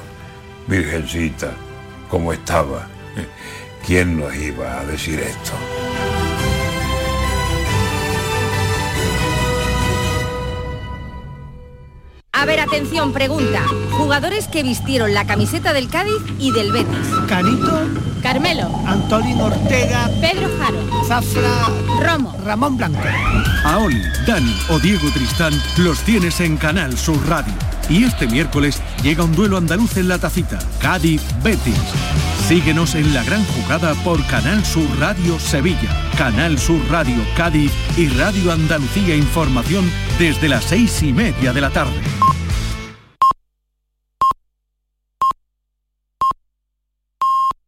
Virgencita, 0.68 1.52
como 2.10 2.34
estaba, 2.34 2.88
¿quién 3.90 4.20
nos 4.20 4.36
iba 4.36 4.82
a 4.82 4.86
decir 4.86 5.20
esto? 5.20 5.54
A 12.32 12.46
ver, 12.46 12.60
atención, 12.60 13.12
pregunta. 13.14 13.64
Jugadores 13.90 14.48
que 14.48 14.62
vistieron 14.62 15.16
la 15.16 15.26
camiseta 15.26 15.74
del 15.74 15.90
Cádiz 15.90 16.22
y 16.38 16.52
del 16.52 16.72
Betis. 16.72 17.08
Canito. 17.28 17.82
Carmelo. 18.22 18.70
Antolín 18.86 19.42
Ortega. 19.42 20.08
Pedro 20.22 20.48
Jaro. 20.60 21.06
Zafra. 21.08 21.50
Romo. 22.00 22.38
Ramón 22.46 22.78
Blanco. 22.78 23.00
A 23.64 23.80
Oli, 23.80 24.04
Dani 24.28 24.56
o 24.70 24.78
Diego 24.78 25.10
Tristán 25.12 25.54
los 25.78 26.00
tienes 26.02 26.40
en 26.42 26.58
Canal 26.58 26.96
Sur 26.96 27.28
Radio. 27.28 27.56
Y 27.90 28.04
este 28.04 28.28
miércoles 28.28 28.82
llega 29.04 29.24
un 29.24 29.36
duelo 29.36 29.58
andaluz 29.58 29.98
en 29.98 30.08
la 30.08 30.20
tacita. 30.20 30.60
Cádiz-Betis. 30.80 31.76
Síguenos 32.48 32.96
en 32.96 33.14
la 33.14 33.24
gran 33.24 33.44
jugada 33.46 33.94
por 34.04 34.26
Canal 34.28 34.64
Sur 34.66 34.88
Radio 35.00 35.40
Sevilla, 35.40 35.90
Canal 36.18 36.58
Sur 36.58 36.80
Radio 36.90 37.22
Cádiz 37.36 37.72
y 37.98 38.08
Radio 38.10 38.52
Andalucía 38.52 39.16
Información 39.16 39.90
desde 40.18 40.50
las 40.50 40.64
seis 40.66 41.02
y 41.04 41.14
media 41.14 41.54
de 41.54 41.62
la 41.62 41.70
tarde. 41.70 42.02